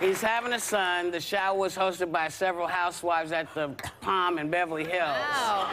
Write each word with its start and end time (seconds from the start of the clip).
He's 0.00 0.22
having 0.22 0.54
a 0.54 0.58
son. 0.58 1.10
The 1.10 1.20
shower 1.20 1.56
was 1.58 1.76
hosted 1.76 2.10
by 2.10 2.28
several 2.28 2.66
housewives 2.66 3.32
at 3.32 3.52
the 3.54 3.68
Palm 4.00 4.38
in 4.38 4.48
Beverly 4.48 4.84
Hills. 4.84 5.14
Wow. 5.30 5.70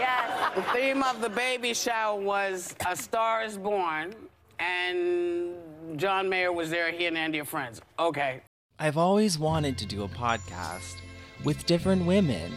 Yes. 0.00 0.54
The 0.56 0.62
theme 0.74 1.04
of 1.04 1.20
the 1.20 1.28
baby 1.28 1.72
shower 1.74 2.20
was 2.20 2.74
A 2.88 2.96
Star 2.96 3.44
is 3.44 3.56
Born, 3.56 4.16
and 4.58 5.54
John 5.94 6.28
Mayer 6.28 6.52
was 6.52 6.70
there. 6.70 6.90
He 6.90 7.06
and 7.06 7.16
Andy 7.16 7.40
are 7.40 7.44
friends. 7.44 7.80
Okay. 8.00 8.42
I've 8.80 8.98
always 8.98 9.38
wanted 9.38 9.78
to 9.78 9.86
do 9.86 10.02
a 10.02 10.08
podcast 10.08 10.96
with 11.44 11.64
different 11.66 12.04
women 12.04 12.52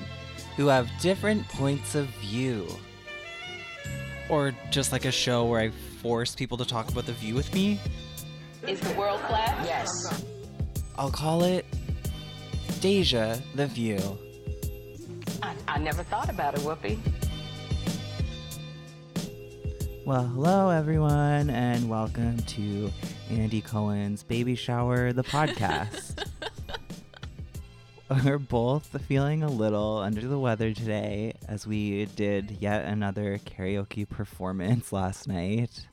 who 0.57 0.67
have 0.67 0.89
different 1.01 1.47
points 1.49 1.93
of 1.93 2.07
view. 2.19 2.67
Or 4.27 4.55
just 4.71 4.91
like 4.91 5.05
a 5.05 5.11
show 5.11 5.45
where 5.45 5.61
I 5.61 5.69
force 6.01 6.33
people 6.33 6.57
to 6.57 6.65
talk 6.65 6.89
about 6.89 7.05
the 7.05 7.13
view 7.13 7.35
with 7.35 7.53
me. 7.53 7.79
Is 8.67 8.79
the 8.79 8.93
world 8.93 9.21
flat? 9.21 9.63
Yes. 9.67 10.23
I'll 11.01 11.09
call 11.09 11.43
it 11.43 11.65
Deja 12.79 13.35
the 13.55 13.65
View. 13.65 14.19
I, 15.41 15.55
I 15.67 15.79
never 15.79 16.03
thought 16.03 16.29
about 16.29 16.53
it, 16.53 16.59
Whoopi. 16.59 16.99
Well, 20.05 20.27
hello 20.27 20.69
everyone, 20.69 21.49
and 21.49 21.89
welcome 21.89 22.37
to 22.37 22.91
Andy 23.31 23.61
Cohen's 23.61 24.21
Baby 24.21 24.53
Shower, 24.53 25.11
the 25.11 25.23
podcast. 25.23 26.23
We're 28.23 28.37
both 28.37 28.95
feeling 29.07 29.41
a 29.41 29.49
little 29.49 29.97
under 29.97 30.27
the 30.27 30.37
weather 30.37 30.71
today 30.71 31.33
as 31.47 31.65
we 31.65 32.05
did 32.15 32.57
yet 32.59 32.85
another 32.85 33.39
karaoke 33.39 34.07
performance 34.07 34.93
last 34.93 35.27
night. 35.27 35.87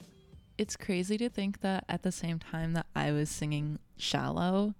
it's 0.59 0.77
crazy 0.77 1.16
to 1.16 1.30
think 1.30 1.63
that 1.63 1.87
at 1.88 2.02
the 2.02 2.13
same 2.13 2.38
time 2.38 2.75
that 2.75 2.85
I 2.95 3.11
was 3.13 3.30
singing 3.30 3.79
Shallow 3.97 4.75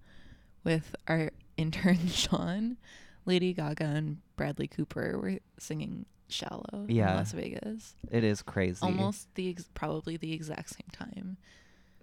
with 0.63 0.95
our 1.07 1.31
intern 1.57 2.07
Sean, 2.07 2.77
Lady 3.25 3.53
Gaga 3.53 3.83
and 3.85 4.17
Bradley 4.35 4.67
Cooper 4.67 5.17
were 5.21 5.39
singing 5.57 6.05
Shallow 6.27 6.85
Yeah. 6.87 7.11
in 7.11 7.15
Las 7.17 7.31
Vegas. 7.31 7.95
It 8.11 8.23
is 8.23 8.41
crazy. 8.41 8.79
Almost 8.83 9.33
the 9.35 9.49
ex- 9.49 9.69
probably 9.73 10.15
the 10.17 10.33
exact 10.33 10.69
same 10.69 10.89
time. 10.91 11.37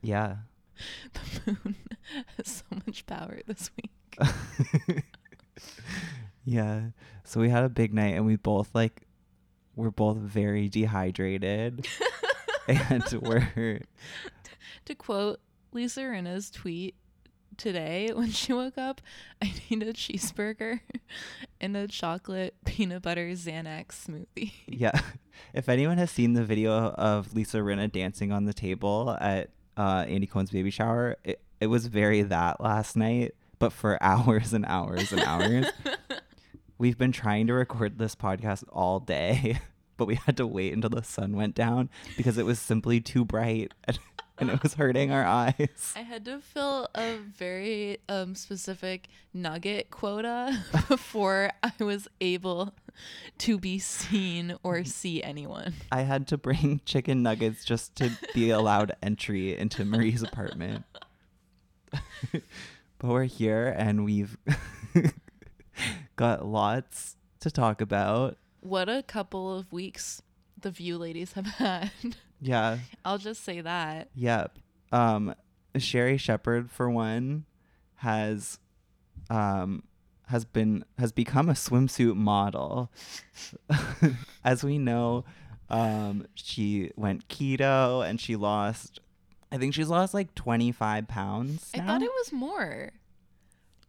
Yeah. 0.03 0.37
The 1.15 1.57
moon 1.65 1.77
has 2.37 2.47
so 2.49 2.65
much 2.87 3.07
power 3.07 3.41
this 3.47 3.71
week. 3.77 3.91
yeah. 6.45 6.89
So 7.25 7.41
we 7.41 7.49
had 7.49 7.65
a 7.65 7.69
big 7.69 7.93
night 7.95 8.15
and 8.15 8.27
we 8.27 8.37
both 8.37 8.75
like 8.75 9.03
we're 9.75 9.91
both 9.91 10.17
very 10.19 10.69
dehydrated. 10.69 11.87
and 12.69 13.05
we're 13.23 13.81
to 14.85 14.95
quote 14.95 15.41
Lisa 15.73 16.01
Rinna's 16.03 16.51
tweet 16.51 16.95
today 17.57 18.11
when 18.15 18.31
she 18.31 18.53
woke 18.53 18.79
up, 18.79 19.01
I 19.43 19.53
need 19.71 19.83
a 19.83 19.93
cheeseburger 19.93 20.81
and 21.61 21.77
a 21.77 21.89
chocolate 21.89 22.55
peanut 22.65 23.03
butter 23.03 23.29
Xanax 23.29 24.07
smoothie. 24.07 24.53
yeah. 24.67 25.01
If 25.53 25.69
anyone 25.69 25.99
has 25.99 26.11
seen 26.11 26.33
the 26.33 26.45
video 26.45 26.73
of 26.73 27.35
Lisa 27.35 27.59
Rinna 27.59 27.91
dancing 27.91 28.33
on 28.33 28.45
the 28.45 28.55
table 28.55 29.17
at 29.21 29.51
uh, 29.77 30.05
Andy 30.09 30.27
Cohen's 30.27 30.51
baby 30.51 30.71
shower, 30.71 31.17
it, 31.25 31.41
it 31.61 31.67
was 31.67 31.87
very 31.87 32.23
that 32.23 32.61
last 32.61 32.97
night, 32.97 33.35
but 33.59 33.73
for 33.73 34.03
hours 34.03 34.53
and 34.53 34.65
hours 34.67 35.13
and 35.13 35.21
hours. 35.23 35.67
We've 36.79 36.99
been 36.99 37.13
trying 37.13 37.47
to 37.47 37.55
record 37.55 37.99
this 37.99 38.15
podcast 38.15 38.65
all 38.71 39.01
day, 39.01 39.61
but 39.97 40.07
we 40.07 40.17
had 40.17 40.37
to 40.39 40.47
wait 40.47 40.75
until 40.75 40.91
the 40.91 41.03
sun 41.03 41.35
went 41.37 41.55
down 41.55 41.89
because 42.17 42.37
it 42.37 42.45
was 42.45 42.59
simply 42.59 43.01
too 43.01 43.25
bright 43.25 43.73
and, 44.39 44.51
it 44.51 44.63
was 44.63 44.75
hurting 44.75 45.11
our 45.13 45.25
eyes. 45.25 45.95
I 45.97 46.01
had 46.01 46.25
to 46.27 46.41
fill 46.41 46.89
a 46.95 47.17
very 47.17 47.99
um, 48.09 48.35
specific 48.35 49.09
nugget 49.33 49.91
quota 49.91 50.63
before 50.89 51.51
I 51.63 51.73
was 51.81 52.07
able 52.21 52.75
to 53.39 53.59
be 53.59 53.79
seen 53.79 54.57
or 54.63 54.85
see 54.85 55.23
anyone. 55.23 55.75
I 55.91 56.03
had 56.03 56.27
to 56.29 56.37
bring 56.37 56.81
chicken 56.85 57.23
nuggets 57.23 57.65
just 57.65 57.97
to 57.97 58.11
be 58.35 58.51
allowed 58.51 58.93
entry 59.03 59.57
into 59.57 59.85
Marie's 59.85 60.23
apartment. 60.23 60.85
but 62.31 62.43
we're 63.03 63.25
here 63.25 63.75
and 63.77 64.05
we've 64.05 64.37
got 66.17 66.45
lots 66.45 67.17
to 67.41 67.51
talk 67.51 67.81
about. 67.81 68.37
What 68.61 68.89
a 68.89 69.03
couple 69.03 69.57
of 69.57 69.73
weeks 69.73 70.23
the 70.61 70.71
View 70.71 70.99
ladies 70.99 71.33
have 71.33 71.47
had. 71.47 71.91
Yeah. 72.41 72.79
I'll 73.05 73.19
just 73.19 73.45
say 73.45 73.61
that. 73.61 74.09
Yep. 74.15 74.59
Um 74.93 75.35
Sherri 75.77 76.17
Shepherd 76.17 76.71
for 76.71 76.91
one 76.91 77.45
has 77.97 78.59
um 79.31 79.83
has 80.29 80.45
been 80.45 80.85
has 80.99 81.13
become 81.13 81.49
a 81.49 81.53
swimsuit 81.55 82.17
model. 82.17 82.91
As 84.45 84.65
we 84.65 84.79
know, 84.79 85.25
um 85.71 86.27
she 86.35 86.91
went 86.97 87.29
keto 87.29 88.09
and 88.09 88.21
she 88.21 88.37
lost 88.37 89.01
I 89.51 89.59
think 89.59 89.75
she's 89.75 89.89
lost 89.89 90.13
like 90.13 90.35
25 90.35 91.07
pounds. 91.09 91.71
I 91.75 91.81
thought 91.81 92.03
it 92.03 92.11
was 92.11 92.33
more. 92.33 92.91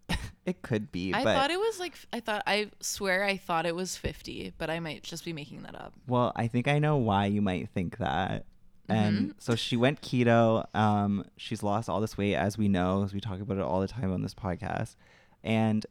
It 0.45 0.62
could 0.62 0.94
be, 0.94 1.13
I 1.13 1.25
but 1.25 1.35
thought 1.35 1.51
it 1.51 1.59
was 1.59 1.78
like 1.78 1.97
I 2.13 2.22
thought 2.22 2.41
I 2.47 2.72
swear 2.79 3.25
I 3.25 3.35
thought 3.35 3.66
it 3.66 3.75
was 3.75 3.97
50, 3.97 4.53
but 4.57 4.69
I 4.69 4.79
might 4.79 5.03
just 5.03 5.25
be 5.25 5.34
making 5.34 5.63
that 5.63 5.75
up. 5.75 5.94
well, 6.07 6.31
I 6.38 6.47
think 6.47 6.69
I 6.69 6.79
know 6.79 6.95
why 6.95 7.25
you 7.25 7.41
might 7.41 7.68
think 7.69 7.97
that. 7.97 8.45
And 8.88 9.18
Mm-hmm. 9.18 9.31
so 9.40 9.56
she 9.56 9.75
went 9.75 10.00
keto. 10.01 10.66
Um, 10.73 11.25
she's 11.35 11.62
lost 11.63 11.90
all 11.90 12.00
this 12.00 12.18
weight, 12.18 12.35
as 12.35 12.57
we 12.57 12.69
know, 12.69 13.03
as 13.03 13.13
we 13.13 13.19
talk 13.19 13.41
about 13.41 13.57
it 13.57 13.63
all 13.63 13.81
the 13.81 13.88
time 13.90 14.13
on 14.13 14.22
this 14.22 14.34
podcast. 14.34 14.95
And 15.44 15.85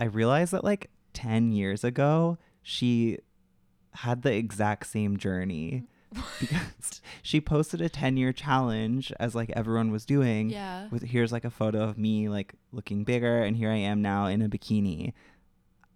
I 0.00 0.04
realized 0.04 0.52
that 0.54 0.64
like 0.64 0.88
10 1.12 1.52
years 1.52 1.84
ago, 1.84 2.38
she 2.62 3.18
had 3.92 4.22
the 4.22 4.32
exact 4.32 4.86
same 4.86 5.18
journey 5.18 5.84
because 6.40 7.00
she 7.22 7.40
posted 7.40 7.80
a 7.80 7.88
10 7.88 8.16
year 8.16 8.32
challenge 8.32 9.12
as 9.20 9.34
like 9.34 9.50
everyone 9.50 9.90
was 9.90 10.04
doing. 10.04 10.50
Yeah. 10.50 10.88
With 10.90 11.02
here's 11.02 11.32
like 11.32 11.44
a 11.44 11.50
photo 11.50 11.82
of 11.82 11.98
me 11.98 12.28
like 12.28 12.54
looking 12.72 13.04
bigger, 13.04 13.42
and 13.42 13.56
here 13.56 13.70
I 13.70 13.76
am 13.76 14.02
now 14.02 14.26
in 14.26 14.42
a 14.42 14.48
bikini. 14.48 15.12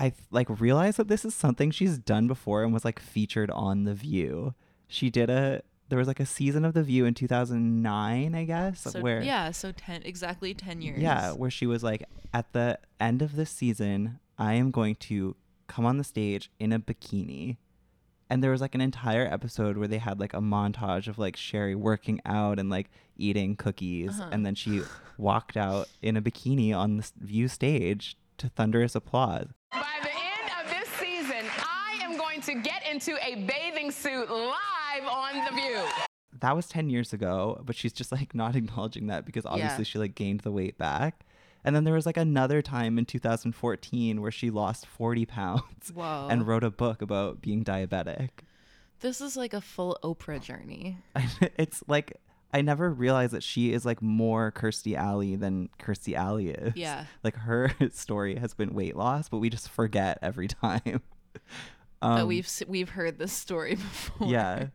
I 0.01 0.13
like 0.31 0.49
realized 0.61 0.97
that 0.99 1.09
this 1.09 1.25
is 1.25 1.35
something 1.35 1.71
she's 1.71 1.99
done 1.99 2.27
before 2.27 2.65
and 2.65 2.73
was 2.73 2.85
like 2.85 2.99
featured 2.99 3.51
on 3.51 3.85
The 3.85 3.95
View. 3.95 4.55
She 4.89 5.11
did 5.11 5.31
a 5.31 5.63
there 5.89 5.99
was 5.99 6.09
like 6.09 6.21
a 6.21 6.27
season 6.27 6.65
of 6.65 6.73
The 6.73 6.83
View 6.83 7.05
in 7.05 7.13
2009, 7.15 8.35
I 8.35 8.45
guess, 8.45 8.81
So 8.81 9.01
where 9.01 9.23
yeah, 9.23 9.51
so 9.51 9.73
10 9.73 10.03
exactly 10.05 10.55
10 10.55 10.81
years. 10.81 10.99
yeah, 11.01 11.33
where 11.33 11.51
she 11.51 11.67
was 11.67 11.83
like, 11.83 12.05
at 12.33 12.53
the 12.55 12.79
end 12.99 13.21
of 13.21 13.37
this 13.37 13.51
season, 13.51 14.19
I 14.39 14.55
am 14.55 14.71
going 14.71 14.95
to 14.97 15.37
come 15.67 15.85
on 15.85 15.99
the 15.99 16.05
stage 16.05 16.51
in 16.59 16.73
a 16.73 16.79
bikini. 16.81 17.59
And 18.33 18.43
there 18.43 18.51
was 18.51 18.63
like 18.63 18.75
an 18.75 18.81
entire 18.81 19.27
episode 19.27 19.77
where 19.77 19.87
they 19.87 19.99
had 19.99 20.19
like 20.19 20.33
a 20.33 20.39
montage 20.41 21.07
of 21.07 21.19
like 21.19 21.37
Sherri 21.37 21.75
working 21.75 22.19
out 22.25 22.59
and 22.59 22.71
like 22.71 22.91
eating 23.19 23.57
cookies. 23.57 24.19
Uh-huh. 24.19 24.31
And 24.33 24.47
then 24.47 24.55
she 24.55 24.81
walked 25.19 25.55
out 25.59 25.89
in 26.01 26.17
a 26.17 26.23
bikini 26.23 26.75
on 26.75 26.97
the 26.97 27.11
view 27.21 27.47
stage 27.47 28.17
to 28.39 28.49
thunderous 28.49 28.95
applause. 28.95 29.49
By 29.71 29.85
the 30.03 30.09
end 30.09 30.51
of 30.65 30.71
this 30.71 30.89
season, 30.99 31.45
I 31.59 31.99
am 32.03 32.17
going 32.17 32.41
to 32.41 32.55
get 32.55 32.87
into 32.91 33.19
a 33.23 33.35
bathing 33.45 33.91
suit 33.91 34.31
live 34.31 35.07
on 35.07 35.35
The 35.45 35.53
View. 35.55 35.85
That 36.41 36.57
was 36.57 36.67
10 36.69 36.89
years 36.89 37.13
ago, 37.13 37.61
but 37.67 37.77
she's 37.77 37.93
just 37.93 38.13
like 38.13 38.35
not 38.35 38.57
acknowledging 38.57 39.09
that 39.09 39.27
because 39.27 39.45
obviously 39.45 39.81
Yeah. 39.81 39.85
she 39.85 39.99
like 39.99 40.15
gained 40.15 40.41
the 40.41 40.51
weight 40.53 40.79
back. 40.79 41.27
And 41.65 41.77
then 41.77 41.85
there 41.85 41.95
was 41.95 42.07
like 42.07 42.17
another 42.17 42.61
time 42.63 42.99
in 42.99 43.05
2014 43.05 44.21
where 44.21 44.31
she 44.31 44.51
lost 44.51 44.87
40 44.87 45.27
pounds 45.27 45.91
Whoa. 45.95 46.29
and 46.31 46.47
wrote 46.47 46.65
a 46.65 46.71
book 46.71 47.03
about 47.03 47.41
being 47.41 47.65
diabetic. 47.65 48.31
This 49.01 49.21
is 49.21 49.37
like 49.37 49.53
a 49.55 49.61
full 49.61 49.97
Oprah 50.03 50.41
journey. 50.41 50.99
it's 51.57 51.83
like 51.87 52.17
I 52.55 52.61
never 52.63 52.91
realized 52.91 53.33
that 53.33 53.43
she 53.43 53.73
is 53.73 53.87
like 53.87 54.03
more 54.03 54.53
Kirstie 54.53 54.95
Alley 54.97 55.37
than 55.37 55.71
Kirstie 55.79 56.15
Alley 56.15 56.49
is. 56.51 56.75
Yeah. 56.77 57.07
Like 57.25 57.37
her 57.37 57.73
story 57.93 58.37
has 58.37 58.55
been 58.55 58.75
weight 58.75 58.97
loss, 58.97 59.29
but 59.29 59.39
we 59.39 59.49
just 59.51 59.69
forget 59.71 60.19
every 60.23 60.49
time. 60.49 61.01
but 62.01 62.21
Um, 62.21 62.29
we've 62.29 62.49
we've 62.69 62.91
heard 62.91 63.19
this 63.19 63.33
story 63.33 63.75
before. 63.77 64.29
yeah. 64.29 64.67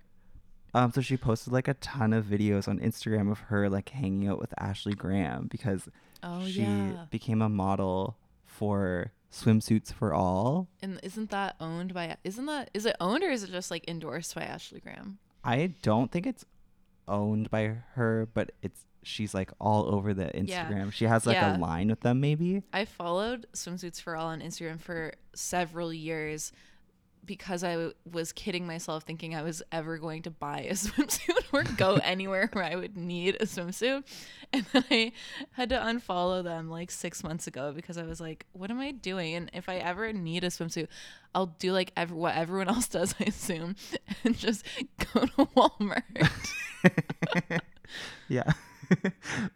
Um, 0.74 0.92
so 0.92 1.02
she 1.02 1.18
posted 1.18 1.54
like 1.54 1.68
a 1.68 1.74
ton 1.76 2.14
of 2.14 2.26
videos 2.26 2.68
on 2.68 2.80
Instagram 2.80 3.32
of 3.32 3.40
her 3.42 3.70
like 3.70 3.90
hanging 3.90 4.28
out 4.28 4.40
with 4.40 4.54
Ashley 4.60 4.94
Graham 4.94 5.48
because 5.50 5.88
Oh 6.24 6.46
she 6.48 6.62
yeah. 6.62 7.06
became 7.10 7.42
a 7.42 7.50
model 7.50 8.18
for 8.46 9.12
swimsuits 9.32 9.94
for 9.94 10.14
all. 10.14 10.68
And 10.82 11.00
isn't 11.04 11.30
that 11.32 11.56
owned 11.60 11.94
by 11.94 12.18
isn't 12.24 12.46
that 12.48 12.70
is 12.74 12.86
it 12.86 12.96
owned 13.00 13.24
or 13.24 13.30
is 13.30 13.44
it 13.44 13.52
just 13.52 13.70
like 13.72 13.88
endorsed 13.88 14.34
by 14.36 14.44
Ashley 14.44 14.80
Graham? 14.80 15.20
I 15.44 15.74
don't 15.82 16.12
think 16.12 16.26
it's 16.26 16.46
owned 17.08 17.50
by 17.50 17.78
her, 17.94 18.28
but 18.34 18.52
it's 18.62 18.86
she's 19.04 19.34
like 19.34 19.52
all 19.62 19.94
over 19.94 20.14
the 20.14 20.32
Yeah. 20.34 20.66
Instagram. 20.66 20.92
She 20.92 21.06
has 21.06 21.26
like 21.26 21.36
Yeah. 21.36 21.56
a 21.56 21.58
line 21.58 21.88
with 21.90 22.02
them 22.02 22.20
maybe. 22.20 22.64
I 22.74 22.86
followed 22.86 23.46
Swimsuits 23.54 24.02
for 24.02 24.16
All 24.18 24.28
on 24.28 24.42
Instagram 24.42 24.80
for 24.80 25.14
several 25.34 25.94
years 25.94 26.52
because 27.28 27.64
I 27.64 27.74
w- 27.74 27.94
was 28.12 28.32
kidding 28.32 28.66
myself 28.66 29.04
thinking 29.04 29.36
I 29.36 29.44
was 29.44 29.62
ever 29.72 30.00
going 30.00 30.24
to 30.24 30.32
buy 30.32 30.62
a 30.62 30.72
swimsuit 30.74 31.54
or 31.54 31.64
go 31.76 32.00
anywhere 32.04 32.50
where 32.54 32.64
I 32.64 32.76
would 32.76 32.98
need 32.98 33.36
a 33.36 33.46
swimsuit. 33.46 34.04
And 34.52 34.66
then 34.74 34.84
I 34.90 35.12
had 35.52 35.70
to 35.70 35.78
unfollow 35.78 36.44
them 36.44 36.70
like 36.70 36.90
six 36.90 37.24
months 37.24 37.46
ago 37.46 37.74
because 37.76 37.98
I 37.98 38.04
was 38.04 38.20
like, 38.20 38.46
what 38.54 38.72
am 38.72 38.80
I 38.80 38.92
doing? 38.92 39.36
And 39.36 39.52
if 39.54 39.70
I 39.70 39.76
ever 39.76 40.12
need 40.14 40.44
a 40.44 40.48
swimsuit, 40.48 40.88
I'll 41.36 41.54
do 41.60 41.74
like 41.74 41.92
ev- 41.96 42.12
what 42.12 42.36
everyone 42.36 42.68
else 42.70 42.88
does, 42.88 43.14
I 43.20 43.26
assume, 43.26 43.76
and 44.24 44.36
just 44.36 44.66
go 45.14 45.26
to 45.26 45.46
Walmart. 45.56 46.02
Yeah. 48.30 48.52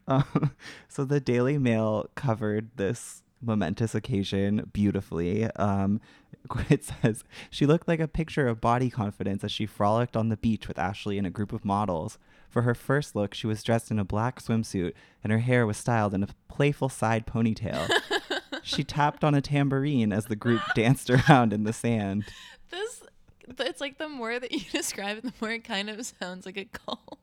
um, 0.07 0.51
so 0.89 1.05
the 1.05 1.19
Daily 1.19 1.57
Mail 1.57 2.07
covered 2.15 2.71
this 2.75 3.23
momentous 3.41 3.95
occasion 3.95 4.69
beautifully. 4.73 5.45
Um, 5.51 5.99
it 6.69 6.83
says 6.83 7.23
she 7.49 7.65
looked 7.65 7.87
like 7.87 7.99
a 7.99 8.07
picture 8.07 8.47
of 8.47 8.61
body 8.61 8.89
confidence 8.89 9.43
as 9.43 9.51
she 9.51 9.65
frolicked 9.65 10.15
on 10.15 10.29
the 10.29 10.37
beach 10.37 10.67
with 10.67 10.79
Ashley 10.79 11.17
and 11.17 11.27
a 11.27 11.31
group 11.31 11.53
of 11.53 11.65
models. 11.65 12.17
For 12.49 12.63
her 12.63 12.75
first 12.75 13.15
look, 13.15 13.33
she 13.33 13.47
was 13.47 13.63
dressed 13.63 13.91
in 13.91 13.99
a 13.99 14.03
black 14.03 14.41
swimsuit 14.41 14.93
and 15.23 15.31
her 15.31 15.39
hair 15.39 15.65
was 15.65 15.77
styled 15.77 16.13
in 16.13 16.23
a 16.23 16.27
playful 16.49 16.89
side 16.89 17.25
ponytail. 17.25 17.89
she 18.63 18.83
tapped 18.83 19.23
on 19.23 19.33
a 19.33 19.41
tambourine 19.41 20.11
as 20.11 20.25
the 20.25 20.35
group 20.35 20.61
danced 20.75 21.09
around 21.09 21.53
in 21.53 21.63
the 21.63 21.73
sand. 21.73 22.25
this, 22.69 23.01
it's 23.59 23.81
like 23.81 23.97
the 23.97 24.09
more 24.09 24.39
that 24.39 24.51
you 24.51 24.61
describe 24.71 25.19
it, 25.19 25.23
the 25.23 25.33
more 25.41 25.51
it 25.51 25.63
kind 25.63 25.89
of 25.89 26.05
sounds 26.05 26.45
like 26.45 26.57
a 26.57 26.65
cult. 26.65 27.19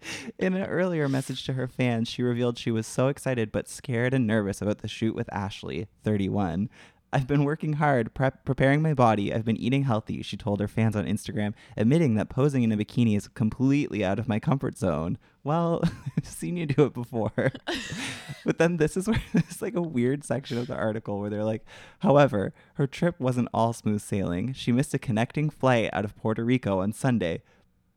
In 0.38 0.54
an 0.54 0.66
earlier 0.66 1.08
message 1.08 1.44
to 1.44 1.54
her 1.54 1.68
fans, 1.68 2.08
she 2.08 2.22
revealed 2.22 2.58
she 2.58 2.70
was 2.70 2.86
so 2.86 3.08
excited 3.08 3.52
but 3.52 3.68
scared 3.68 4.14
and 4.14 4.26
nervous 4.26 4.62
about 4.62 4.78
the 4.78 4.88
shoot 4.88 5.14
with 5.14 5.32
Ashley, 5.32 5.86
31. 6.04 6.68
I've 7.10 7.26
been 7.26 7.44
working 7.44 7.74
hard, 7.74 8.12
prep- 8.12 8.44
preparing 8.44 8.82
my 8.82 8.92
body. 8.92 9.32
I've 9.32 9.44
been 9.44 9.56
eating 9.56 9.84
healthy, 9.84 10.22
she 10.22 10.36
told 10.36 10.60
her 10.60 10.68
fans 10.68 10.94
on 10.94 11.06
Instagram, 11.06 11.54
admitting 11.74 12.16
that 12.16 12.28
posing 12.28 12.62
in 12.62 12.72
a 12.72 12.76
bikini 12.76 13.16
is 13.16 13.28
completely 13.28 14.04
out 14.04 14.18
of 14.18 14.28
my 14.28 14.38
comfort 14.38 14.76
zone. 14.76 15.16
Well, 15.42 15.82
I've 16.16 16.26
seen 16.26 16.58
you 16.58 16.66
do 16.66 16.84
it 16.84 16.92
before. 16.92 17.52
but 18.44 18.58
then 18.58 18.76
this 18.76 18.94
is 18.94 19.08
where 19.08 19.22
there's 19.32 19.62
like 19.62 19.74
a 19.74 19.80
weird 19.80 20.22
section 20.22 20.58
of 20.58 20.66
the 20.66 20.74
article 20.74 21.18
where 21.18 21.30
they're 21.30 21.44
like, 21.44 21.64
however, 22.00 22.52
her 22.74 22.86
trip 22.86 23.18
wasn't 23.18 23.48
all 23.54 23.72
smooth 23.72 24.02
sailing. 24.02 24.52
She 24.52 24.70
missed 24.70 24.92
a 24.92 24.98
connecting 24.98 25.48
flight 25.48 25.88
out 25.94 26.04
of 26.04 26.14
Puerto 26.14 26.44
Rico 26.44 26.80
on 26.80 26.92
Sunday, 26.92 27.42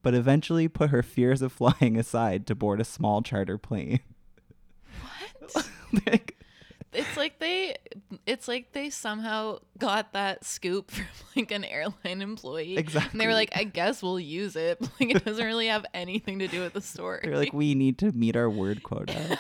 but 0.02 0.14
eventually 0.14 0.68
put 0.68 0.90
her 0.90 1.04
fears 1.04 1.42
of 1.42 1.52
flying 1.52 1.98
aside 1.98 2.48
to 2.48 2.56
board 2.56 2.82
a 2.82 2.86
small 2.86 3.22
charter 3.22 3.58
plane. 3.58 4.00
What? 5.02 5.70
like, 6.08 6.38
it's 6.94 7.18
like 7.18 7.40
they 7.40 7.76
it's 8.26 8.48
like 8.48 8.72
they 8.74 8.90
somehow 8.90 9.60
got 9.78 10.14
that 10.14 10.44
scoop 10.44 10.92
from 10.92 11.06
like 11.36 11.52
an 11.52 11.64
airline 11.64 12.22
employee 12.22 12.78
Exactly. 12.78 13.12
and 13.12 13.22
they 13.22 13.28
were 13.28 13.34
like 13.34 13.52
i 13.56 13.64
guess 13.64 14.04
we'll 14.04 14.20
use 14.20 14.56
it 14.56 14.78
but, 14.80 14.90
like 15.00 15.16
it 15.16 15.26
doesn't 15.26 15.46
really 15.46 15.68
have 15.68 15.86
anything 15.94 16.40
to 16.40 16.48
do 16.48 16.62
with 16.62 16.74
the 16.74 16.82
story 16.82 17.22
they're 17.24 17.38
like, 17.38 17.54
we 17.54 17.76
need 17.76 17.98
to 18.00 18.12
meet 18.12 18.36
our 18.36 18.50
word 18.50 18.84
quota. 18.84 19.38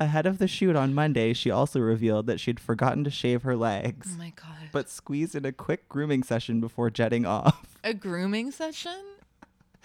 Ahead 0.00 0.26
of 0.26 0.38
the 0.38 0.48
shoot 0.48 0.74
on 0.74 0.92
Monday, 0.92 1.32
she 1.32 1.52
also 1.52 1.78
revealed 1.78 2.26
that 2.26 2.40
she'd 2.40 2.58
forgotten 2.58 3.04
to 3.04 3.10
shave 3.10 3.42
her 3.44 3.56
legs, 3.56 4.10
oh 4.14 4.18
my 4.18 4.32
god 4.34 4.68
but 4.72 4.90
squeezed 4.90 5.34
in 5.36 5.44
a 5.44 5.52
quick 5.52 5.88
grooming 5.88 6.22
session 6.24 6.60
before 6.60 6.90
jetting 6.90 7.24
off. 7.24 7.76
a 7.84 7.94
grooming 7.94 8.50
session 8.50 8.96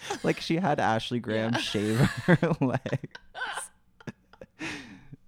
like 0.22 0.40
she 0.40 0.56
had 0.56 0.80
Ashley 0.80 1.20
Graham 1.20 1.54
shave 1.54 1.98
her 2.26 2.38
legs. 2.60 2.80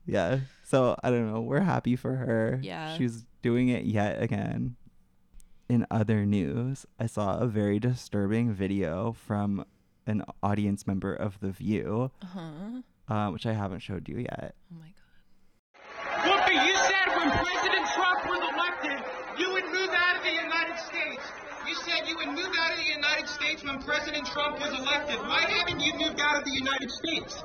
yeah. 0.07 0.41
So 0.65 0.97
I 1.03 1.11
don't 1.11 1.33
know. 1.33 1.41
We're 1.41 1.61
happy 1.61 1.97
for 1.97 2.15
her. 2.15 2.61
Yeah. 2.63 2.97
She's 2.97 3.25
doing 3.43 3.69
it 3.69 3.85
yet 3.85 4.23
again. 4.23 4.77
In 5.69 5.87
other 5.91 6.27
news, 6.27 6.85
I 6.99 7.07
saw 7.07 7.39
a 7.39 7.47
very 7.47 7.79
disturbing 7.79 8.53
video 8.53 9.13
from 9.13 9.65
an 10.07 10.25
audience 10.43 10.87
member 10.87 11.15
of 11.15 11.41
The 11.41 11.51
View, 11.51 12.11
uh-huh 12.23 12.83
uh, 13.09 13.29
which 13.31 13.47
I 13.47 13.53
haven't 13.53 13.81
showed 13.81 14.09
you 14.09 14.19
yet. 14.19 14.55
oh 14.73 14.77
my 14.79 14.87
god 14.87 16.23
Whoopi, 16.25 16.55
you 16.67 16.75
said 16.77 17.09
when 17.17 17.31
President 17.31 17.87
Trump 17.95 18.25
was 18.27 18.41
elected, 18.55 18.99
you 19.39 19.53
would 19.53 19.65
move 19.73 19.91
out 19.91 20.17
of 20.17 20.23
the 20.23 20.33
United 20.33 20.79
States. 20.79 21.25
You 21.67 21.75
said 21.75 22.09
you 22.09 22.17
would 22.17 22.29
move 22.29 22.53
out 22.59 22.73
of 22.73 22.79
the 22.79 22.91
United 22.95 23.29
States 23.53 23.65
when 23.65 23.83
President 23.83 24.27
Trump 24.27 24.59
was 24.59 24.71
elected. 24.71 25.19
Why 25.21 25.41
haven't 25.43 25.81
you 25.81 25.93
moved 25.99 26.19
out 26.21 26.39
of 26.39 26.45
the 26.45 26.53
United 26.53 26.91
States? 26.91 27.43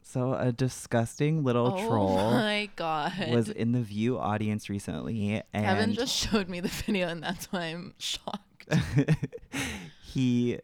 So 0.00 0.32
a 0.32 0.52
disgusting 0.52 1.44
little 1.44 1.74
oh 1.76 1.86
troll 1.86 2.30
my 2.30 2.70
god 2.76 3.12
was 3.30 3.50
in 3.50 3.72
the 3.72 3.82
View 3.82 4.18
audience 4.18 4.70
recently, 4.70 5.42
and 5.52 5.64
kevin 5.66 5.92
just 5.92 6.14
showed 6.16 6.48
me 6.48 6.60
the 6.60 6.68
video 6.68 7.08
and 7.08 7.22
that's 7.22 7.52
why 7.52 7.64
i'm 7.64 7.92
shocked 7.98 8.72
he 10.02 10.58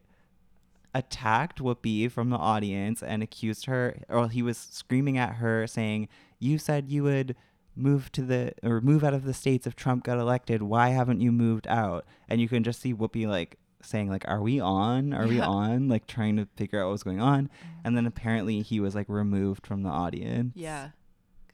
attacked 0.95 1.59
Whoopi 1.59 2.11
from 2.11 2.31
the 2.31 2.37
audience 2.37 3.03
and 3.03 3.23
accused 3.23 3.67
her, 3.67 3.99
or 4.09 4.29
he 4.29 4.43
was 4.43 4.57
screaming 4.57 5.19
at 5.19 5.35
her, 5.35 5.67
saying, 5.67 6.09
"You 6.39 6.57
said 6.57 6.89
you 6.89 7.03
would 7.03 7.37
move 7.77 8.11
to 8.13 8.23
the 8.23 8.55
or 8.63 8.81
move 8.81 9.05
out 9.05 9.15
of 9.15 9.25
the 9.25 9.35
states 9.35 9.67
if 9.67 9.77
Trump 9.77 10.05
got 10.05 10.19
elected. 10.19 10.63
Why 10.63 10.91
haven't 10.91 11.21
you 11.21 11.33
moved 11.33 11.67
out?" 11.67 12.07
And 12.29 12.41
you 12.41 12.49
can 12.49 12.65
just 12.65 12.81
see 12.81 12.95
Whoopi 12.95 13.27
like 13.27 13.59
saying 13.83 14.09
like 14.09 14.25
are 14.29 14.41
we 14.41 14.61
on? 14.61 15.13
Are 15.13 15.27
we 15.27 15.41
on? 15.41 15.89
Like 15.89 16.07
trying 16.07 16.37
to 16.37 16.47
figure 16.57 16.81
out 16.81 16.87
what 16.87 16.93
was 16.93 17.03
going 17.03 17.21
on. 17.21 17.51
And 17.85 17.97
then 17.97 18.07
apparently 18.07 18.63
he 18.63 18.81
was 18.81 18.95
like 18.95 19.09
removed 19.09 19.67
from 19.67 19.83
the 19.83 19.91
audience. 19.91 20.53
Yeah. 20.57 20.91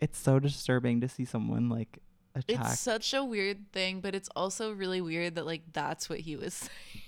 It's 0.01 0.19
so 0.19 0.39
disturbing 0.39 1.01
to 1.01 1.09
see 1.09 1.25
someone 1.25 1.69
like 1.69 1.99
attack 2.35 2.73
It's 2.73 2.81
such 2.81 3.13
a 3.15 3.25
weird 3.25 3.73
thing, 3.73 4.01
but 4.01 4.15
it's 4.15 4.29
also 4.37 4.73
really 4.73 5.01
weird 5.01 5.35
that 5.35 5.47
like 5.47 5.63
that's 5.73 6.09
what 6.09 6.21
he 6.21 6.37
was 6.37 6.55
saying. 6.55 7.03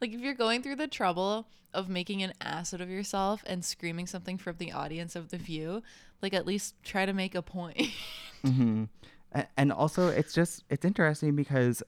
like 0.00 0.12
if 0.12 0.20
you're 0.20 0.34
going 0.34 0.62
through 0.62 0.76
the 0.76 0.86
trouble 0.88 1.48
of 1.74 1.88
making 1.88 2.22
an 2.22 2.32
ass 2.40 2.72
out 2.72 2.80
of 2.80 2.88
yourself 2.88 3.42
and 3.46 3.64
screaming 3.64 4.06
something 4.06 4.38
from 4.38 4.56
the 4.58 4.72
audience 4.72 5.14
of 5.16 5.28
the 5.30 5.36
view, 5.38 5.82
like 6.22 6.32
at 6.32 6.46
least 6.46 6.74
try 6.82 7.04
to 7.04 7.12
make 7.12 7.34
a 7.34 7.42
point. 7.42 7.88
hmm 8.44 8.84
And 9.56 9.72
also, 9.72 10.08
it's 10.08 10.32
just 10.32 10.64
it's 10.70 10.84
interesting 10.84 11.36
because 11.36 11.82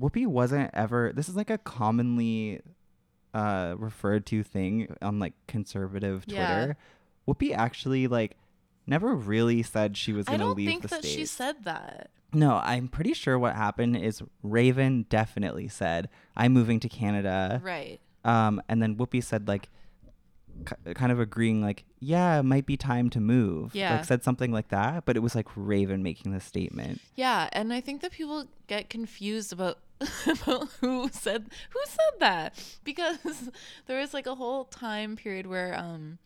Whoopi 0.00 0.26
wasn't 0.26 0.70
ever. 0.74 1.12
This 1.14 1.28
is 1.28 1.36
like 1.36 1.50
a 1.50 1.58
commonly 1.58 2.60
uh, 3.34 3.74
referred 3.78 4.26
to 4.26 4.42
thing 4.42 4.94
on 5.02 5.18
like 5.18 5.34
conservative 5.46 6.24
Yeah. 6.26 6.56
Twitter. 6.56 6.76
Whoopi 7.28 7.54
actually 7.56 8.06
like 8.08 8.36
never 8.86 9.14
really 9.14 9.62
said 9.62 9.96
she 9.96 10.12
was 10.12 10.26
going 10.26 10.38
to 10.40 10.46
leave 10.46 10.48
don't 10.48 10.56
leave 10.56 10.68
think 10.68 10.82
the 10.82 10.88
that 10.88 11.00
states. 11.00 11.14
she 11.14 11.26
said 11.26 11.64
that. 11.64 12.10
no, 12.32 12.56
I'm 12.62 12.88
pretty 12.88 13.14
sure 13.14 13.38
what 13.38 13.54
happened 13.56 13.96
is 13.96 14.22
Raven 14.42 15.06
definitely 15.08 15.68
said, 15.68 16.08
"I'm 16.36 16.52
moving 16.52 16.80
to 16.80 16.88
Canada." 16.88 17.60
Right. 17.64 18.00
Um, 18.24 18.60
and 18.68 18.82
then 18.82 18.96
Whoopi 18.96 19.22
said 19.22 19.46
like, 19.48 19.68
k- 20.64 20.94
kind 20.94 21.12
of 21.12 21.20
agreeing 21.20 21.60
like, 21.60 21.84
yeah, 22.00 22.38
it 22.38 22.44
might 22.44 22.66
be 22.66 22.76
time 22.76 23.10
to 23.10 23.20
move. 23.20 23.74
Yeah. 23.74 23.96
Like 23.96 24.04
said 24.04 24.22
something 24.22 24.52
like 24.52 24.68
that, 24.68 25.04
but 25.04 25.16
it 25.16 25.20
was 25.20 25.34
like 25.34 25.46
Raven 25.56 26.02
making 26.02 26.32
the 26.32 26.40
statement. 26.40 27.00
Yeah, 27.14 27.48
and 27.52 27.72
I 27.72 27.80
think 27.80 28.00
that 28.02 28.12
people 28.12 28.46
get 28.66 28.88
confused 28.90 29.52
about 29.52 29.78
about 30.26 30.68
who 30.80 31.08
said 31.10 31.46
who 31.70 31.80
said 31.86 32.20
that 32.20 32.76
because 32.84 33.18
there 33.86 33.98
was 33.98 34.12
like 34.12 34.26
a 34.26 34.34
whole 34.34 34.64
time 34.66 35.16
period 35.16 35.46
where 35.46 35.74
um 35.78 36.18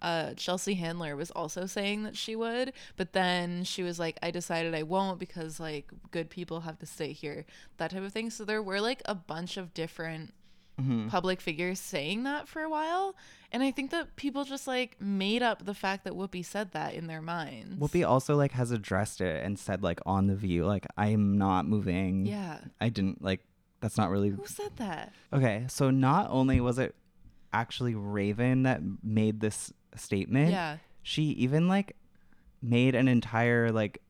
uh 0.00 0.34
Chelsea 0.34 0.74
Handler 0.74 1.16
was 1.16 1.32
also 1.32 1.66
saying 1.66 2.04
that 2.04 2.16
she 2.16 2.36
would, 2.36 2.72
but 2.96 3.12
then 3.12 3.64
she 3.64 3.82
was 3.82 3.98
like 3.98 4.18
I 4.22 4.30
decided 4.30 4.72
I 4.74 4.84
won't 4.84 5.18
because 5.18 5.58
like 5.58 5.90
good 6.12 6.30
people 6.30 6.60
have 6.60 6.78
to 6.78 6.86
stay 6.86 7.12
here, 7.12 7.44
that 7.78 7.90
type 7.90 8.04
of 8.04 8.12
thing. 8.12 8.30
So 8.30 8.44
there 8.44 8.62
were 8.62 8.80
like 8.80 9.02
a 9.04 9.16
bunch 9.16 9.56
of 9.56 9.74
different 9.74 10.32
Mm-hmm. 10.80 11.08
public 11.08 11.40
figures 11.40 11.80
saying 11.80 12.22
that 12.22 12.46
for 12.46 12.62
a 12.62 12.68
while, 12.70 13.16
and 13.50 13.62
I 13.64 13.70
think 13.72 13.90
that 13.90 14.14
people 14.16 14.44
just 14.44 14.66
like 14.68 14.96
made 15.00 15.42
up 15.42 15.64
the 15.64 15.74
fact 15.74 16.04
that 16.04 16.12
Whoopi 16.12 16.44
said 16.44 16.70
that 16.72 16.94
in 16.94 17.06
their 17.08 17.20
minds. 17.20 17.74
Whoopi 17.76 18.06
also 18.08 18.36
like 18.36 18.52
has 18.52 18.70
addressed 18.70 19.20
it 19.20 19.44
and 19.44 19.58
said 19.58 19.82
like 19.82 19.98
on 20.06 20.28
the 20.28 20.36
view 20.36 20.64
like 20.66 20.86
I'm 20.96 21.36
not 21.36 21.66
moving. 21.66 22.26
Yeah. 22.26 22.58
I 22.80 22.90
didn't 22.90 23.22
like 23.22 23.40
that's 23.80 23.96
not 23.96 24.10
really 24.10 24.30
Who 24.30 24.46
said 24.46 24.76
that? 24.76 25.12
Okay, 25.32 25.64
so 25.68 25.90
not 25.90 26.28
only 26.30 26.60
was 26.60 26.78
it 26.78 26.94
actually 27.52 27.94
Raven 27.96 28.62
that 28.64 28.80
made 29.02 29.40
this 29.40 29.72
statement, 29.96 30.50
Yeah. 30.52 30.76
she 31.02 31.22
even 31.24 31.66
like 31.66 31.96
made 32.62 32.94
an 32.94 33.08
entire 33.08 33.72
like 33.72 34.00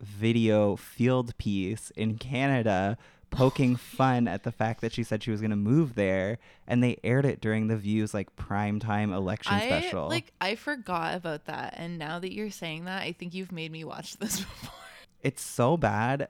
video 0.00 0.76
field 0.76 1.36
piece 1.38 1.90
in 1.96 2.16
Canada 2.18 2.96
poking 3.30 3.76
fun 3.76 4.26
at 4.26 4.42
the 4.42 4.50
fact 4.52 4.80
that 4.80 4.92
she 4.92 5.02
said 5.02 5.22
she 5.22 5.30
was 5.30 5.40
going 5.40 5.50
to 5.50 5.56
move 5.56 5.94
there 5.94 6.38
and 6.66 6.82
they 6.82 6.96
aired 7.04 7.24
it 7.26 7.40
during 7.40 7.66
the 7.68 7.76
views 7.76 8.14
like 8.14 8.34
primetime 8.36 9.14
election 9.14 9.52
I 9.54 9.66
special. 9.66 10.08
like 10.08 10.32
I 10.40 10.54
forgot 10.54 11.14
about 11.14 11.44
that, 11.46 11.74
and 11.76 11.98
now 11.98 12.18
that 12.18 12.32
you're 12.32 12.50
saying 12.50 12.84
that, 12.86 13.02
I 13.02 13.12
think 13.12 13.34
you've 13.34 13.52
made 13.52 13.70
me 13.70 13.84
watch 13.84 14.16
this 14.16 14.38
before. 14.40 14.72
it's 15.22 15.42
so 15.42 15.76
bad 15.76 16.28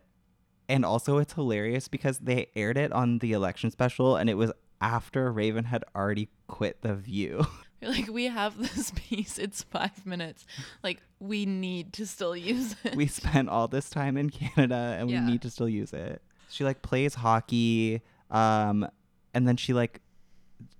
and 0.68 0.84
also 0.84 1.18
it's 1.18 1.32
hilarious 1.32 1.88
because 1.88 2.18
they 2.18 2.48
aired 2.56 2.76
it 2.76 2.92
on 2.92 3.18
the 3.20 3.32
election 3.32 3.70
special 3.70 4.16
and 4.16 4.28
it 4.28 4.34
was 4.34 4.52
after 4.80 5.32
Raven 5.32 5.64
had 5.64 5.84
already 5.96 6.28
quit 6.46 6.82
the 6.82 6.94
view. 6.94 7.46
You're 7.80 7.92
like, 7.92 8.08
we 8.08 8.24
have 8.24 8.58
this 8.58 8.90
piece. 8.96 9.38
It's 9.38 9.62
five 9.62 10.04
minutes. 10.04 10.44
Like, 10.82 11.00
we 11.20 11.46
need 11.46 11.92
to 11.94 12.06
still 12.06 12.36
use 12.36 12.74
it. 12.82 12.96
we 12.96 13.06
spent 13.06 13.48
all 13.48 13.68
this 13.68 13.88
time 13.88 14.16
in 14.16 14.30
Canada 14.30 14.96
and 14.98 15.08
Yeah. 15.08 15.24
we 15.24 15.30
need 15.32 15.42
to 15.42 15.50
still 15.50 15.68
use 15.68 15.92
it. 15.92 16.20
She 16.48 16.64
like 16.64 16.82
plays 16.82 17.14
hockey 17.14 18.00
um 18.30 18.86
and 19.34 19.46
then 19.46 19.56
she 19.56 19.72
like 19.72 20.00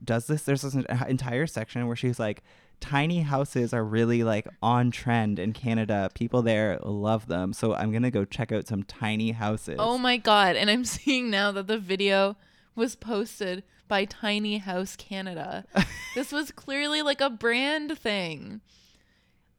does 0.03 0.27
this 0.27 0.43
there's 0.43 0.63
this 0.63 0.75
entire 0.75 1.47
section 1.47 1.87
where 1.87 1.97
she's 1.97 2.19
like 2.19 2.43
tiny 2.81 3.21
houses 3.23 3.73
are 3.75 3.85
really 3.85 4.23
like 4.23 4.47
on 4.63 4.91
trend 4.91 5.39
in 5.39 5.53
canada 5.53 6.11
people 6.15 6.43
there 6.43 6.79
love 6.83 7.27
them 7.27 7.53
so 7.53 7.75
i'm 7.75 7.93
gonna 7.93 8.11
go 8.11 8.25
check 8.25 8.53
out 8.53 8.67
some 8.67 8.83
tiny 8.85 9.33
houses 9.33 9.77
Oh 9.79 9.99
my 9.99 10.17
god! 10.17 10.57
And 10.57 10.71
I'm 10.71 10.85
seeing 10.97 11.31
now 11.31 11.51
that 11.53 11.67
the 11.67 11.79
video 11.79 12.37
was 12.75 12.95
posted 12.95 13.65
by 13.89 14.05
Tiny 14.05 14.59
House 14.59 14.95
Canada. 14.97 15.65
this 16.15 16.31
was 16.31 16.53
clearly 16.53 17.03
like 17.03 17.21
a 17.21 17.31
brand 17.31 17.99
thing. 17.99 18.61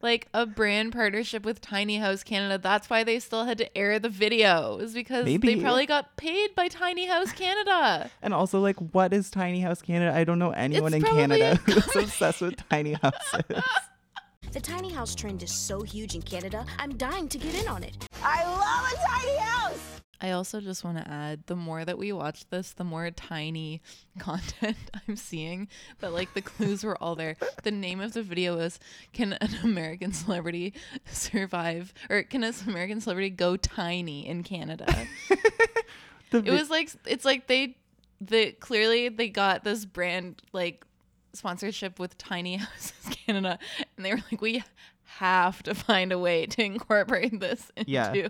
Like 0.02 0.28
a 0.32 0.46
brand 0.46 0.92
partnership 0.92 1.44
with 1.44 1.60
Tiny 1.60 1.98
House 1.98 2.22
Canada. 2.22 2.56
That's 2.56 2.88
why 2.88 3.04
they 3.04 3.18
still 3.18 3.44
had 3.44 3.58
to 3.58 3.76
air 3.76 3.98
the 3.98 4.08
video. 4.08 4.78
Is 4.78 4.94
because 4.94 5.26
Maybe. 5.26 5.54
they 5.54 5.60
probably 5.60 5.84
got 5.84 6.16
paid 6.16 6.54
by 6.54 6.68
Tiny 6.68 7.06
House 7.06 7.32
Canada. 7.32 8.10
and 8.22 8.32
also 8.32 8.60
like 8.60 8.76
what 8.92 9.12
is 9.12 9.30
tiny 9.30 9.60
house 9.60 9.82
canada 9.82 10.12
i 10.16 10.24
don't 10.24 10.38
know 10.38 10.50
anyone 10.52 10.94
It's 10.94 11.04
in 11.04 11.10
canada 11.16 11.56
who's 11.66 11.96
obsessed 11.96 12.40
with 12.40 12.56
tiny 12.68 12.92
houses 13.02 13.62
The 14.52 14.60
tiny 14.60 14.90
house 14.90 15.14
trend 15.14 15.42
is 15.42 15.52
so 15.52 15.82
huge 15.82 16.14
in 16.16 16.22
Canada, 16.22 16.64
I'm 16.78 16.96
dying 16.96 17.28
to 17.28 17.38
get 17.38 17.54
in 17.54 17.68
on 17.68 17.84
it. 17.84 17.94
I 18.22 18.42
love 18.44 18.92
a 18.92 18.96
tiny 19.06 19.36
house. 19.38 19.99
I 20.22 20.32
also 20.32 20.60
just 20.60 20.84
want 20.84 20.98
to 20.98 21.08
add 21.10 21.44
the 21.46 21.56
more 21.56 21.84
that 21.84 21.96
we 21.96 22.12
watch 22.12 22.44
this, 22.50 22.72
the 22.72 22.84
more 22.84 23.10
tiny 23.10 23.80
content 24.18 24.76
I'm 25.08 25.16
seeing. 25.16 25.68
But 25.98 26.12
like 26.12 26.34
the 26.34 26.42
clues 26.42 26.84
were 26.84 27.00
all 27.02 27.14
there. 27.14 27.36
The 27.62 27.70
name 27.70 28.00
of 28.00 28.12
the 28.12 28.22
video 28.22 28.58
is 28.58 28.78
Can 29.12 29.32
an 29.34 29.50
American 29.62 30.12
celebrity 30.12 30.74
survive 31.06 31.94
or 32.10 32.22
can 32.22 32.44
an 32.44 32.54
American 32.66 33.00
celebrity 33.00 33.30
go 33.30 33.56
tiny 33.56 34.26
in 34.26 34.42
Canada? 34.42 34.86
It 36.32 36.50
was 36.50 36.70
like 36.70 36.90
it's 37.06 37.24
like 37.24 37.46
they 37.46 37.76
the 38.20 38.52
clearly 38.52 39.08
they 39.08 39.28
got 39.28 39.64
this 39.64 39.84
brand 39.84 40.42
like 40.52 40.84
sponsorship 41.32 41.98
with 41.98 42.16
Tiny 42.18 42.56
Houses 42.56 42.92
Canada 43.26 43.58
and 43.96 44.04
they 44.04 44.12
were 44.12 44.20
like 44.30 44.40
we 44.40 44.62
have 45.16 45.62
to 45.64 45.74
find 45.74 46.12
a 46.12 46.18
way 46.18 46.46
to 46.46 46.62
incorporate 46.62 47.40
this 47.40 47.70
into 47.76 47.90
Yeah. 47.90 48.28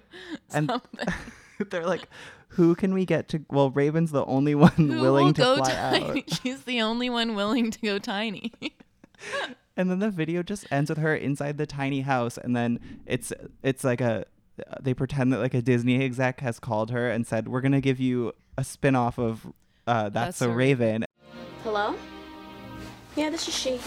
And- 0.52 0.68
something. 0.70 1.14
they're 1.70 1.86
like 1.86 2.08
who 2.54 2.74
can 2.74 2.92
we 2.94 3.04
get 3.04 3.28
to 3.28 3.44
well 3.50 3.70
raven's 3.70 4.10
the 4.12 4.24
only 4.24 4.54
one 4.66 4.70
Who 4.72 5.00
willing 5.00 5.26
will 5.26 5.32
to 5.34 5.40
go 5.40 5.56
fly 5.56 5.70
tiny? 5.72 6.20
out 6.20 6.30
She's 6.42 6.62
the 6.64 6.80
only 6.82 7.10
one 7.10 7.34
willing 7.34 7.70
to 7.70 7.78
go 7.80 7.98
tiny. 7.98 8.52
and 9.76 9.90
then 9.90 9.98
the 9.98 10.10
video 10.10 10.42
just 10.42 10.66
ends 10.70 10.88
with 10.90 10.98
her 10.98 11.14
inside 11.14 11.58
the 11.58 11.66
tiny 11.66 12.00
house 12.00 12.38
and 12.38 12.56
then 12.56 12.80
it's 13.06 13.32
it's 13.62 13.84
like 13.84 14.00
a 14.00 14.24
they 14.80 14.92
pretend 14.94 15.32
that 15.32 15.38
like 15.38 15.54
a 15.54 15.62
disney 15.62 16.02
exec 16.04 16.40
has 16.40 16.58
called 16.58 16.90
her 16.90 17.08
and 17.10 17.26
said 17.26 17.48
we're 17.48 17.60
gonna 17.60 17.80
give 17.80 17.98
you 18.00 18.32
a 18.58 18.64
spin-off 18.64 19.18
of 19.18 19.46
uh, 19.86 20.04
that's, 20.10 20.38
That's 20.38 20.42
a 20.42 20.50
a 20.50 20.54
raven 20.54 21.04
Hello? 21.64 21.94
Yeah, 23.16 23.28
this 23.28 23.46
is 23.48 23.54
she. 23.54 23.78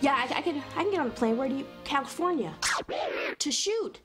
Yeah, 0.00 0.14
I, 0.14 0.38
I 0.38 0.42
can 0.42 0.56
I 0.76 0.82
can 0.82 0.90
get 0.90 1.00
on 1.00 1.06
a 1.08 1.10
plane. 1.10 1.36
Where 1.36 1.48
do 1.48 1.54
you? 1.56 1.66
California. 1.84 2.52
To 3.38 3.52
shoot. 3.52 4.00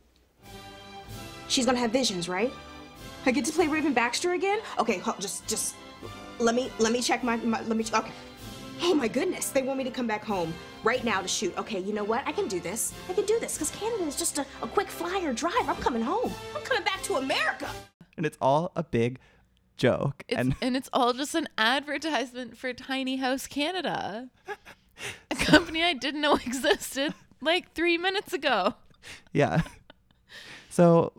She's 1.47 1.65
gonna 1.65 1.79
have 1.79 1.91
visions, 1.91 2.27
right? 2.27 2.51
I 3.25 3.31
get 3.31 3.45
to 3.45 3.51
play 3.51 3.67
Raven 3.67 3.93
Baxter 3.93 4.33
again? 4.33 4.59
Okay, 4.79 4.97
ho- 4.99 5.15
just 5.19 5.45
just 5.47 5.75
let 6.39 6.53
me 6.55 6.71
let 6.79 6.91
me 6.91 7.01
check 7.01 7.23
my, 7.23 7.37
my 7.37 7.61
let 7.63 7.77
me 7.77 7.83
okay. 7.93 8.11
Oh 8.81 8.93
my 8.93 9.07
goodness, 9.07 9.49
they 9.49 9.61
want 9.61 9.77
me 9.77 9.83
to 9.85 9.91
come 9.91 10.05
back 10.05 10.23
home 10.25 10.53
right 10.83 11.03
now 11.03 11.21
to 11.21 11.27
shoot. 11.27 11.57
Okay, 11.57 11.79
you 11.79 11.93
know 11.93 12.03
what? 12.03 12.23
I 12.27 12.31
can 12.33 12.47
do 12.47 12.59
this. 12.59 12.93
I 13.09 13.13
can 13.13 13.25
do 13.25 13.39
this 13.39 13.53
because 13.53 13.71
Canada 13.71 14.03
is 14.03 14.17
just 14.17 14.37
a, 14.37 14.45
a 14.61 14.67
quick 14.67 14.89
flyer 14.89 15.31
drive. 15.33 15.67
I'm 15.69 15.77
coming 15.77 16.01
home. 16.01 16.31
I'm 16.55 16.61
coming 16.63 16.83
back 16.83 17.01
to 17.03 17.15
America. 17.15 17.69
and 18.17 18.25
it's 18.25 18.37
all 18.41 18.71
a 18.75 18.83
big 18.83 19.19
joke 19.77 20.23
It's, 20.27 20.37
and 20.39 20.55
and 20.61 20.75
it's 20.77 20.89
all 20.93 21.13
just 21.13 21.35
an 21.35 21.47
advertisement 21.57 22.57
for 22.57 22.73
Tiny 22.73 23.17
House 23.17 23.45
Canada, 23.47 24.29
a 25.31 25.35
company 25.35 25.83
I 25.83 25.93
didn't 25.93 26.21
know 26.21 26.35
existed 26.45 27.13
like 27.41 27.73
three 27.73 27.97
minutes 27.97 28.33
ago. 28.33 28.75
yeah 29.33 29.61
so 30.69 31.11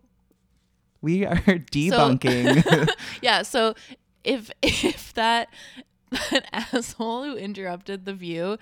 we 1.06 1.24
are 1.24 1.36
debunking 1.70 2.90
Yeah, 3.22 3.42
so 3.42 3.74
if 4.24 4.50
if 4.60 5.14
that 5.14 5.48
that 6.10 6.48
asshole 6.52 7.22
who 7.22 7.36
interrupted 7.36 8.04
the 8.04 8.12
view, 8.12 8.58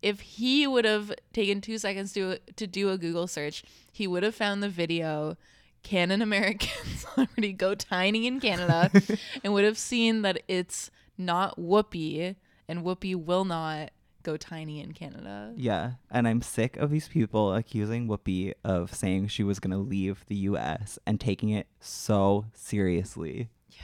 if 0.00 0.20
he 0.20 0.68
would 0.68 0.84
have 0.84 1.12
taken 1.32 1.60
two 1.60 1.78
seconds 1.78 2.12
to 2.12 2.38
to 2.54 2.66
do 2.68 2.90
a 2.90 2.96
Google 2.96 3.26
search, 3.26 3.64
he 3.92 4.06
would 4.06 4.22
have 4.22 4.36
found 4.36 4.62
the 4.62 4.68
video 4.68 5.36
"Can 5.82 6.12
an 6.12 6.22
American 6.22 6.86
celebrity 6.96 7.52
go 7.52 7.74
tiny 7.74 8.28
in 8.28 8.38
Canada?" 8.38 8.90
and 9.42 9.52
would 9.52 9.64
have 9.64 9.78
seen 9.78 10.22
that 10.22 10.42
it's 10.46 10.92
not 11.18 11.58
Whoopi, 11.58 12.36
and 12.68 12.84
Whoopi 12.84 13.16
will 13.16 13.44
not 13.44 13.90
go 14.22 14.36
tiny 14.36 14.80
in 14.80 14.92
Canada. 14.92 15.52
Yeah, 15.56 15.92
and 16.10 16.26
I'm 16.28 16.42
sick 16.42 16.76
of 16.76 16.90
these 16.90 17.08
people 17.08 17.54
accusing 17.54 18.08
Whoopi 18.08 18.54
of 18.64 18.94
saying 18.94 19.28
she 19.28 19.42
was 19.42 19.60
going 19.60 19.72
to 19.72 19.78
leave 19.78 20.24
the 20.26 20.36
US 20.36 20.98
and 21.06 21.20
taking 21.20 21.50
it 21.50 21.66
so 21.80 22.46
seriously. 22.54 23.50
Yeah. 23.68 23.82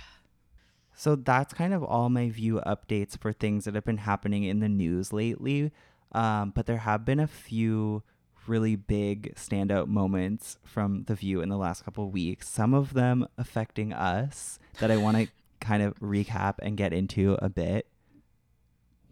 So 0.94 1.16
that's 1.16 1.54
kind 1.54 1.74
of 1.74 1.82
all 1.82 2.08
my 2.08 2.30
view 2.30 2.60
updates 2.66 3.18
for 3.18 3.32
things 3.32 3.64
that 3.64 3.74
have 3.74 3.84
been 3.84 3.98
happening 3.98 4.44
in 4.44 4.60
the 4.60 4.68
news 4.68 5.12
lately. 5.12 5.72
Um, 6.12 6.52
but 6.54 6.66
there 6.66 6.78
have 6.78 7.04
been 7.04 7.20
a 7.20 7.26
few 7.26 8.02
really 8.46 8.76
big 8.76 9.34
standout 9.34 9.88
moments 9.88 10.58
from 10.64 11.04
the 11.04 11.14
view 11.14 11.40
in 11.40 11.48
the 11.48 11.56
last 11.56 11.84
couple 11.84 12.06
of 12.06 12.12
weeks, 12.12 12.48
some 12.48 12.74
of 12.74 12.94
them 12.94 13.26
affecting 13.36 13.92
us 13.92 14.58
that 14.80 14.90
I 14.90 14.96
want 14.96 15.16
to 15.16 15.28
kind 15.60 15.82
of 15.82 15.98
recap 16.00 16.54
and 16.60 16.76
get 16.76 16.92
into 16.92 17.36
a 17.40 17.48
bit. 17.48 17.86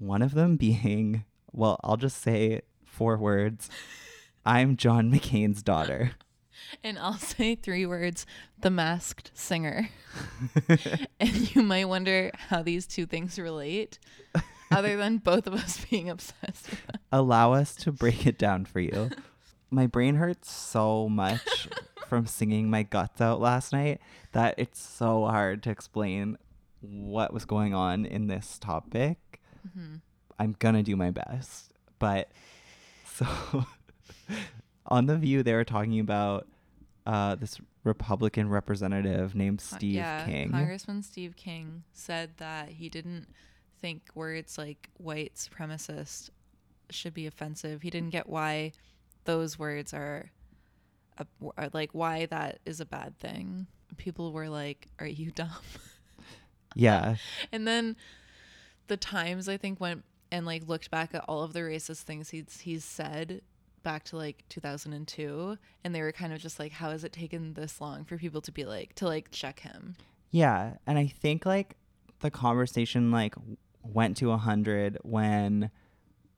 One 0.05 0.21
of 0.21 0.35
them 0.35 0.57
being, 0.59 1.25
well, 1.53 1.81
I'll 1.83 1.97
just 1.97 2.21
say 2.21 2.61
four 2.85 3.17
words. 3.17 3.71
I'm 4.45 4.77
John 4.77 5.11
McCain's 5.11 5.63
daughter. 5.63 6.13
And 6.83 6.99
I'll 6.99 7.19
say 7.19 7.55
three 7.55 7.87
words 7.87 8.27
the 8.59 8.71
masked 8.71 9.31
singer. 9.35 9.89
and 11.21 11.55
you 11.55 11.63
might 11.63 11.87
wonder 11.87 12.31
how 12.49 12.63
these 12.63 12.87
two 12.87 13.07
things 13.07 13.39
relate, 13.39 13.99
other 14.71 14.97
than 14.97 15.19
both 15.19 15.47
of 15.47 15.55
us 15.55 15.85
being 15.91 16.11
obsessed 16.11 16.71
with 16.71 16.87
them. 16.87 17.01
Allow 17.11 17.55
us 17.55 17.75
to 17.77 17.93
break 17.93 18.27
it 18.27 18.39
down 18.39 18.67
for 18.67 18.81
you. 18.81 19.11
My 19.71 19.87
brain 19.87 20.17
hurts 20.17 20.53
so 20.53 21.09
much 21.09 21.69
from 22.07 22.27
singing 22.27 22.69
my 22.71 22.83
guts 22.83 23.21
out 23.21 23.41
last 23.41 23.73
night 23.73 24.01
that 24.33 24.55
it's 24.59 24.81
so 24.81 25.25
hard 25.25 25.63
to 25.65 25.71
explain 25.71 26.37
what 26.81 27.33
was 27.33 27.47
going 27.47 27.75
on 27.75 28.05
in 28.05 28.27
this 28.27 28.59
topic. 28.59 29.41
I'm 30.39 30.57
gonna 30.59 30.83
do 30.83 30.97
my 30.97 31.11
best. 31.11 31.73
But 31.99 32.29
so 33.15 33.27
on 34.87 35.07
The 35.07 35.17
View, 35.17 35.43
they 35.43 35.55
were 35.55 35.65
talking 35.65 36.01
about 36.01 36.47
uh, 37.07 37.35
this 37.35 37.59
Republican 37.85 38.49
representative 38.49 39.35
named 39.35 39.61
Steve 39.61 39.97
yeah, 39.97 40.25
King. 40.25 40.51
Congressman 40.51 41.03
Steve 41.03 41.37
King 41.37 41.85
said 41.93 42.31
that 42.39 42.71
he 42.71 42.89
didn't 42.89 43.27
think 43.81 44.03
words 44.15 44.57
like 44.57 44.89
white 44.97 45.35
supremacist 45.35 46.31
should 46.91 47.13
be 47.13 47.27
offensive. 47.27 47.83
He 47.83 47.91
didn't 47.91 48.11
get 48.11 48.29
why 48.29 48.73
those 49.25 49.59
words 49.59 49.93
are, 49.93 50.31
a, 51.19 51.27
are 51.59 51.69
like 51.73 51.91
why 51.93 52.27
that 52.27 52.61
is 52.65 52.81
a 52.81 52.87
bad 52.87 53.19
thing. 53.19 53.67
People 53.97 54.33
were 54.33 54.49
like, 54.49 54.89
"Are 54.99 55.07
you 55.07 55.31
dumb?" 55.35 55.51
yeah. 56.75 57.17
And 57.53 57.69
then 57.69 57.97
the 58.87 58.97
Times, 58.97 59.49
I 59.49 59.57
think, 59.57 59.81
went 59.81 60.05
and 60.31 60.47
like 60.47 60.67
looked 60.69 60.91
back 60.91 61.15
at 61.15 61.25
all 61.29 61.43
of 61.43 61.53
the 61.53 61.61
racist 61.61 62.03
things 62.03 62.31
he's 62.31 62.61
he's 62.61 62.85
said 62.85 63.43
back 63.83 64.05
to 64.05 64.17
like 64.17 64.45
2002, 64.49 65.59
and 65.85 65.95
they 65.95 66.03
were 66.03 66.13
kind 66.13 66.33
of 66.33 66.41
just 66.41 66.59
like, 66.59 66.73
"How 66.73 66.91
has 66.91 67.05
it 67.05 67.13
taken 67.13 67.55
this 67.55 67.81
long 67.81 68.05
for 68.05 68.17
people 68.17 68.41
to 68.43 68.53
be 68.53 68.65
like 68.65 68.95
to 68.97 69.07
like 69.07 69.31
check 69.31 69.61
him?" 69.61 69.97
Yeah, 70.31 70.75
and 70.87 70.99
I 70.99 71.07
think 71.07 71.47
like 71.47 71.77
the 72.21 72.31
conversation 72.31 73.11
like 73.11 73.35
went 73.83 74.17
to 74.17 74.33
a 74.33 74.37
hundred 74.39 74.99
when 75.03 75.71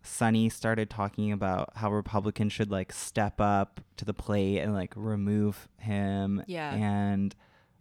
Sunny 0.02 0.48
started 0.48 0.90
talking 0.90 1.32
about 1.32 1.70
how 1.76 1.90
Republicans 1.90 2.52
should 2.52 2.70
like 2.70 2.92
step 2.92 3.40
up 3.40 3.80
to 3.96 4.04
the 4.04 4.14
plate 4.14 4.60
and 4.60 4.74
like 4.74 4.92
remove 4.96 5.68
him. 5.78 6.42
Yeah. 6.46 6.74
and 6.74 7.34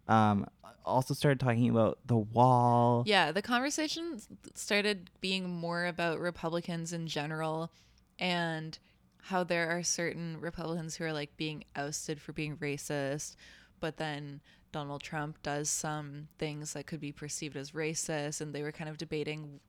um, 0.07 0.47
also 0.85 1.13
started 1.13 1.39
talking 1.39 1.69
about 1.69 1.99
the 2.05 2.17
wall. 2.17 3.03
Yeah, 3.05 3.31
the 3.31 3.41
conversation 3.41 4.19
started 4.53 5.09
being 5.21 5.49
more 5.49 5.85
about 5.85 6.19
Republicans 6.19 6.93
in 6.93 7.07
general 7.07 7.71
and 8.19 8.77
how 9.23 9.43
there 9.43 9.69
are 9.69 9.83
certain 9.83 10.39
Republicans 10.39 10.95
who 10.95 11.03
are 11.03 11.13
like 11.13 11.35
being 11.35 11.63
ousted 11.75 12.21
for 12.21 12.31
being 12.31 12.57
racist, 12.57 13.35
but 13.79 13.97
then 13.97 14.39
Donald 14.71 15.01
Trump 15.01 15.41
does 15.41 15.69
some 15.69 16.27
things 16.37 16.73
that 16.73 16.85
could 16.85 16.99
be 16.99 17.11
perceived 17.11 17.55
as 17.55 17.71
racist, 17.71 18.41
and 18.41 18.53
they 18.53 18.61
were 18.61 18.71
kind 18.71 18.89
of 18.89 18.97
debating. 18.97 19.59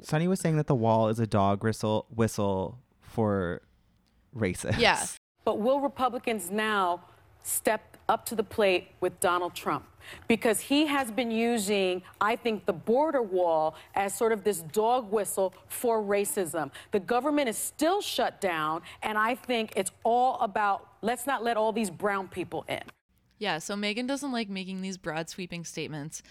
Sunny 0.00 0.28
was 0.28 0.40
saying 0.40 0.56
that 0.56 0.66
the 0.66 0.74
wall 0.74 1.08
is 1.08 1.18
a 1.18 1.26
dog 1.26 1.62
whistle 1.62 2.06
whistle 2.14 2.78
for 3.00 3.62
racists. 4.36 4.78
Yeah, 4.78 5.04
But 5.44 5.58
will 5.58 5.80
Republicans 5.80 6.50
now 6.50 7.02
step 7.42 7.95
up 8.08 8.24
to 8.26 8.34
the 8.34 8.42
plate 8.42 8.88
with 9.00 9.18
Donald 9.20 9.54
Trump 9.54 9.84
because 10.28 10.60
he 10.60 10.86
has 10.86 11.10
been 11.10 11.30
using, 11.30 12.02
I 12.20 12.36
think, 12.36 12.66
the 12.66 12.72
border 12.72 13.22
wall 13.22 13.74
as 13.94 14.14
sort 14.14 14.32
of 14.32 14.44
this 14.44 14.60
dog 14.60 15.10
whistle 15.10 15.52
for 15.68 16.02
racism. 16.02 16.70
The 16.92 17.00
government 17.00 17.48
is 17.48 17.58
still 17.58 18.00
shut 18.00 18.40
down, 18.40 18.82
and 19.02 19.18
I 19.18 19.34
think 19.34 19.72
it's 19.76 19.90
all 20.04 20.38
about 20.40 20.88
let's 21.02 21.26
not 21.26 21.42
let 21.42 21.56
all 21.56 21.72
these 21.72 21.90
brown 21.90 22.28
people 22.28 22.64
in. 22.68 22.82
Yeah, 23.38 23.58
so 23.58 23.74
Meghan 23.74 24.06
doesn't 24.06 24.32
like 24.32 24.48
making 24.48 24.80
these 24.80 24.96
broad 24.96 25.28
sweeping 25.28 25.64
statements 25.64 26.22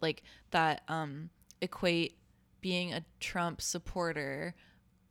like 0.00 0.22
that 0.52 0.82
um, 0.88 1.30
equate 1.60 2.16
being 2.60 2.94
a 2.94 3.04
Trump 3.20 3.60
supporter 3.60 4.54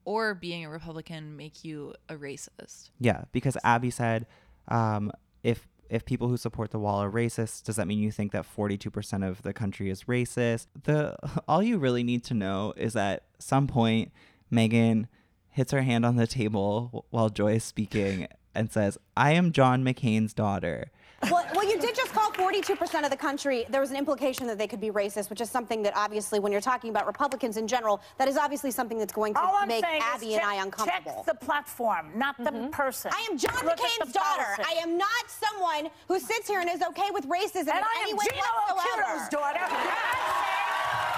or 0.05 0.33
being 0.33 0.65
a 0.65 0.69
Republican 0.69 1.37
make 1.37 1.63
you 1.63 1.93
a 2.09 2.15
racist. 2.15 2.89
Yeah, 2.99 3.25
because 3.31 3.57
Abby 3.63 3.91
said, 3.91 4.25
um, 4.67 5.11
if 5.43 5.67
if 5.89 6.05
people 6.05 6.27
who 6.27 6.37
support 6.37 6.71
the 6.71 6.79
wall 6.79 7.01
are 7.01 7.11
racist, 7.11 7.63
does 7.63 7.75
that 7.75 7.87
mean 7.87 7.99
you 7.99 8.11
think 8.11 8.31
that 8.31 8.45
42% 8.45 9.27
of 9.27 9.41
the 9.43 9.53
country 9.53 9.89
is 9.89 10.03
racist? 10.05 10.67
The 10.83 11.15
all 11.47 11.61
you 11.63 11.77
really 11.77 12.03
need 12.03 12.23
to 12.25 12.33
know 12.33 12.73
is 12.75 12.93
that 12.93 13.13
at 13.13 13.23
some 13.39 13.67
point 13.67 14.11
Meghan 14.51 15.07
hits 15.49 15.71
her 15.71 15.81
hand 15.81 16.05
on 16.05 16.15
the 16.15 16.27
table 16.27 17.05
while 17.09 17.29
Joy 17.29 17.53
is 17.53 17.63
speaking 17.63 18.27
and 18.53 18.71
says, 18.71 18.97
"I 19.15 19.31
am 19.31 19.51
John 19.51 19.83
McCain's 19.83 20.33
daughter." 20.33 20.91
Well, 21.31 21.45
well, 21.55 21.67
you 21.67 21.79
did 21.79 21.95
just 21.95 22.13
call 22.13 22.31
42% 22.31 23.03
of 23.03 23.09
the 23.09 23.17
country. 23.17 23.65
There 23.69 23.81
was 23.81 23.89
an 23.89 23.97
implication 23.97 24.47
that 24.47 24.57
they 24.57 24.67
could 24.67 24.81
be 24.81 24.89
racist, 24.91 25.29
which 25.29 25.41
is 25.41 25.49
something 25.49 25.81
that 25.83 25.93
obviously, 25.95 26.39
when 26.39 26.51
you're 26.51 26.61
talking 26.61 26.89
about 26.89 27.07
Republicans 27.07 27.57
in 27.57 27.67
general, 27.67 28.01
that 28.17 28.27
is 28.27 28.37
obviously 28.37 28.71
something 28.71 28.97
that's 28.97 29.13
going 29.13 29.33
to 29.33 29.39
All 29.39 29.55
I'm 29.55 29.67
make 29.67 29.83
saying 29.83 30.01
Abby 30.03 30.27
is 30.27 30.33
and 30.33 30.41
check, 30.41 30.49
I 30.49 30.55
uncomfortable. 30.63 31.23
Check 31.25 31.39
the 31.39 31.45
platform, 31.45 32.11
not 32.15 32.37
the 32.37 32.51
mm-hmm. 32.51 32.69
person. 32.69 33.11
I 33.13 33.27
am 33.29 33.37
John 33.37 33.53
Look 33.65 33.77
McCain's 33.77 34.11
daughter. 34.13 34.43
policy. 34.55 34.63
I 34.67 34.81
am 34.81 34.97
not 34.97 35.09
someone 35.27 35.89
who 36.07 36.19
sits 36.19 36.47
here 36.47 36.59
and 36.59 36.69
is 36.69 36.81
okay 36.81 37.09
with 37.11 37.27
racism 37.27 37.73
And 37.73 37.79
in 37.79 37.83
I 37.83 37.99
any 38.01 38.11
am 38.11 38.17
way 38.17 38.25
Gino 38.29 38.43
whatsoever. 38.69 39.01
Occhiuto's 39.01 39.29
daughter. 39.29 39.59
And 39.59 39.73
I'm 39.73 39.85
saying 39.85 40.55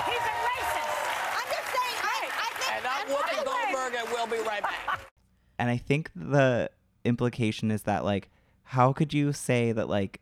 he's 0.08 0.24
a 0.24 0.36
racist. 0.48 0.98
I'm 1.36 1.50
just 1.52 1.70
saying, 1.76 1.98
I, 2.04 2.18
I 2.32 2.50
think. 2.58 2.72
And 2.78 2.86
I'm 2.88 3.08
Whoopi 3.08 3.38
Goldberg, 3.46 3.94
and 4.00 4.08
we'll 4.10 4.28
be 4.28 4.48
right 4.48 4.62
back. 4.62 5.02
And 5.60 5.72
I 5.72 5.78
think 5.78 6.12
the 6.16 6.70
implication 7.04 7.72
is 7.72 7.82
that 7.84 8.06
like 8.06 8.30
how 8.72 8.94
could 8.94 9.14
you 9.14 9.34
say 9.34 9.72
that 9.72 9.88
like 9.90 10.20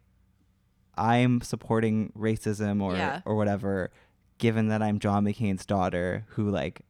I'm 0.97 1.41
supporting 1.41 2.11
racism 2.17 2.81
or 2.81 2.95
Yeah. 2.95 3.21
or 3.25 3.35
whatever 3.35 3.91
given 4.37 4.67
that 4.69 4.81
I'm 4.81 4.99
John 4.99 5.25
McCain's 5.25 5.65
daughter 5.65 6.25
who 6.29 6.49
like 6.49 6.81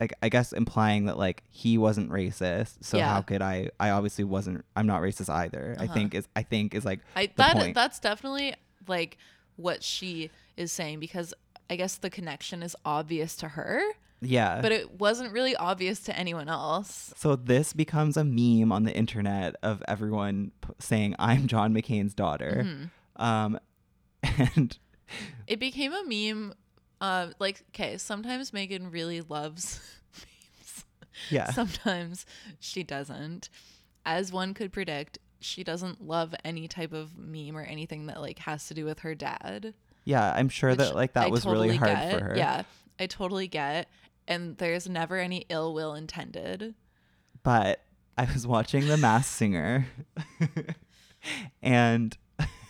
like 0.00 0.12
I 0.22 0.28
guess 0.28 0.52
implying 0.52 1.04
that 1.06 1.16
like 1.16 1.42
he 1.48 1.78
wasn't 1.78 2.10
racist. 2.10 2.82
So 2.84 2.96
Yeah. 2.98 3.08
how 3.08 3.22
could 3.22 3.40
I 3.42 3.70
I 3.78 3.90
obviously 3.90 4.24
wasn't 4.24 4.64
I'm 4.74 4.86
not 4.86 5.00
racist 5.00 5.30
either. 5.30 5.76
I 5.78 5.84
Uh-huh. 5.84 5.94
think 5.94 6.14
is 6.14 6.26
I 6.34 6.42
think 6.42 6.74
is 6.74 6.84
like 6.84 7.00
I 7.16 7.30
that 7.36 7.56
point. 7.56 7.74
that's 7.74 7.98
definitely 8.00 8.54
like 8.88 9.16
what 9.56 9.82
she 9.82 10.30
is 10.56 10.72
saying 10.72 10.98
because 11.00 11.32
I 11.70 11.76
guess 11.76 11.96
the 11.96 12.10
connection 12.10 12.62
is 12.62 12.74
obvious 12.84 13.36
to 13.36 13.48
her, 13.50 13.80
yeah. 14.22 14.60
but 14.62 14.72
it 14.72 14.98
wasn't 15.00 15.32
really 15.32 15.54
obvious 15.56 16.00
to 16.00 16.16
anyone 16.16 16.48
else. 16.48 17.12
so 17.16 17.36
this 17.36 17.72
becomes 17.74 18.16
a 18.16 18.24
meme 18.24 18.72
on 18.72 18.84
the 18.84 18.94
internet 18.96 19.56
of 19.62 19.82
everyone 19.88 20.52
p- 20.62 20.70
saying 20.78 21.14
I'm 21.18 21.46
John 21.48 21.74
McCain's 21.74 22.14
daughter. 22.14 22.64
Mm-hmm. 22.64 23.22
Um 23.22 23.58
and 24.22 24.78
It 25.46 25.58
became 25.58 25.92
a 25.92 26.04
meme. 26.06 26.54
Uh, 27.00 27.28
like, 27.40 27.64
okay, 27.70 27.98
sometimes 27.98 28.52
Meghan 28.52 28.92
really 28.92 29.20
loves 29.20 29.80
memes. 30.16 30.84
Yeah. 31.30 31.50
Sometimes 31.50 32.24
she 32.60 32.82
doesn't. 32.84 33.48
As 34.06 34.32
one 34.32 34.54
could 34.54 34.72
predict, 34.72 35.18
she 35.40 35.64
doesn't 35.64 36.06
love 36.06 36.34
any 36.44 36.68
type 36.68 36.92
of 36.92 37.18
meme 37.18 37.56
or 37.56 37.62
anything 37.62 38.06
that 38.06 38.20
like 38.20 38.38
has 38.40 38.68
to 38.68 38.74
do 38.74 38.84
with 38.84 39.00
her 39.00 39.14
dad. 39.16 39.74
yeah, 40.04 40.32
I'm 40.34 40.48
sure 40.48 40.74
that 40.74 40.94
like 40.94 41.14
that 41.14 41.26
I 41.26 41.28
was 41.30 41.44
really 41.44 41.76
hard 41.76 41.90
get. 41.90 42.18
for 42.18 42.24
her. 42.24 42.34
Yeah, 42.36 42.62
I 43.00 43.06
totally 43.06 43.48
get. 43.48 43.88
And 44.32 44.56
there's 44.56 44.88
never 44.88 45.18
any 45.18 45.44
ill 45.50 45.74
will 45.74 45.94
intended. 45.94 46.74
but 47.42 47.82
I 48.16 48.24
was 48.32 48.46
watching 48.46 48.86
The 48.88 48.96
Masked 48.96 49.32
Singer, 49.32 49.86
and 51.62 52.16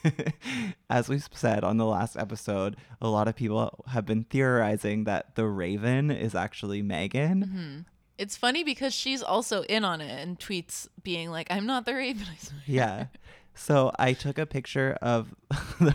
as 0.91 1.09
we 1.09 1.21
said 1.33 1.65
on 1.65 1.77
the 1.77 1.87
last 1.87 2.17
episode, 2.17 2.77
a 3.01 3.09
lot 3.09 3.29
of 3.29 3.37
people 3.37 3.85
have 3.89 4.07
been 4.07 4.25
theorizing 4.25 5.05
that 5.05 5.35
the 5.35 5.47
Raven 5.47 6.11
is 6.11 6.35
actually 6.35 6.83
Meghan. 6.83 7.45
Mm-hmm. 7.45 7.79
It's 8.19 8.37
funny 8.37 8.63
because 8.63 8.95
she's 8.95 9.23
also 9.23 9.63
in 9.63 9.85
on 9.85 10.01
it 10.01 10.11
and 10.21 10.39
tweets 10.39 10.87
being 11.03 11.31
like, 11.31 11.47
"I'm 11.51 11.67
not 11.67 11.87
the 11.87 11.95
Raven." 11.95 12.27
I 12.31 12.37
swear." 12.37 12.61
Yeah. 12.67 13.07
So 13.55 13.93
I 13.99 14.13
took 14.15 14.39
a 14.39 14.47
picture 14.47 14.97
of 15.03 15.35
the, 15.79 15.95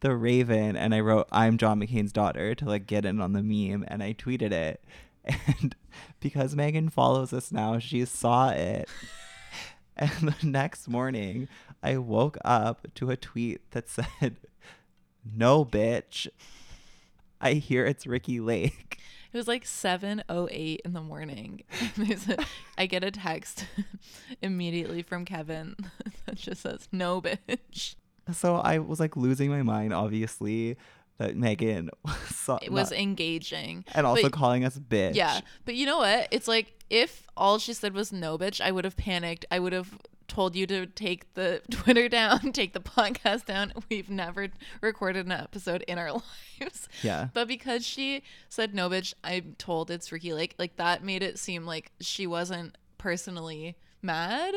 the 0.00 0.14
Raven 0.14 0.76
and 0.76 0.94
I 0.94 1.00
wrote, 1.00 1.26
I'm 1.32 1.56
John 1.56 1.80
McCain's 1.80 2.12
daughter 2.12 2.54
to 2.54 2.64
like 2.66 2.86
get 2.86 3.06
in 3.06 3.20
on 3.20 3.32
the 3.32 3.42
meme 3.42 3.84
and 3.88 4.02
I 4.02 4.12
tweeted 4.12 4.52
it. 4.52 4.84
And 5.46 5.74
because 6.20 6.54
Meghan 6.54 6.92
follows 6.92 7.32
us 7.32 7.52
now, 7.52 7.78
she 7.78 8.04
saw 8.04 8.50
it. 8.50 8.88
And 10.00 10.12
the 10.28 10.46
next 10.46 10.86
morning, 10.86 11.48
I 11.82 11.96
woke 11.96 12.38
up 12.44 12.86
to 12.94 13.10
a 13.10 13.16
tweet 13.16 13.68
that 13.72 13.88
said, 14.20 14.36
No, 15.34 15.64
bitch. 15.64 16.28
I 17.40 17.54
hear 17.54 17.84
it's 17.84 18.06
Ricki 18.06 18.38
Lake. 18.38 19.00
It 19.32 19.36
was 19.36 19.48
like 19.48 19.64
7:08 19.64 20.78
in 20.84 20.92
the 20.92 21.00
morning. 21.00 21.62
A, 21.98 22.44
I 22.78 22.86
get 22.86 23.04
a 23.04 23.10
text 23.10 23.66
immediately 24.40 25.02
from 25.02 25.24
Kevin 25.24 25.76
that 26.26 26.36
just 26.36 26.62
says, 26.62 26.88
"No, 26.90 27.20
bitch." 27.20 27.96
So 28.32 28.56
I 28.56 28.78
was 28.78 29.00
like 29.00 29.16
losing 29.16 29.50
my 29.50 29.62
mind, 29.62 29.92
obviously, 29.92 30.76
that 31.18 31.36
Meghan 31.36 31.88
saw 32.30 32.58
It 32.62 32.72
was 32.72 32.90
not- 32.90 32.98
engaging. 33.00 33.84
and 33.94 34.06
also 34.06 34.22
But- 34.22 34.32
calling 34.32 34.64
us 34.64 34.78
bitch. 34.78 35.14
Yeah, 35.14 35.40
but 35.64 35.74
you 35.74 35.86
know 35.86 35.98
what? 35.98 36.28
It's 36.30 36.48
like 36.48 36.74
if 36.90 37.26
all 37.36 37.58
she 37.58 37.72
said 37.72 37.92
was 37.94 38.12
"no, 38.12 38.38
bitch," 38.38 38.60
I 38.60 38.70
would 38.72 38.84
have 38.84 38.96
panicked. 38.96 39.44
I 39.50 39.58
would 39.58 39.72
have 39.72 39.98
told 40.26 40.54
you 40.54 40.66
to 40.66 40.86
take 40.86 41.32
the 41.34 41.60
Twitter 41.70 42.08
down, 42.08 42.52
take 42.52 42.72
the 42.72 42.80
podcast 42.80 43.46
down. 43.46 43.72
We've 43.90 44.08
never 44.10 44.48
recorded 44.80 45.26
an 45.26 45.32
episode 45.32 45.82
in 45.88 45.98
our 45.98 46.12
lives. 46.12 46.88
Yeah. 47.02 47.28
But 47.34 47.48
because 47.48 47.84
she 47.84 48.22
said 48.48 48.74
"no, 48.74 48.88
bitch," 48.88 49.12
I'm 49.24 49.54
told 49.58 49.90
it's 49.90 50.10
Ricki 50.12 50.32
Lake. 50.32 50.54
Like 50.58 50.76
that 50.76 51.02
made 51.04 51.22
it 51.22 51.38
seem 51.38 51.66
like 51.66 51.90
she 52.00 52.26
wasn't 52.26 52.76
personally 52.96 53.76
mad. 54.02 54.54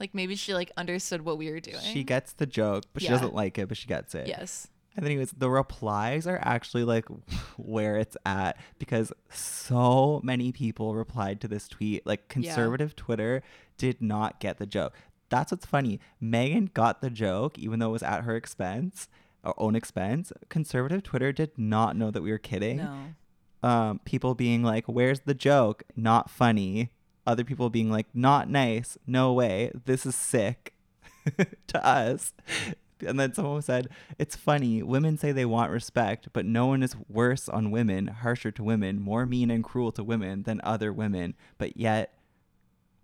Like 0.00 0.14
maybe 0.14 0.36
she 0.36 0.54
like 0.54 0.70
understood 0.76 1.24
what 1.24 1.38
we 1.38 1.50
were 1.50 1.60
doing. 1.60 1.80
She 1.82 2.04
gets 2.04 2.32
the 2.32 2.46
joke, 2.46 2.84
but 2.92 3.02
she 3.02 3.08
doesn't 3.08 3.34
like 3.34 3.58
it, 3.58 3.68
but 3.68 3.76
she 3.76 3.86
gets 3.88 4.14
it. 4.14 4.28
Yes. 4.28 4.68
And 4.98 5.06
then, 5.06 5.12
anyways, 5.12 5.30
the 5.30 5.48
replies 5.48 6.26
are 6.26 6.40
actually 6.42 6.82
like 6.82 7.04
where 7.56 7.98
it's 7.98 8.16
at 8.26 8.58
because 8.80 9.12
so 9.30 10.20
many 10.24 10.50
people 10.50 10.96
replied 10.96 11.40
to 11.42 11.46
this 11.46 11.68
tweet. 11.68 12.04
Like 12.04 12.26
conservative 12.26 12.96
Twitter 12.96 13.44
did 13.76 14.02
not 14.02 14.40
get 14.40 14.58
the 14.58 14.66
joke. 14.66 14.92
That's 15.28 15.52
what's 15.52 15.66
funny. 15.66 16.00
Meghan 16.20 16.74
got 16.74 17.00
the 17.00 17.10
joke, 17.10 17.60
even 17.60 17.78
though 17.78 17.90
it 17.90 17.92
was 17.92 18.02
at 18.02 18.24
her 18.24 18.34
expense, 18.34 19.06
or 19.44 19.54
own 19.56 19.76
expense. 19.76 20.32
Conservative 20.48 21.04
Twitter 21.04 21.30
did 21.30 21.56
not 21.56 21.94
know 21.94 22.10
that 22.10 22.22
we 22.22 22.32
were 22.32 22.38
kidding. 22.38 22.78
No. 22.78 22.98
Um, 23.62 24.00
people 24.04 24.34
being 24.34 24.64
like, 24.64 24.86
"Where's 24.86 25.20
the 25.20 25.34
joke? 25.34 25.84
Not 25.94 26.28
funny." 26.28 26.90
Other 27.24 27.44
people 27.44 27.70
being 27.70 27.88
like, 27.88 28.08
"Not 28.12 28.50
nice. 28.50 28.98
No 29.06 29.32
way. 29.32 29.70
This 29.84 30.04
is 30.04 30.16
sick." 30.16 30.74
to 31.68 31.86
us. 31.86 32.32
And 33.06 33.18
then 33.18 33.34
someone 33.34 33.62
said, 33.62 33.88
It's 34.18 34.36
funny. 34.36 34.82
Women 34.82 35.16
say 35.16 35.32
they 35.32 35.44
want 35.44 35.70
respect, 35.70 36.28
but 36.32 36.44
no 36.44 36.66
one 36.66 36.82
is 36.82 36.96
worse 37.08 37.48
on 37.48 37.70
women, 37.70 38.06
harsher 38.08 38.50
to 38.52 38.64
women, 38.64 39.00
more 39.00 39.26
mean 39.26 39.50
and 39.50 39.64
cruel 39.64 39.92
to 39.92 40.04
women 40.04 40.42
than 40.42 40.60
other 40.64 40.92
women. 40.92 41.34
But 41.58 41.76
yet, 41.76 42.14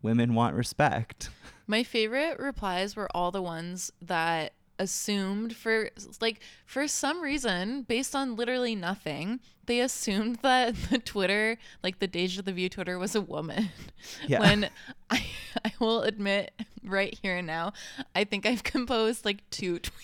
women 0.03 0.35
want 0.35 0.55
respect. 0.55 1.31
My 1.67 1.83
favorite 1.83 2.39
replies 2.39 2.95
were 2.95 3.09
all 3.15 3.31
the 3.31 3.43
ones 3.43 3.91
that 4.03 4.53
assumed 4.79 5.55
for 5.55 5.91
like 6.21 6.41
for 6.67 6.87
some 6.89 7.21
reason 7.21 7.83
based 7.83 8.15
on 8.15 8.37
literally 8.37 8.75
nothing 8.75 9.41
they 9.67 9.81
assumed 9.81 10.37
that 10.43 10.75
the 10.91 10.99
twitter 10.99 11.57
like 11.83 11.99
the 12.01 12.07
deja 12.07 12.43
the 12.43 12.53
view 12.53 12.69
twitter 12.69 12.99
was 12.99 13.15
a 13.15 13.21
woman 13.21 13.69
Yeah. 14.27 14.41
when 14.41 14.69
I, 15.11 15.25
I 15.65 15.73
will 15.79 16.03
admit 16.03 16.53
right 16.85 17.17
here 17.23 17.37
and 17.37 17.47
now 17.47 17.73
i 18.15 18.25
think 18.25 18.47
i've 18.47 18.65
composed 18.65 19.25
like 19.25 19.49
two 19.51 19.79
tweets 19.79 19.95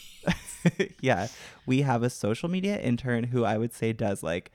yeah. 1.01 1.29
We 1.65 1.83
have 1.83 2.03
a 2.03 2.11
social 2.11 2.49
media 2.49 2.79
intern 2.79 3.25
who 3.25 3.45
I 3.45 3.57
would 3.57 3.73
say 3.73 3.95
does 3.95 4.23
like 4.23 4.51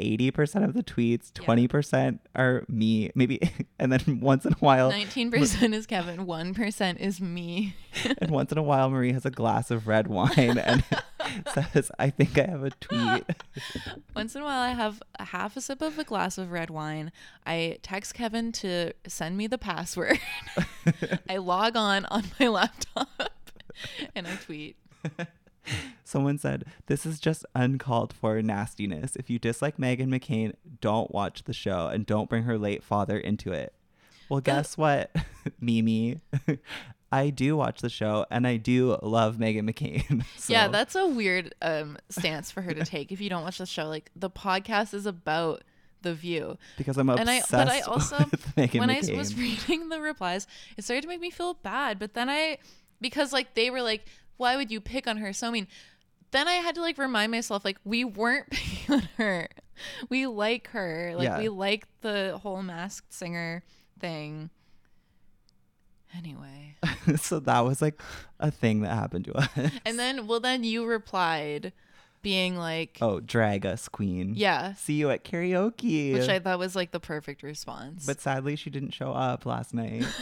80% 0.00 0.64
of 0.64 0.74
the 0.74 0.82
tweets, 0.82 1.32
20% 1.32 2.18
are 2.34 2.64
me, 2.68 3.10
maybe, 3.14 3.40
and 3.78 3.92
then 3.92 4.20
once 4.20 4.44
in 4.44 4.52
a 4.52 4.56
while, 4.56 4.90
19% 4.90 5.74
is 5.74 5.86
kevin 5.86 6.26
1% 6.26 6.96
is 6.98 7.20
me 7.20 7.74
and 8.18 8.30
once 8.30 8.52
in 8.52 8.58
a 8.58 8.62
while, 8.62 8.90
Marie 8.90 9.12
has 9.12 9.26
a 9.26 9.30
glass 9.30 9.70
of 9.70 9.86
red 9.86 10.06
wine 10.06 10.58
and 10.58 10.84
says, 11.54 11.90
I 11.98 12.10
think 12.10 12.38
I 12.38 12.46
have 12.46 12.64
a 12.64 12.70
tweet. 12.70 13.24
Once 14.14 14.34
in 14.34 14.42
a 14.42 14.44
while, 14.44 14.60
I 14.60 14.70
have 14.70 15.02
a 15.18 15.24
half 15.26 15.56
a 15.56 15.60
sip 15.60 15.82
of 15.82 15.98
a 15.98 16.04
glass 16.04 16.38
of 16.38 16.52
red 16.52 16.70
wine. 16.70 17.12
I 17.46 17.78
text 17.82 18.14
Kevin 18.14 18.52
to 18.52 18.92
send 19.06 19.36
me 19.36 19.46
the 19.46 19.58
password. 19.58 20.20
I 21.28 21.38
log 21.38 21.76
on 21.76 22.04
on 22.06 22.24
my 22.38 22.48
laptop 22.48 23.08
and 24.14 24.26
I 24.26 24.36
tweet. 24.36 24.76
Someone 26.10 26.38
said, 26.38 26.64
This 26.86 27.06
is 27.06 27.20
just 27.20 27.46
uncalled 27.54 28.12
for 28.12 28.42
nastiness. 28.42 29.14
If 29.14 29.30
you 29.30 29.38
dislike 29.38 29.76
Meghan 29.76 30.08
McCain, 30.08 30.54
don't 30.80 31.12
watch 31.12 31.44
the 31.44 31.52
show 31.52 31.86
and 31.86 32.04
don't 32.04 32.28
bring 32.28 32.42
her 32.42 32.58
late 32.58 32.82
father 32.82 33.16
into 33.16 33.52
it. 33.52 33.72
Well, 34.28 34.40
guess 34.40 34.76
what, 34.76 35.14
Mimi? 35.60 36.20
I 37.12 37.30
do 37.30 37.56
watch 37.56 37.80
the 37.80 37.88
show 37.88 38.26
and 38.28 38.44
I 38.44 38.56
do 38.56 38.98
love 39.02 39.36
Meghan 39.36 39.70
McCain. 39.70 40.24
Yeah, 40.48 40.66
that's 40.66 40.96
a 40.96 41.06
weird 41.06 41.54
um, 41.62 41.96
stance 42.08 42.50
for 42.50 42.60
her 42.62 42.74
to 42.74 42.84
take 42.84 43.12
if 43.12 43.20
you 43.20 43.30
don't 43.30 43.44
watch 43.44 43.58
the 43.58 43.66
show. 43.66 43.86
Like 43.88 44.10
the 44.16 44.30
podcast 44.30 44.94
is 44.94 45.06
about 45.06 45.62
the 46.02 46.12
view. 46.12 46.58
Because 46.76 46.98
I'm 46.98 47.08
and 47.08 47.30
I, 47.30 47.42
but 47.48 47.68
I 47.68 47.80
also 47.82 48.16
when 48.56 48.90
I 48.90 49.00
was 49.16 49.36
reading 49.36 49.90
the 49.90 50.00
replies, 50.00 50.48
it 50.76 50.82
started 50.82 51.02
to 51.02 51.08
make 51.08 51.20
me 51.20 51.30
feel 51.30 51.54
bad. 51.54 52.00
But 52.00 52.14
then 52.14 52.28
I, 52.28 52.58
because 53.00 53.32
like 53.32 53.54
they 53.54 53.70
were 53.70 53.82
like, 53.82 54.06
why 54.40 54.56
would 54.56 54.70
you 54.72 54.80
pick 54.80 55.06
on 55.06 55.18
her? 55.18 55.32
So 55.32 55.46
I 55.46 55.50
mean, 55.50 55.68
then 56.32 56.48
I 56.48 56.54
had 56.54 56.74
to 56.76 56.80
like 56.80 56.98
remind 56.98 57.32
myself 57.32 57.64
like 57.64 57.78
we 57.84 58.04
weren't 58.04 58.50
picking 58.50 58.94
on 58.94 59.08
her. 59.18 59.48
We 60.08 60.26
like 60.26 60.68
her. 60.68 61.12
Like 61.16 61.24
Yeah. 61.28 61.38
we 61.38 61.48
like 61.48 61.86
the 62.02 62.38
whole 62.42 62.62
masked 62.62 63.12
singer 63.12 63.62
thing. 63.98 64.50
Anyway. 66.16 66.76
so 67.16 67.38
that 67.40 67.60
was 67.60 67.80
like 67.80 68.00
a 68.40 68.50
thing 68.50 68.80
that 68.82 68.94
happened 68.94 69.26
to 69.26 69.34
us. 69.34 69.48
And 69.84 69.98
then 69.98 70.26
well 70.26 70.40
then 70.40 70.64
you 70.64 70.84
replied 70.86 71.72
being 72.22 72.56
like 72.56 72.98
Oh, 73.00 73.20
drag 73.20 73.64
us, 73.64 73.88
queen. 73.88 74.34
Yeah. 74.36 74.74
See 74.74 74.94
you 74.94 75.10
at 75.10 75.24
karaoke. 75.24 76.12
which 76.12 76.28
I 76.28 76.38
thought 76.38 76.58
was 76.58 76.74
like 76.76 76.90
the 76.90 77.00
perfect 77.00 77.42
response. 77.42 78.04
But 78.06 78.20
sadly, 78.20 78.56
she 78.56 78.70
didn't 78.70 78.90
show 78.92 79.12
up 79.12 79.46
last 79.46 79.72
night. 79.74 80.04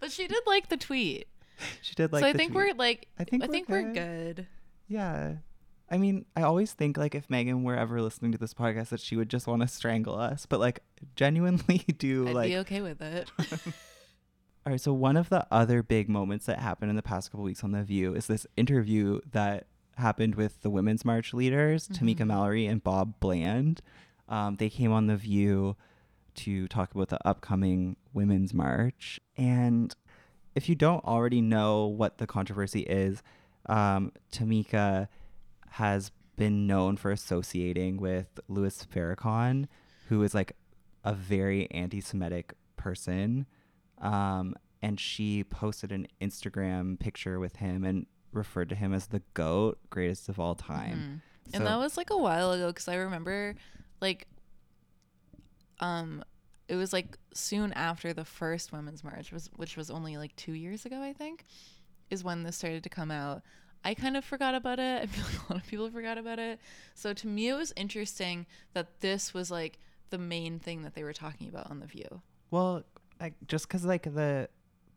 But 0.00 0.10
she 0.10 0.26
did 0.26 0.42
like 0.48 0.68
the 0.68 0.76
tweet. 0.76 1.28
She 1.80 1.94
did 1.94 2.12
like. 2.12 2.22
so 2.24 2.26
I 2.28 2.32
think 2.32 2.50
tweet. 2.50 2.70
we're 2.70 2.74
like 2.74 3.06
I 3.20 3.22
think 3.24 3.44
I 3.44 3.46
we're 3.46 3.52
think 3.52 3.68
we're 3.68 3.92
good. 3.92 4.48
Yeah. 4.92 5.36
I 5.90 5.98
mean, 5.98 6.24
I 6.36 6.42
always 6.42 6.72
think 6.72 6.96
like 6.96 7.14
if 7.14 7.28
Meghan 7.28 7.62
were 7.64 7.76
ever 7.76 8.00
listening 8.00 8.32
to 8.32 8.38
this 8.38 8.54
podcast 8.54 8.88
that 8.90 9.00
she 9.00 9.16
would 9.16 9.28
just 9.28 9.46
want 9.46 9.62
to 9.62 9.68
strangle 9.68 10.18
us, 10.18 10.46
but 10.46 10.58
like 10.60 10.80
genuinely 11.16 11.78
do 11.98 12.28
I'd 12.28 12.34
like 12.34 12.48
be 12.50 12.56
okay 12.58 12.80
with 12.80 13.00
it. 13.02 13.30
All 14.64 14.70
right, 14.70 14.80
so 14.80 14.92
one 14.92 15.16
of 15.16 15.28
the 15.28 15.46
other 15.50 15.82
big 15.82 16.08
moments 16.08 16.46
that 16.46 16.58
happened 16.60 16.90
in 16.90 16.96
the 16.96 17.02
past 17.02 17.30
couple 17.30 17.44
weeks 17.44 17.64
on 17.64 17.72
The 17.72 17.82
View 17.82 18.14
is 18.14 18.26
this 18.28 18.46
interview 18.56 19.20
that 19.32 19.66
happened 19.96 20.36
with 20.36 20.62
the 20.62 20.70
Women's 20.70 21.04
March 21.04 21.34
leaders, 21.34 21.88
Tamika 21.88 22.18
Mhm. 22.20 22.26
Mallory 22.28 22.66
and 22.66 22.82
Bob 22.82 23.18
Bland. 23.18 23.82
Um, 24.28 24.56
they 24.56 24.70
came 24.70 24.92
on 24.92 25.08
The 25.08 25.16
View 25.16 25.76
to 26.36 26.68
talk 26.68 26.94
about 26.94 27.08
the 27.08 27.18
upcoming 27.26 27.96
Women's 28.14 28.54
March. 28.54 29.20
And 29.36 29.94
if 30.54 30.68
you 30.68 30.74
don't 30.76 31.04
already 31.04 31.40
know 31.42 31.86
what 31.86 32.18
the 32.18 32.26
controversy 32.26 32.80
is, 32.82 33.22
um, 33.66 34.12
Tamika 34.32 35.08
has 35.70 36.10
been 36.36 36.66
known 36.66 36.96
for 36.96 37.10
associating 37.10 37.98
with 37.98 38.26
Louis 38.48 38.86
Farrakhan, 38.92 39.66
who 40.08 40.22
is 40.22 40.34
like 40.34 40.52
a 41.04 41.12
very 41.14 41.70
anti 41.70 42.00
Semitic 42.00 42.54
person. 42.76 43.46
Um, 43.98 44.54
and 44.82 44.98
she 44.98 45.44
posted 45.44 45.92
an 45.92 46.08
Instagram 46.20 46.98
picture 46.98 47.38
with 47.38 47.56
him 47.56 47.84
and 47.84 48.06
referred 48.32 48.68
to 48.70 48.74
him 48.74 48.92
as 48.92 49.06
the 49.08 49.22
GOAT, 49.34 49.78
greatest 49.90 50.28
of 50.28 50.40
all 50.40 50.54
time. 50.54 51.22
Mhm. 51.48 51.54
and 51.54 51.66
that 51.66 51.78
was 51.78 51.96
like 51.96 52.10
a 52.10 52.16
while 52.16 52.52
ago 52.52 52.68
because 52.68 52.88
I 52.88 52.94
remember 52.94 53.54
like 54.00 54.26
um 55.80 56.24
it 56.68 56.76
was 56.76 56.92
like 56.92 57.18
soon 57.34 57.72
after 57.72 58.12
the 58.12 58.24
first 58.24 58.72
women's 58.72 59.02
march 59.04 59.32
was 59.32 59.50
which 59.56 59.76
was 59.76 59.90
only 59.90 60.16
like 60.16 60.34
two 60.36 60.52
years 60.52 60.86
ago 60.86 61.02
I 61.02 61.12
think 61.12 61.44
is 62.12 62.22
when 62.22 62.42
this 62.42 62.56
started 62.56 62.82
to 62.84 62.88
come 62.88 63.10
out. 63.10 63.42
I 63.84 63.94
kind 63.94 64.16
of 64.16 64.24
forgot 64.24 64.54
about 64.54 64.78
it. 64.78 65.02
I 65.02 65.06
feel 65.06 65.24
like 65.24 65.48
a 65.48 65.52
lot 65.54 65.62
of 65.62 65.68
people 65.68 65.90
forgot 65.90 66.18
about 66.18 66.38
it. 66.38 66.60
So 66.94 67.12
to 67.14 67.26
me 67.26 67.48
it 67.48 67.54
was 67.54 67.72
interesting 67.76 68.46
that 68.74 69.00
this 69.00 69.34
was 69.34 69.50
like 69.50 69.78
the 70.10 70.18
main 70.18 70.58
thing 70.58 70.82
that 70.82 70.94
they 70.94 71.02
were 71.02 71.12
talking 71.14 71.48
about 71.48 71.70
on 71.70 71.80
the 71.80 71.86
view. 71.86 72.22
Well, 72.50 72.84
like 73.20 73.34
just 73.48 73.66
because 73.66 73.84
like 73.84 74.04
the 74.04 74.48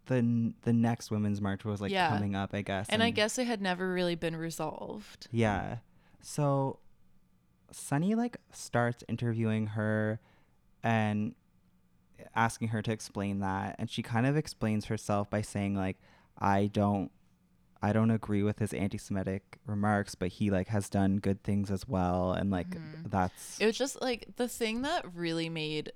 the 0.07 0.53
the 0.61 0.73
next 0.73 1.09
women's 1.09 1.41
march 1.41 1.65
was 1.65 1.81
like 1.81 1.91
Yeah. 1.91 2.09
coming 2.09 2.35
up, 2.35 2.53
I 2.53 2.61
guess. 2.61 2.87
And 2.89 3.01
I 3.01 3.09
guess 3.09 3.39
it 3.39 3.47
had 3.47 3.61
never 3.61 3.91
really 3.91 4.15
been 4.15 4.35
resolved. 4.35 5.27
Yeah. 5.31 5.77
So 6.21 6.79
Sunny 7.71 8.13
like 8.13 8.37
starts 8.51 9.03
interviewing 9.07 9.67
her 9.67 10.19
and 10.83 11.33
asking 12.35 12.69
her 12.69 12.81
to 12.81 12.91
explain 12.91 13.39
that 13.39 13.75
and 13.79 13.89
she 13.89 14.01
kind 14.01 14.25
of 14.25 14.37
explains 14.37 14.85
herself 14.85 15.29
by 15.29 15.41
saying 15.41 15.75
like 15.75 15.97
I 16.37 16.67
don't 16.67 17.11
I 17.81 17.93
don't 17.93 18.09
agree 18.09 18.41
with 18.41 18.57
his 18.57 18.73
anti-Semitic 18.73 19.59
remarks, 19.67 20.15
but 20.15 20.29
he 20.29 20.49
like 20.49 20.67
has 20.69 20.89
done 20.89 21.17
good 21.17 21.43
things 21.43 21.69
as 21.69 21.87
well 21.87 22.31
and 22.31 22.49
like 22.49 22.69
mm-hmm. 22.69 23.09
that's 23.09 23.59
It 23.59 23.65
was 23.67 23.77
just 23.77 24.01
like 24.01 24.27
the 24.37 24.47
thing 24.47 24.81
that 24.81 25.05
really 25.13 25.49
made 25.49 25.91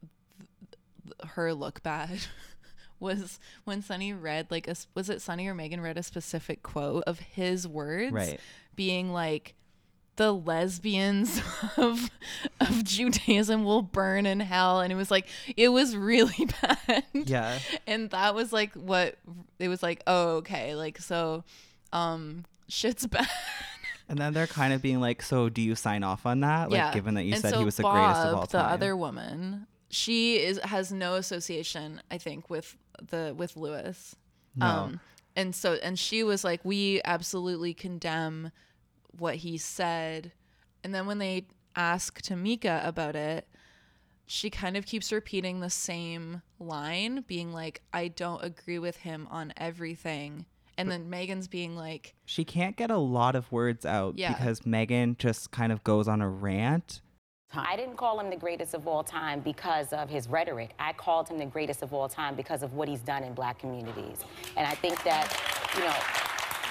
th- 0.00 1.30
her 1.30 1.54
look 1.54 1.82
bad 1.82 2.18
was 3.00 3.38
when 3.64 3.82
Sunny 3.82 4.12
read 4.12 4.48
like 4.50 4.68
a 4.68 4.76
was 4.94 5.08
it 5.08 5.22
Sunny 5.22 5.46
or 5.46 5.54
Meghan 5.54 5.82
read 5.82 5.96
a 5.96 6.02
specific 6.02 6.62
quote 6.62 7.04
of 7.06 7.20
his 7.20 7.66
words 7.66 8.12
Right. 8.12 8.40
being 8.74 9.12
like 9.12 9.54
the 10.16 10.32
lesbians 10.32 11.40
of 11.76 12.10
of 12.60 12.84
Judaism 12.84 13.64
will 13.64 13.82
burn 13.82 14.26
in 14.26 14.40
hell 14.40 14.80
and 14.80 14.92
it 14.92 14.96
was 14.96 15.10
like 15.10 15.26
it 15.56 15.68
was 15.68 15.96
really 15.96 16.48
bad. 16.62 17.04
Yeah. 17.12 17.58
And 17.86 18.10
that 18.10 18.34
was 18.34 18.52
like 18.52 18.72
what 18.74 19.16
it 19.58 19.68
was 19.68 19.82
like 19.82 20.02
oh 20.06 20.36
okay 20.36 20.74
like 20.74 20.98
so 20.98 21.44
um 21.92 22.44
shit's 22.68 23.06
bad. 23.08 23.28
and 24.08 24.18
then 24.18 24.32
they're 24.32 24.46
kind 24.46 24.72
of 24.72 24.82
being 24.82 25.00
like, 25.00 25.22
so 25.22 25.48
do 25.48 25.60
you 25.62 25.74
sign 25.74 26.02
off 26.02 26.26
on 26.26 26.40
that? 26.40 26.70
Like 26.70 26.92
given 26.94 27.14
that 27.14 27.24
you 27.24 27.34
And 27.34 27.42
said 27.42 27.52
so 27.52 27.58
he 27.58 27.64
was 27.64 27.76
the 27.76 27.82
greatest 27.84 28.20
of 28.22 28.34
all 28.34 28.46
time. 28.46 28.62
The 28.62 28.68
other 28.72 28.96
woman, 28.96 29.66
she 29.90 30.36
is 30.36 30.58
has 30.64 30.92
no 30.92 31.14
association, 31.14 32.00
I 32.10 32.18
think, 32.18 32.48
with 32.50 32.76
the 33.10 33.34
with 33.36 33.56
Louis. 33.56 34.16
Um, 34.60 34.92
No. 34.92 34.98
and 35.36 35.54
so 35.54 35.74
and 35.74 35.98
she 35.98 36.22
was 36.24 36.42
like, 36.42 36.64
we 36.64 37.00
absolutely 37.04 37.74
condemn 37.74 38.50
what 39.18 39.36
he 39.36 39.58
said. 39.58 40.32
And 40.84 40.94
then 40.94 41.06
when 41.06 41.18
they 41.18 41.46
ask 41.74 42.20
Tamika 42.22 42.86
about 42.86 43.16
it, 43.16 43.46
she 44.26 44.50
kind 44.50 44.76
of 44.76 44.86
keeps 44.86 45.12
repeating 45.12 45.60
the 45.60 45.70
same 45.70 46.42
line, 46.58 47.24
being 47.28 47.52
like, 47.52 47.82
I 47.92 48.08
don't 48.08 48.42
agree 48.42 48.78
with 48.78 48.96
him 48.98 49.28
on 49.30 49.52
everything. 49.56 50.46
And 50.78 50.90
then 50.90 51.08
Meghan's 51.08 51.48
being 51.48 51.76
like, 51.76 52.14
she 52.24 52.44
can't 52.44 52.76
get 52.76 52.90
a 52.90 52.98
lot 52.98 53.34
of 53.34 53.50
words 53.50 53.86
out 53.86 54.18
Yeah. 54.18 54.32
because 54.34 54.60
Meghan 54.60 55.16
just 55.16 55.50
kind 55.50 55.72
of 55.72 55.82
goes 55.84 56.06
on 56.08 56.20
a 56.20 56.28
rant. 56.28 57.00
I 57.54 57.76
didn't 57.76 57.96
call 57.96 58.20
him 58.20 58.28
the 58.28 58.36
greatest 58.36 58.74
of 58.74 58.86
all 58.86 59.02
time 59.04 59.40
because 59.40 59.92
of 59.92 60.10
his 60.10 60.28
rhetoric. 60.28 60.72
I 60.78 60.92
called 60.92 61.28
him 61.28 61.38
the 61.38 61.46
greatest 61.46 61.82
of 61.82 61.94
all 61.94 62.08
time 62.08 62.34
because 62.34 62.62
of 62.62 62.74
what 62.74 62.88
he's 62.88 63.00
done 63.00 63.22
in 63.22 63.32
black 63.32 63.58
communities. 63.58 64.24
And 64.56 64.66
I 64.66 64.74
think 64.74 65.02
that, 65.04 65.32
you 65.76 65.84
know, 65.84 65.94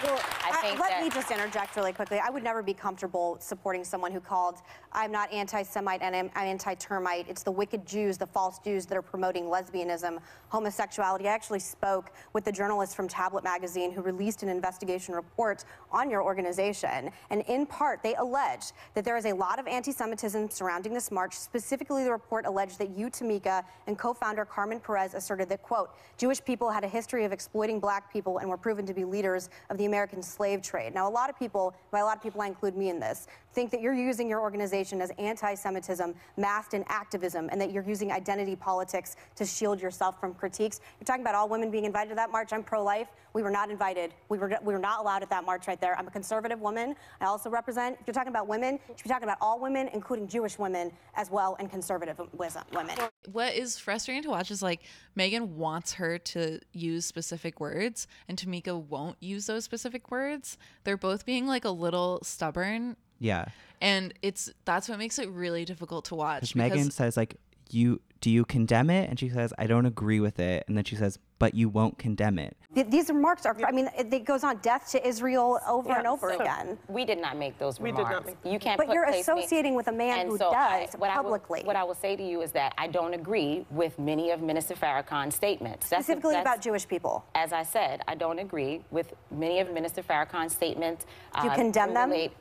Well, 0.04 0.20
I 0.44 0.52
I- 0.52 0.76
let 0.80 0.90
that- 0.90 1.02
me 1.04 1.10
just 1.10 1.32
interject 1.32 1.76
really 1.76 1.94
quickly. 1.94 2.20
I 2.20 2.30
would 2.30 2.44
never 2.44 2.62
be 2.64 2.74
comfortable 2.74 3.38
supporting 3.40 3.84
someone 3.84 4.12
who 4.12 4.20
called, 4.20 4.62
I'm 4.92 5.12
not 5.12 5.32
anti-Semite 5.32 6.02
and 6.02 6.16
I'm, 6.16 6.32
I'm 6.36 6.48
anti-termite. 6.48 7.28
It's 7.30 7.44
the 7.44 7.52
wicked 7.52 7.86
Jews, 7.86 8.18
the 8.18 8.26
false 8.28 8.60
Jews 8.60 8.86
that 8.88 8.98
are 8.98 9.02
promoting 9.02 9.46
lesbianism, 9.46 10.20
homosexuality. 10.50 11.28
I 11.28 11.34
actually 11.34 11.60
spoke 11.60 12.12
with 12.34 12.46
the 12.46 12.52
journalist 12.52 12.96
from 12.96 13.08
Tablet 13.08 13.44
Magazine 13.44 13.92
who 13.92 14.02
released 14.02 14.44
an 14.44 14.50
investigation 14.50 15.14
report 15.16 15.66
on 15.92 16.10
your 16.10 16.24
organization. 16.24 17.12
And 17.30 17.42
in 17.42 17.66
part, 17.66 18.02
they 18.04 18.16
alleged 18.16 18.74
that 18.96 19.06
there 19.06 19.18
is 19.18 19.26
a 19.26 19.34
lot 19.34 19.60
of 19.60 19.68
anti-Semitism 19.68 20.50
surrounding 20.50 20.94
this 20.94 21.12
march. 21.12 21.36
Specifically, 21.36 22.04
the 22.04 22.12
report 22.12 22.46
alleged 22.46 22.80
that 22.80 22.90
you, 22.90 23.10
Tamika, 23.10 23.64
and 23.88 23.98
co-founder 23.98 24.46
Carmen 24.46 24.80
Perez 24.80 25.14
asserted 25.14 25.48
that, 25.50 25.62
quote, 25.62 25.92
Jewish 26.18 26.44
people 26.44 26.70
had 26.70 26.84
a 26.84 26.88
history 26.88 27.24
of 27.24 27.32
exploiting 27.32 27.80
black 27.80 28.12
people 28.12 28.40
and 28.40 28.50
were 28.50 28.58
proven 28.58 28.86
to 28.86 28.94
be 28.94 29.06
leaders 29.06 29.50
of 29.70 29.78
the 29.78 29.85
American 29.86 30.22
slave 30.22 30.62
trade. 30.62 30.94
Now, 30.94 31.08
a 31.08 31.10
lot 31.10 31.30
of 31.30 31.38
people, 31.38 31.74
by 31.92 32.00
a 32.00 32.06
lot 32.06 32.18
of 32.18 32.24
people, 32.24 32.42
I 32.42 32.48
include 32.48 32.76
me 32.76 32.90
in 32.90 33.00
this, 33.00 33.28
think 33.56 33.72
that 33.72 33.82
you're 33.82 33.94
using 33.94 34.30
your 34.30 34.42
organization 34.42 35.02
as 35.02 35.12
anti-Semitism 35.18 36.14
masked 36.36 36.74
in 36.74 36.84
activism 36.88 37.48
and 37.52 37.60
that 37.60 37.72
you're 37.72 37.88
using 37.88 38.12
identity 38.12 38.56
politics 38.56 39.16
to 39.36 39.46
shield 39.46 39.82
yourself 39.82 40.20
from 40.20 40.34
critiques. 40.34 40.82
You're 41.00 41.06
talking 41.06 41.22
about 41.22 41.36
all 41.36 41.48
women 41.48 41.72
being 41.72 41.86
invited 41.86 42.10
to 42.10 42.16
that 42.16 42.32
march. 42.32 42.52
I'm 42.52 42.64
pro-life. 42.64 43.08
We 43.34 43.42
were 43.42 43.52
not 43.52 43.72
invited. 43.72 44.14
We 44.30 44.38
were, 44.38 44.58
we 44.64 44.74
were 44.74 44.80
not 44.80 45.00
allowed 45.00 45.24
at 45.24 45.30
that 45.30 45.46
march 45.46 45.68
right 45.68 45.80
there. 45.80 45.98
I'm 45.98 46.08
a 46.08 46.12
conservative 46.12 46.60
woman. 46.60 46.96
I 47.22 47.26
also 47.26 47.50
represent, 47.50 47.98
if 48.00 48.08
you're 48.08 48.14
talking 48.14 48.30
about 48.30 48.48
women, 48.48 48.76
you 48.76 48.96
should 48.96 49.04
be 49.04 49.10
talking 49.10 49.28
about 49.28 49.38
all 49.42 49.60
women, 49.60 49.90
including 49.94 50.28
Jewish 50.28 50.60
women 50.60 50.92
as 51.16 51.32
well, 51.32 51.56
and 51.60 51.70
conservative 51.70 52.20
women. 52.34 52.98
what 53.32 53.54
is 53.54 53.78
frustrating 53.78 54.24
to 54.24 54.30
watch 54.30 54.52
is 54.52 54.62
like 54.62 54.82
Meghan 55.18 55.48
wants 55.50 55.94
her 55.94 56.18
to 56.18 56.60
use 56.74 57.06
specific 57.06 57.60
words 57.60 58.08
and 58.28 58.38
Tamika 58.38 58.82
won't 58.82 59.22
use 59.22 59.46
those 59.46 59.64
specific 59.64 60.12
words. 60.12 60.58
They're 60.84 60.98
both 60.98 61.26
being 61.26 61.48
like 61.48 61.66
a 61.66 61.70
little 61.70 62.20
stubborn 62.24 62.98
Yeah. 63.20 63.46
and 63.82 64.14
it's 64.22 64.50
that's 64.66 64.88
what 64.90 65.00
makes 65.00 65.20
it 65.20 65.30
really 65.30 65.66
difficult 65.66 66.06
to 66.06 66.16
watch 66.16 66.54
Because 66.54 66.72
Meghan 66.72 66.92
says 66.92 67.16
like 67.18 67.36
you 67.72 68.00
do 68.22 68.32
you 68.32 68.44
condemn 68.46 68.90
it? 68.90 69.08
And 69.08 69.20
she 69.20 69.30
says, 69.30 69.54
I 69.60 69.68
don't 69.68 69.86
agree 69.86 70.20
with 70.20 70.40
it. 70.40 70.64
And 70.68 70.76
then 70.76 70.84
she 70.84 70.96
says, 70.96 71.20
but 71.38 71.54
you 71.54 71.70
won't 71.70 72.00
condemn 72.00 72.40
it. 72.40 72.58
Th- 72.74 72.88
These 72.90 73.10
remarks 73.10 73.46
are, 73.46 73.56
I 73.64 73.72
mean, 73.72 73.88
it, 73.96 74.12
it 74.12 74.26
goes 74.26 74.44
on 74.44 74.58
death 74.64 74.90
to 74.94 75.08
Israel 75.08 75.60
over 75.68 75.92
and 75.92 76.08
over 76.08 76.32
So, 76.32 76.40
again. 76.40 76.80
We 76.88 77.06
did 77.06 77.20
not 77.22 77.38
make 77.38 77.60
those 77.60 77.80
We 77.80 77.92
did 77.92 78.00
not 78.00 78.08
remarks. 78.08 78.26
make 78.44 78.52
you 78.54 78.58
can't 78.58 78.78
But 78.80 78.88
put 78.88 78.96
you're 78.96 79.06
place 79.06 79.28
me- 79.28 79.34
associating 79.34 79.76
with 79.76 79.90
a 79.90 79.92
man 79.92 80.22
And 80.22 80.30
who 80.30 80.38
so 80.40 80.50
I- 80.52 80.86
does 80.88 80.96
what 80.96 81.12
I 81.12 81.18
will- 81.18 81.24
publicly. 81.24 81.62
what 81.66 81.76
I 81.76 81.84
will 81.84 81.94
say 81.94 82.16
to 82.16 82.24
you 82.24 82.42
is 82.42 82.52
that 82.54 82.74
I 82.80 82.88
don't 82.88 83.14
agree 83.14 83.64
with 83.70 84.00
many 84.00 84.32
of 84.32 84.42
Minister 84.42 84.74
Farrakhan's 84.74 85.36
statements. 85.36 85.90
That's- 85.90 86.06
Specifically 86.06 86.34
that's- 86.36 86.52
about 86.56 86.64
Jewish 86.64 86.88
people. 86.88 87.26
As 87.36 87.54
I 87.54 87.62
said, 87.62 88.02
I 88.08 88.16
don't 88.16 88.40
agree 88.40 88.84
with 88.90 89.14
many 89.30 89.60
of 89.60 89.72
Minister 89.72 90.02
Farrakhan's 90.02 90.54
statements. 90.54 91.06
Do 91.40 91.44
you 91.46 91.50
uh, 91.52 91.56
condemn 91.56 91.94
them? 91.94 92.10
relate- 92.10 92.32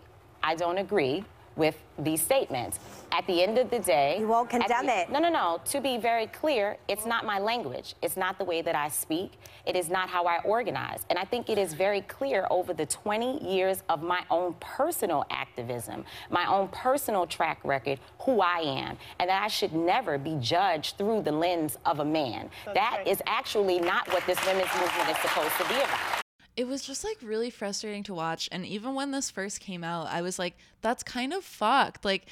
I 0.44 0.54
don't 0.54 0.78
agree 0.78 1.24
with 1.56 1.76
these 1.98 2.20
statements. 2.20 2.78
At 3.12 3.26
the 3.26 3.42
end 3.42 3.58
of 3.58 3.70
the 3.70 3.78
day, 3.78 4.18
you 4.18 4.26
won't 4.26 4.50
condemn 4.50 4.88
it. 4.88 5.08
No, 5.08 5.20
no, 5.20 5.28
no. 5.30 5.60
To 5.66 5.80
be 5.80 5.98
very 5.98 6.26
clear, 6.26 6.76
it's 6.88 7.06
not 7.06 7.24
my 7.24 7.38
language. 7.38 7.94
It's 8.02 8.16
not 8.16 8.38
the 8.38 8.44
way 8.44 8.60
that 8.60 8.74
I 8.74 8.88
speak. 8.88 9.38
It 9.64 9.76
is 9.76 9.88
not 9.88 10.08
how 10.08 10.24
I 10.24 10.40
organize. 10.42 11.06
And 11.08 11.18
I 11.18 11.24
think 11.24 11.48
it 11.48 11.56
is 11.56 11.72
very 11.72 12.00
clear 12.02 12.46
over 12.50 12.74
the 12.74 12.86
20 12.86 13.48
years 13.48 13.84
of 13.88 14.02
my 14.02 14.24
own 14.30 14.54
personal 14.58 15.24
activism, 15.30 16.04
my 16.28 16.46
own 16.46 16.68
personal 16.68 17.26
track 17.26 17.60
record, 17.62 18.00
who 18.20 18.40
I 18.40 18.58
am, 18.58 18.96
and 19.20 19.30
that 19.30 19.42
I 19.42 19.48
should 19.48 19.72
never 19.72 20.18
be 20.18 20.36
judged 20.40 20.98
through 20.98 21.22
the 21.22 21.32
lens 21.32 21.78
of 21.86 22.00
a 22.00 22.04
man. 22.04 22.50
That 22.74 23.04
is 23.06 23.22
actually 23.26 23.78
not 23.78 24.12
what 24.12 24.26
this 24.26 24.44
women's 24.44 24.74
movement 24.74 25.10
is 25.10 25.18
supposed 25.18 25.56
to 25.58 25.68
be 25.68 25.76
about. 25.76 26.23
It 26.56 26.66
was 26.66 26.82
just 26.82 27.02
like 27.02 27.16
really 27.22 27.50
frustrating 27.50 28.02
to 28.02 28.14
watch 28.14 28.48
and 28.52 28.64
even 28.64 28.94
when 28.94 29.10
this 29.10 29.30
first 29.30 29.60
came 29.60 29.82
out 29.82 30.06
i 30.08 30.22
was 30.22 30.38
like 30.38 30.56
that's 30.84 31.02
kind 31.02 31.32
of 31.32 31.42
fucked. 31.42 32.04
Like 32.04 32.26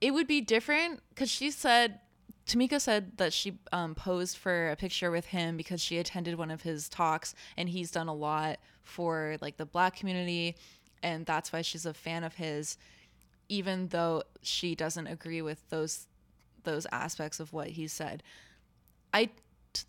it 0.00 0.12
would 0.12 0.26
be 0.26 0.40
different 0.40 1.00
because 1.10 1.30
she 1.30 1.50
said 1.50 2.00
tamika 2.46 2.80
said 2.80 3.18
that 3.18 3.32
she 3.32 3.58
um, 3.72 3.94
posed 3.94 4.38
for 4.38 4.70
a 4.70 4.76
picture 4.76 5.10
with 5.10 5.26
him 5.26 5.58
because 5.58 5.82
she 5.82 5.98
attended 5.98 6.36
one 6.36 6.50
of 6.50 6.62
his 6.62 6.88
talks 6.88 7.34
and 7.58 7.68
he's 7.68 7.90
done 7.90 8.08
a 8.08 8.14
lot 8.14 8.58
for 8.82 9.36
like 9.42 9.58
the 9.58 9.66
black 9.66 9.94
community 9.94 10.56
and 11.02 11.26
that's 11.26 11.52
why 11.52 11.60
she's 11.60 11.84
a 11.84 11.92
fan 11.92 12.24
of 12.24 12.34
his 12.34 12.78
even 13.50 13.88
though 13.88 14.22
she 14.42 14.74
doesn't 14.74 15.06
agree 15.06 15.42
with 15.42 15.68
those 15.68 16.06
those 16.64 16.86
aspects 16.90 17.40
of 17.40 17.52
what 17.52 17.68
he 17.68 17.86
said. 17.86 18.22
I 19.12 19.30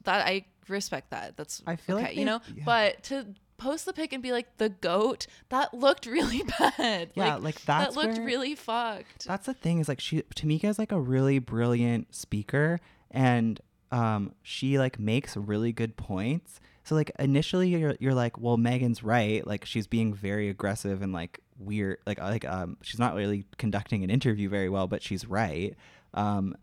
that 0.04 0.26
i 0.26 0.46
respect 0.68 1.12
that. 1.12 1.38
That's 1.38 1.64
I 1.66 1.78
feel 1.78 1.98
okay 1.98 2.08
like 2.08 2.18
you 2.18 2.26
know? 2.26 2.42
Yeah. 2.54 2.64
but 2.66 3.04
to 3.04 3.26
post 3.60 3.86
the 3.86 3.94
pic 3.94 4.12
and 4.14 4.24
be 4.24 4.32
like 4.32 4.58
the 4.58 4.70
goat 4.70 5.28
that 5.50 5.74
looked 5.74 6.06
really 6.06 6.42
bad 6.60 7.12
Yeah, 7.14 7.36
like, 7.36 7.62
that's 7.66 7.96
that 7.96 7.96
looked 7.96 8.18
where- 8.18 8.26
really 8.26 8.56
fucked 8.56 9.26
That's 9.26 9.46
the 9.46 9.54
thing 9.54 9.80
is 9.80 9.88
like 9.88 10.00
she 10.00 10.22
Tamika 10.36 10.66
is 10.66 10.80
like 10.80 10.92
a 10.92 11.00
really 11.00 11.40
brilliant 11.40 12.16
speaker 12.16 12.80
and 13.12 13.60
um 13.92 14.34
she 14.44 14.78
like 14.78 15.00
makes 15.00 15.36
really 15.36 15.72
good 15.72 15.98
points. 15.98 16.60
So 16.84 16.96
like 16.96 17.12
initially 17.20 17.70
you're 17.70 17.96
you're 18.00 18.14
like, 18.16 18.40
well 18.40 18.58
Meghan's 18.58 19.04
right, 19.04 19.46
like 19.46 19.66
she's 19.66 19.86
being 19.88 20.14
very 20.14 20.50
aggressive 20.50 21.02
and 21.02 21.12
like 21.14 21.40
weird 21.58 21.98
like 22.08 22.20
like 22.20 22.46
um 22.46 22.78
she's 22.82 23.00
not 23.00 23.16
really 23.16 23.46
conducting 23.58 24.04
an 24.04 24.10
interview 24.10 24.48
very 24.50 24.70
well, 24.70 24.88
but 24.88 25.04
she's 25.04 25.26
right. 25.26 25.76
Um 26.14 26.56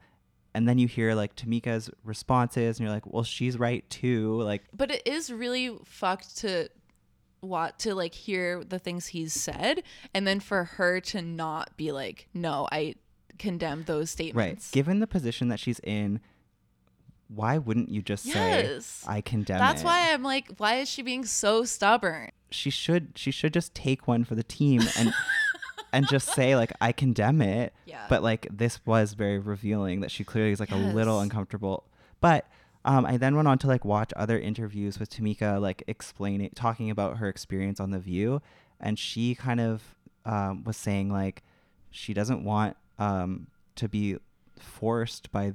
and 0.54 0.66
then 0.66 0.78
you 0.78 0.88
hear 0.88 1.14
like 1.14 1.36
Tamika's 1.36 1.90
responses 2.02 2.78
and 2.78 2.86
you're 2.86 2.94
like, 2.94 3.06
well 3.06 3.22
she's 3.24 3.58
right 3.58 3.88
too. 3.90 4.40
Like 4.40 4.62
but 4.74 4.90
it 4.90 5.02
is 5.06 5.30
really 5.32 5.76
fucked 5.84 6.38
to 6.38 6.68
want 7.46 7.78
to 7.80 7.94
like 7.94 8.14
hear 8.14 8.62
the 8.64 8.78
things 8.78 9.08
he's 9.08 9.32
said 9.32 9.82
and 10.14 10.26
then 10.26 10.40
for 10.40 10.64
her 10.64 11.00
to 11.00 11.22
not 11.22 11.76
be 11.76 11.92
like 11.92 12.28
no 12.34 12.68
i 12.72 12.94
condemn 13.38 13.82
those 13.84 14.10
statements 14.10 14.66
Right. 14.66 14.72
Given 14.72 15.00
the 15.00 15.06
position 15.06 15.48
that 15.48 15.60
she's 15.60 15.78
in, 15.80 16.20
why 17.28 17.58
wouldn't 17.58 17.88
you 17.90 18.02
just 18.02 18.24
Yes. 18.26 18.84
say 18.86 19.06
I 19.10 19.20
condemn 19.20 19.58
that's 19.58 19.82
it? 19.82 19.84
why 19.84 20.12
i'm 20.12 20.22
like 20.22 20.48
why 20.58 20.76
is 20.76 20.88
she 20.88 21.02
being 21.02 21.24
so 21.24 21.64
stubborn 21.64 22.30
she 22.50 22.70
should 22.70 23.12
she 23.16 23.30
should 23.30 23.52
just 23.52 23.74
take 23.74 24.06
one 24.06 24.24
for 24.24 24.34
the 24.36 24.44
team 24.44 24.82
and 24.96 25.12
and 25.92 26.06
just 26.08 26.28
say 26.28 26.54
like 26.56 26.72
I 26.80 26.92
condemn 26.92 27.40
it. 27.42 27.72
Yeah. 27.86 28.04
But 28.08 28.22
like 28.22 28.46
this 28.50 28.84
was 28.86 29.14
very 29.14 29.38
revealing 29.38 30.00
that 30.00 30.10
she 30.10 30.24
clearly 30.24 30.52
is 30.52 30.60
like 30.60 30.70
a 30.72 30.76
little 30.76 31.20
uncomfortable. 31.20 31.84
But 32.20 32.46
um, 32.86 33.04
I 33.04 33.16
then 33.18 33.36
went 33.36 33.48
on 33.48 33.58
to 33.58 33.66
like 33.66 33.84
watch 33.84 34.12
other 34.16 34.38
interviews 34.38 34.98
with 34.98 35.10
Tamika, 35.10 35.60
like 35.60 35.82
explaining, 35.86 36.50
talking 36.54 36.90
about 36.90 37.18
her 37.18 37.28
experience 37.28 37.80
on 37.80 37.90
The 37.90 37.98
View, 37.98 38.40
and 38.80 38.98
she 38.98 39.34
kind 39.34 39.60
of 39.60 39.94
um, 40.24 40.64
was 40.64 40.76
saying 40.76 41.10
like 41.10 41.42
she 41.90 42.14
doesn't 42.14 42.44
want 42.44 42.76
um, 42.98 43.48
to 43.74 43.88
be 43.88 44.16
forced 44.58 45.30
by 45.30 45.52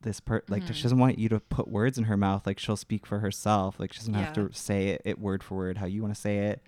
this 0.00 0.18
per 0.20 0.42
like 0.48 0.64
Mhm. 0.64 0.74
she 0.74 0.82
doesn't 0.82 0.98
want 0.98 1.18
you 1.18 1.28
to 1.28 1.38
put 1.38 1.68
words 1.68 1.96
in 1.98 2.04
her 2.04 2.16
mouth 2.16 2.44
like 2.46 2.58
she'll 2.58 2.76
speak 2.76 3.06
for 3.06 3.20
herself 3.20 3.78
like 3.78 3.92
she 3.92 4.00
doesn't 4.00 4.14
have 4.14 4.32
to 4.32 4.52
say 4.52 4.88
it, 4.88 5.02
it 5.04 5.18
word 5.20 5.44
for 5.44 5.54
word 5.56 5.76
how 5.76 5.86
you 5.86 6.02
want 6.02 6.12
to 6.12 6.20
say 6.20 6.38
it 6.38 6.60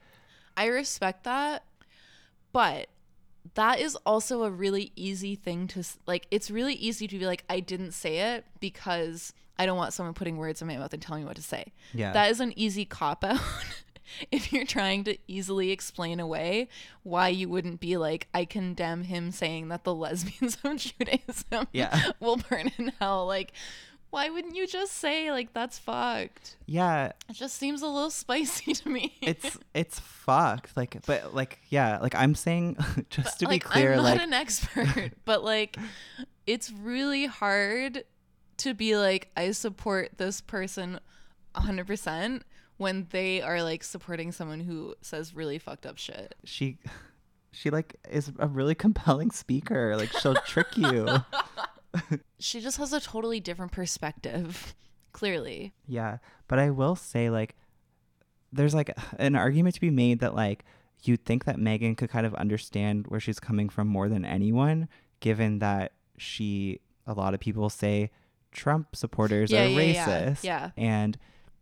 I 0.56 0.66
respect 0.66 1.24
that, 1.24 1.64
but 2.52 2.86
that 3.54 3.80
is 3.80 3.96
also 4.06 4.44
a 4.44 4.50
really 4.50 4.92
easy 4.96 5.34
thing 5.34 5.66
to 5.68 5.82
like. 6.06 6.26
It's 6.30 6.50
really 6.50 6.74
easy 6.74 7.08
to 7.08 7.18
be 7.18 7.26
like, 7.26 7.44
I 7.50 7.58
didn't 7.60 7.92
say 7.92 8.18
it 8.18 8.44
because 8.60 9.32
I 9.58 9.66
don't 9.66 9.76
want 9.76 9.92
someone 9.92 10.14
putting 10.14 10.36
words 10.36 10.60
in 10.62 10.68
my 10.68 10.76
mouth 10.76 10.92
and 10.92 11.02
telling 11.02 11.22
me 11.22 11.26
what 11.28 11.36
to 11.36 11.42
say. 11.42 11.72
Yeah. 11.92 12.12
that 12.12 12.30
is 12.30 12.40
an 12.40 12.52
easy 12.58 12.84
cop 12.84 13.22
out. 13.24 13.40
if 14.30 14.52
you're 14.52 14.66
trying 14.66 15.04
to 15.04 15.16
easily 15.26 15.70
explain 15.70 16.20
away 16.20 16.68
why 17.02 17.28
you 17.28 17.48
wouldn't 17.48 17.80
be 17.80 17.96
like, 17.96 18.28
I 18.34 18.44
condemn 18.44 19.04
him 19.04 19.30
saying 19.30 19.68
that 19.68 19.84
the 19.84 19.94
lesbians 19.94 20.58
of 20.64 20.76
Judaism 20.76 21.68
Yeah. 21.72 22.10
will 22.20 22.36
burn 22.36 22.70
in 22.78 22.92
hell. 23.00 23.26
Like, 23.26 23.52
why 24.10 24.28
wouldn't 24.30 24.54
you 24.54 24.66
just 24.68 24.92
say 24.92 25.32
like 25.32 25.52
that's 25.54 25.76
fucked? 25.78 26.56
yeah 26.66 27.06
It 27.28 27.32
just 27.32 27.56
seems 27.56 27.82
a 27.82 27.86
little 27.88 28.10
spicy 28.10 28.72
to 28.74 28.88
me. 28.88 29.16
it's 29.20 29.58
it's 29.74 29.98
fucked 29.98 30.76
like 30.76 30.96
but 31.04 31.34
like 31.34 31.58
yeah 31.68 31.98
like 31.98 32.14
i'm 32.14 32.36
saying 32.36 32.76
just 33.10 33.40
to 33.40 33.46
be 33.46 33.54
like, 33.54 33.64
clear 33.64 33.90
I'm 33.90 33.96
not 33.96 34.02
like 34.04 34.22
an 34.22 34.32
expert, 34.32 35.14
but 35.24 35.42
like 35.42 35.76
it's 36.46 36.70
really 36.70 37.26
hard 37.26 38.04
to 38.58 38.74
be 38.74 38.96
like 38.96 39.30
I 39.36 39.50
support 39.52 40.18
this 40.18 40.40
person 40.40 41.00
100% 41.54 42.42
when 42.76 43.06
they 43.10 43.40
are 43.40 43.62
like 43.62 43.84
supporting 43.84 44.32
someone 44.32 44.60
who 44.60 44.94
says 45.00 45.34
really 45.34 45.58
fucked 45.58 45.86
up 45.86 45.96
shit. 45.98 46.34
she 46.44 46.78
she 47.52 47.70
like 47.70 47.94
is 48.10 48.32
a 48.38 48.48
really 48.48 48.74
compelling 48.74 49.30
speaker 49.30 49.96
like 49.96 50.10
she'll 50.18 50.34
trick 50.46 50.76
you 50.76 51.06
She 52.40 52.60
just 52.60 52.78
has 52.78 52.92
a 52.92 53.00
totally 53.00 53.38
different 53.38 53.70
perspective, 53.70 54.74
clearly. 55.12 55.72
yeah 55.86 56.18
but 56.48 56.58
i 56.58 56.70
will 56.70 56.96
say 56.96 57.30
like 57.30 57.54
there's 58.52 58.74
like 58.74 58.90
an 59.18 59.36
argument 59.36 59.76
to 59.76 59.80
be 59.80 59.90
made 59.90 60.18
that 60.18 60.34
like 60.34 60.64
you'd 61.04 61.24
think 61.24 61.44
that 61.44 61.56
meghan 61.56 61.96
could 61.96 62.10
kind 62.10 62.26
of 62.26 62.34
understand 62.34 63.06
where 63.06 63.20
she's 63.20 63.38
coming 63.38 63.68
from 63.68 63.86
more 63.86 64.08
than 64.08 64.24
anyone 64.24 64.88
given 65.20 65.60
that 65.60 65.92
she 66.18 66.80
a 67.06 67.12
lot 67.12 67.34
of 67.34 67.38
people 67.40 67.70
say 67.70 68.10
trump 68.54 68.96
supporters 68.96 69.50
Yeah, 69.50 69.64
are 69.64 69.68
yeah, 69.68 70.06
racist 70.06 70.44
yeah. 70.44 70.70
and 70.76 71.18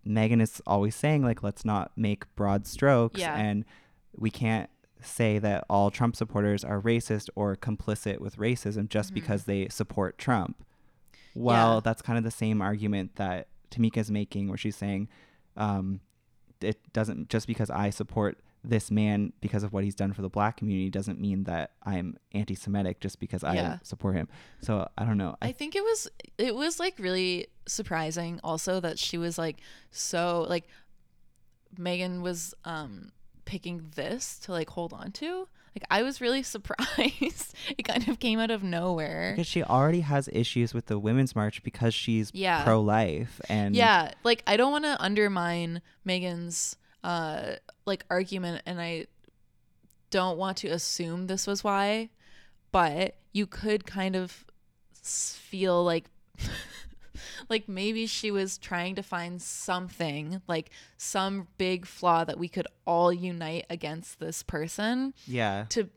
meghan 0.06 0.40
is 0.40 0.60
always 0.66 0.94
saying 0.94 1.22
like 1.22 1.42
let's 1.42 1.64
not 1.64 1.90
make 1.96 2.32
broad 2.36 2.66
strokes 2.66 3.20
and 3.20 3.64
we 4.16 4.30
can't 4.30 4.68
say 5.00 5.38
that 5.40 5.64
all 5.68 5.90
Trump 5.90 6.14
supporters 6.14 6.62
are 6.62 6.80
racist 6.80 7.28
or 7.34 7.56
complicit 7.56 8.20
with 8.20 8.36
racism 8.36 8.88
just 8.88 9.10
Mhm. 9.10 9.14
because 9.14 9.44
they 9.46 9.66
support 9.68 10.16
Trump. 10.16 10.64
Well, 11.34 11.80
that's 11.80 12.02
kind 12.02 12.18
of 12.18 12.22
the 12.24 12.30
same 12.30 12.62
argument 12.62 13.16
that 13.16 13.48
Tamika's 13.72 14.10
making, 14.12 14.46
where 14.48 14.56
she's 14.58 14.76
saying 14.76 15.08
um, 15.56 16.00
it 16.60 16.78
doesn't 16.92 17.28
just 17.30 17.46
because 17.48 17.68
I 17.68 17.90
support 17.90 18.38
this 18.64 18.90
man 18.90 19.32
because 19.40 19.62
of 19.64 19.72
what 19.72 19.82
he's 19.82 19.94
done 19.94 20.12
for 20.12 20.22
the 20.22 20.28
black 20.28 20.56
community 20.56 20.88
doesn't 20.88 21.20
mean 21.20 21.44
that 21.44 21.72
I'm 21.82 22.16
anti-Semitic 22.32 23.00
just 23.00 23.18
because 23.18 23.42
Yeah. 23.42 23.78
I 23.80 23.84
support 23.84 24.14
him. 24.14 24.28
So 24.60 24.88
I 24.96 25.04
don't 25.04 25.18
know. 25.18 25.36
I 25.42 25.50
think 25.52 25.74
it 25.74 25.82
was 25.82 26.08
it 26.38 26.54
was 26.54 26.78
like 26.78 26.94
really 26.98 27.48
surprising 27.66 28.38
also 28.44 28.78
that 28.80 28.98
she 28.98 29.18
was 29.18 29.36
like 29.38 29.56
so 29.90 30.46
like 30.48 30.68
Meghan 31.78 32.20
was 32.22 32.54
um 32.64 33.12
picking 33.44 33.90
this 33.96 34.38
to 34.40 34.52
like 34.52 34.70
hold 34.70 34.92
on 34.92 35.10
to. 35.12 35.48
Like 35.74 35.84
I 35.90 36.02
was 36.02 36.20
really 36.20 36.42
surprised. 36.54 37.54
it 37.76 37.82
kind 37.84 38.06
of 38.08 38.20
came 38.20 38.38
out 38.38 38.50
of 38.50 38.62
nowhere. 38.62 39.32
because 39.32 39.46
she 39.46 39.62
already 39.64 40.00
has 40.00 40.28
issues 40.32 40.74
with 40.74 40.86
the 40.86 40.98
women's 40.98 41.34
march 41.34 41.62
because 41.62 41.94
she's 41.94 42.30
Yeah. 42.34 42.62
pro-life 42.62 43.40
and 43.48 43.74
yeah, 43.74 44.12
like 44.22 44.42
I 44.46 44.56
don't 44.56 44.70
want 44.70 44.84
to 44.84 45.00
undermine 45.02 45.80
Meghan's 46.06 46.76
uh 47.02 47.54
like 47.84 48.04
argument 48.10 48.62
and 48.66 48.80
I 48.80 49.06
don't 50.10 50.36
want 50.38 50.58
to 50.58 50.68
assume 50.68 51.26
this 51.26 51.46
was 51.46 51.64
why, 51.64 52.10
but 52.70 53.16
you 53.32 53.46
could 53.46 53.86
kind 53.86 54.14
of 54.16 54.44
feel 55.02 55.82
like 55.84 56.04
like 57.48 57.68
maybe 57.68 58.06
she 58.06 58.30
was 58.30 58.56
trying 58.58 58.94
to 58.94 59.02
find 59.02 59.40
something 59.42 60.40
like 60.48 60.70
some 60.96 61.48
big 61.58 61.86
flaw 61.86 62.24
that 62.24 62.38
we 62.38 62.48
could 62.48 62.66
all 62.86 63.12
unite 63.12 63.66
against 63.68 64.18
this 64.20 64.42
person 64.42 65.12
Yeah. 65.26 65.66
to 65.70 65.88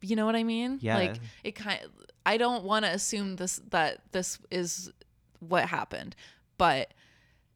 you 0.00 0.16
know 0.16 0.26
what 0.26 0.36
i 0.36 0.42
mean 0.44 0.78
Yeah. 0.82 0.96
like 0.98 1.16
it 1.44 1.52
kind 1.54 1.80
i 2.26 2.36
don't 2.36 2.64
want 2.64 2.84
to 2.84 2.90
assume 2.90 3.36
this 3.36 3.60
that 3.70 4.00
this 4.12 4.38
is 4.50 4.92
what 5.40 5.66
happened 5.68 6.14
but 6.58 6.92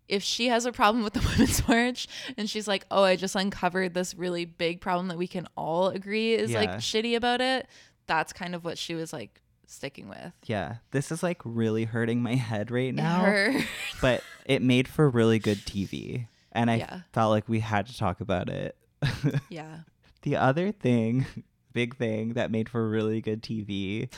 if 0.09 0.23
she 0.23 0.49
has 0.49 0.64
a 0.66 0.73
problem 0.73 1.05
with 1.05 1.12
the 1.12 1.21
women's 1.33 1.66
march 1.68 2.09
and 2.37 2.49
she's 2.49 2.66
like, 2.66 2.87
"Oh, 2.90 3.03
I 3.05 3.16
just 3.16 3.35
uncovered 3.37 3.94
this 3.94 4.14
really 4.14 4.44
big 4.44 4.81
problem 4.81 5.09
that 5.09 5.18
we 5.18 5.27
can 5.27 5.47
all 5.57 5.88
agree 5.88 6.35
is 6.35 6.53
like 6.53 6.71
shitty 6.79 7.16
about 7.16 7.40
it." 7.40 7.66
That's 8.07 8.33
kind 8.33 8.55
of 8.55 8.64
what 8.64 8.79
she 8.79 8.94
was 8.94 9.12
like 9.12 9.40
sticking 9.66 10.09
with. 10.09 10.33
Yeah, 10.47 10.77
this 10.92 11.12
is 11.12 11.23
like 11.23 11.40
really 11.44 11.85
hurting 11.85 12.23
my 12.23 12.35
head 12.37 12.71
right 12.71 12.94
now. 12.94 13.21
hurts. 13.21 13.64
But 14.01 14.23
it 14.47 14.62
made 14.62 14.88
for 14.88 15.11
really 15.11 15.38
good 15.38 15.59
TV. 15.59 16.27
And 16.53 16.71
I 16.71 16.77
Yeah. 16.77 17.01
felt 17.12 17.31
like 17.31 17.49
we 17.49 17.61
had 17.61 17.87
to 17.87 17.97
talk 17.97 18.21
about 18.23 18.49
it. 18.49 18.77
Yeah. 19.51 19.81
The 20.23 20.37
other 20.37 20.73
thing, 20.73 21.27
big 21.75 21.97
thing 21.97 22.33
that 22.33 22.51
made 22.51 22.68
for 22.71 22.88
really 22.88 23.21
good 23.21 23.42
TV 23.42 24.09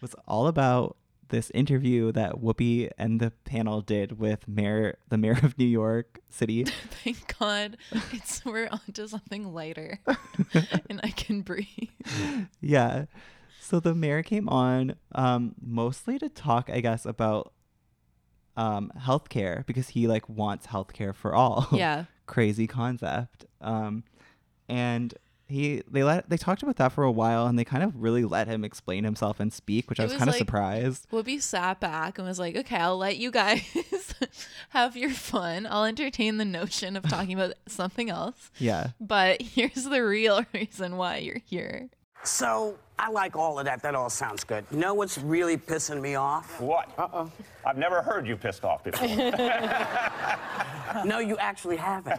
was 0.00 0.14
all 0.28 0.46
about 0.46 0.96
this 1.28 1.50
interview 1.50 2.12
that 2.12 2.36
Whoopi 2.36 2.90
and 2.98 3.20
the 3.20 3.30
panel 3.44 3.80
did 3.80 4.18
with 4.18 4.46
Mayor 4.48 4.98
the 5.08 5.18
Mayor 5.18 5.38
of 5.42 5.58
New 5.58 5.66
York 5.66 6.20
City. 6.28 6.64
Thank 7.04 7.38
God, 7.38 7.76
it's 8.12 8.44
we're 8.44 8.68
onto 8.70 9.06
something 9.06 9.52
lighter, 9.52 10.00
and 10.88 11.00
I 11.02 11.10
can 11.10 11.42
breathe. 11.42 11.66
yeah. 12.60 13.06
So 13.60 13.80
the 13.80 13.96
mayor 13.96 14.22
came 14.22 14.48
on 14.48 14.94
um, 15.12 15.56
mostly 15.60 16.20
to 16.20 16.28
talk, 16.28 16.70
I 16.72 16.80
guess, 16.80 17.04
about 17.04 17.52
um, 18.56 18.92
healthcare 18.98 19.66
because 19.66 19.88
he 19.88 20.06
like 20.06 20.28
wants 20.28 20.68
healthcare 20.68 21.14
for 21.14 21.34
all. 21.34 21.66
Yeah. 21.72 22.04
Crazy 22.26 22.66
concept. 22.66 23.44
Um, 23.60 24.04
and 24.68 25.14
he 25.48 25.82
they 25.88 26.02
let 26.02 26.28
they 26.28 26.36
talked 26.36 26.62
about 26.62 26.76
that 26.76 26.90
for 26.92 27.04
a 27.04 27.10
while 27.10 27.46
and 27.46 27.56
they 27.58 27.64
kind 27.64 27.84
of 27.84 27.94
really 28.02 28.24
let 28.24 28.48
him 28.48 28.64
explain 28.64 29.04
himself 29.04 29.38
and 29.38 29.52
speak, 29.52 29.88
which 29.88 30.00
I 30.00 30.04
was, 30.04 30.12
was 30.12 30.18
kind 30.18 30.28
of 30.28 30.34
like- 30.34 30.38
surprised. 30.40 31.06
Whoopi 31.10 31.40
sat 31.40 31.78
back 31.80 32.18
and 32.18 32.26
was 32.26 32.38
like, 32.38 32.56
"Okay, 32.56 32.76
I'll 32.76 32.98
let 32.98 33.16
you 33.16 33.30
guys 33.30 33.62
have 34.70 34.96
your 34.96 35.10
fun. 35.10 35.66
I'll 35.70 35.84
entertain 35.84 36.38
the 36.38 36.44
notion 36.44 36.96
of 36.96 37.04
talking 37.08 37.34
about 37.34 37.54
something 37.68 38.10
else. 38.10 38.50
Yeah. 38.58 38.88
But 39.00 39.40
here's 39.42 39.84
the 39.84 40.00
real 40.04 40.44
reason 40.54 40.96
why 40.96 41.18
you're 41.18 41.42
here." 41.44 41.90
So 42.24 42.76
I 42.98 43.10
like 43.10 43.36
all 43.36 43.58
of 43.60 43.66
that. 43.66 43.82
That 43.82 43.94
all 43.94 44.10
sounds 44.10 44.42
good. 44.42 44.64
You 44.72 44.78
know 44.78 44.94
what's 44.94 45.16
really 45.16 45.56
pissing 45.56 46.00
me 46.00 46.16
off? 46.16 46.60
What? 46.60 46.90
Uh-oh. 46.98 47.30
I've 47.64 47.78
never 47.78 48.02
heard 48.02 48.26
you 48.26 48.36
pissed 48.36 48.64
off 48.64 48.82
before. 48.82 49.06
no, 51.04 51.20
you 51.20 51.36
actually 51.38 51.76
haven't. 51.76 52.18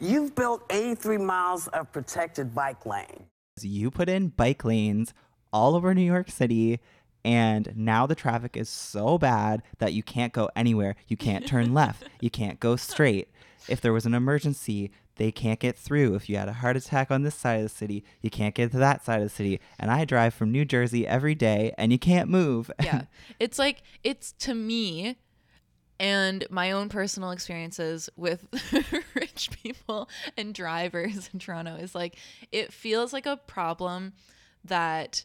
You've 0.00 0.36
built 0.36 0.62
83 0.70 1.18
miles 1.18 1.66
of 1.68 1.90
protected 1.90 2.54
bike 2.54 2.86
lane. 2.86 3.24
You 3.60 3.90
put 3.90 4.08
in 4.08 4.28
bike 4.28 4.64
lanes 4.64 5.12
all 5.52 5.74
over 5.74 5.92
New 5.92 6.02
York 6.02 6.30
City, 6.30 6.78
and 7.24 7.72
now 7.74 8.06
the 8.06 8.14
traffic 8.14 8.56
is 8.56 8.68
so 8.68 9.18
bad 9.18 9.62
that 9.78 9.92
you 9.92 10.04
can't 10.04 10.32
go 10.32 10.50
anywhere. 10.54 10.94
You 11.08 11.16
can't 11.16 11.48
turn 11.48 11.74
left. 11.74 12.04
You 12.20 12.30
can't 12.30 12.60
go 12.60 12.76
straight. 12.76 13.28
If 13.68 13.80
there 13.80 13.92
was 13.92 14.06
an 14.06 14.14
emergency, 14.14 14.92
they 15.16 15.32
can't 15.32 15.58
get 15.58 15.76
through. 15.76 16.14
If 16.14 16.28
you 16.28 16.36
had 16.36 16.48
a 16.48 16.52
heart 16.52 16.76
attack 16.76 17.10
on 17.10 17.24
this 17.24 17.34
side 17.34 17.56
of 17.56 17.64
the 17.64 17.68
city, 17.68 18.04
you 18.22 18.30
can't 18.30 18.54
get 18.54 18.70
to 18.70 18.78
that 18.78 19.04
side 19.04 19.20
of 19.20 19.24
the 19.24 19.34
city. 19.34 19.60
And 19.80 19.90
I 19.90 20.04
drive 20.04 20.32
from 20.32 20.52
New 20.52 20.64
Jersey 20.64 21.08
every 21.08 21.34
day, 21.34 21.72
and 21.76 21.90
you 21.90 21.98
can't 21.98 22.30
move. 22.30 22.70
Yeah. 22.80 23.02
it's 23.40 23.58
like 23.58 23.82
it's 24.04 24.30
to 24.38 24.54
me 24.54 25.16
and 26.00 26.46
my 26.50 26.70
own 26.70 26.88
personal 26.88 27.30
experiences 27.30 28.08
with 28.16 28.46
rich 29.14 29.50
people 29.62 30.08
and 30.36 30.54
drivers 30.54 31.28
in 31.32 31.38
Toronto 31.38 31.74
is 31.76 31.94
like 31.94 32.16
it 32.52 32.72
feels 32.72 33.12
like 33.12 33.26
a 33.26 33.36
problem 33.36 34.12
that 34.64 35.24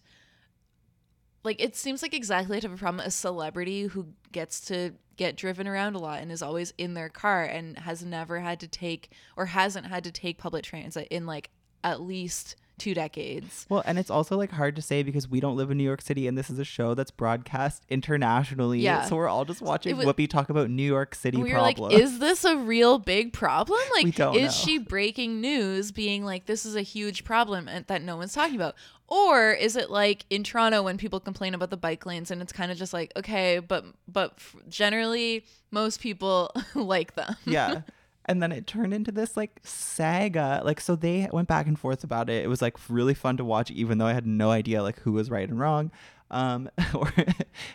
like 1.43 1.61
it 1.61 1.75
seems 1.75 2.01
like 2.01 2.13
exactly 2.13 2.59
the 2.59 2.67
type 2.67 2.77
problem 2.77 3.05
a 3.05 3.11
celebrity 3.11 3.83
who 3.83 4.07
gets 4.31 4.61
to 4.61 4.93
get 5.15 5.35
driven 5.35 5.67
around 5.67 5.95
a 5.95 5.99
lot 5.99 6.21
and 6.21 6.31
is 6.31 6.41
always 6.41 6.73
in 6.77 6.95
their 6.95 7.09
car 7.09 7.43
and 7.43 7.77
has 7.79 8.03
never 8.03 8.39
had 8.39 8.59
to 8.59 8.67
take 8.67 9.11
or 9.37 9.47
hasn't 9.47 9.85
had 9.85 10.03
to 10.03 10.11
take 10.11 10.37
public 10.37 10.63
transit 10.63 11.07
in 11.09 11.25
like 11.25 11.51
at 11.83 12.01
least 12.01 12.55
two 12.77 12.93
decades. 12.93 13.65
Well, 13.69 13.83
and 13.85 13.99
it's 13.99 14.09
also 14.09 14.37
like 14.37 14.51
hard 14.51 14.75
to 14.75 14.81
say 14.81 15.03
because 15.03 15.27
we 15.29 15.39
don't 15.39 15.55
live 15.55 15.71
in 15.71 15.77
New 15.77 15.83
York 15.83 16.01
City 16.01 16.27
and 16.27 16.37
this 16.37 16.49
is 16.49 16.59
a 16.59 16.63
show 16.63 16.93
that's 16.93 17.11
broadcast 17.11 17.83
internationally. 17.89 18.79
Yeah. 18.79 19.03
So 19.03 19.15
we're 19.15 19.27
all 19.27 19.45
just 19.45 19.61
watching 19.61 19.95
was- 19.97 20.05
Whoopi 20.05 20.29
talk 20.29 20.49
about 20.49 20.69
New 20.69 20.83
York 20.83 21.15
City 21.15 21.37
we 21.37 21.53
were 21.53 21.61
like, 21.61 21.79
is 21.91 22.19
this 22.19 22.43
a 22.45 22.57
real 22.57 22.99
big 22.99 23.33
problem? 23.33 23.79
Like, 23.95 24.07
is 24.07 24.17
know. 24.19 24.49
she 24.49 24.77
breaking 24.77 25.39
news 25.41 25.91
being 25.91 26.25
like, 26.25 26.45
this 26.45 26.65
is 26.65 26.75
a 26.75 26.81
huge 26.81 27.23
problem 27.23 27.69
that 27.87 28.01
no 28.01 28.17
one's 28.17 28.33
talking 28.33 28.55
about? 28.55 28.75
Or 29.07 29.51
is 29.51 29.75
it 29.75 29.91
like 29.91 30.25
in 30.29 30.43
Toronto 30.43 30.81
when 30.81 30.97
people 30.97 31.19
complain 31.19 31.53
about 31.53 31.69
the 31.69 31.77
bike 31.77 32.05
lanes 32.05 32.31
and 32.31 32.41
it's 32.41 32.51
kind 32.53 32.71
of 32.71 32.77
just 32.77 32.93
like, 32.93 33.11
okay, 33.15 33.59
but, 33.59 33.85
but 34.07 34.33
f- 34.37 34.55
generally 34.67 35.45
most 35.69 35.99
people 35.99 36.51
like 36.75 37.15
them. 37.15 37.35
yeah. 37.45 37.81
And 38.25 38.41
then 38.41 38.51
it 38.51 38.67
turned 38.67 38.93
into 38.93 39.11
this 39.11 39.35
like 39.35 39.59
saga. 39.63 40.61
Like, 40.63 40.79
so 40.79 40.95
they 40.95 41.29
went 41.31 41.47
back 41.47 41.67
and 41.67 41.77
forth 41.77 42.03
about 42.03 42.29
it. 42.29 42.43
It 42.43 42.47
was 42.47 42.61
like 42.61 42.77
really 42.89 43.13
fun 43.13 43.37
to 43.37 43.45
watch, 43.45 43.71
even 43.71 43.97
though 43.97 44.05
I 44.05 44.13
had 44.13 44.25
no 44.25 44.51
idea 44.51 44.83
like 44.83 44.99
who 44.99 45.11
was 45.11 45.29
right 45.29 45.47
and 45.47 45.59
wrong. 45.59 45.91
Um, 46.31 46.69
or 46.93 47.11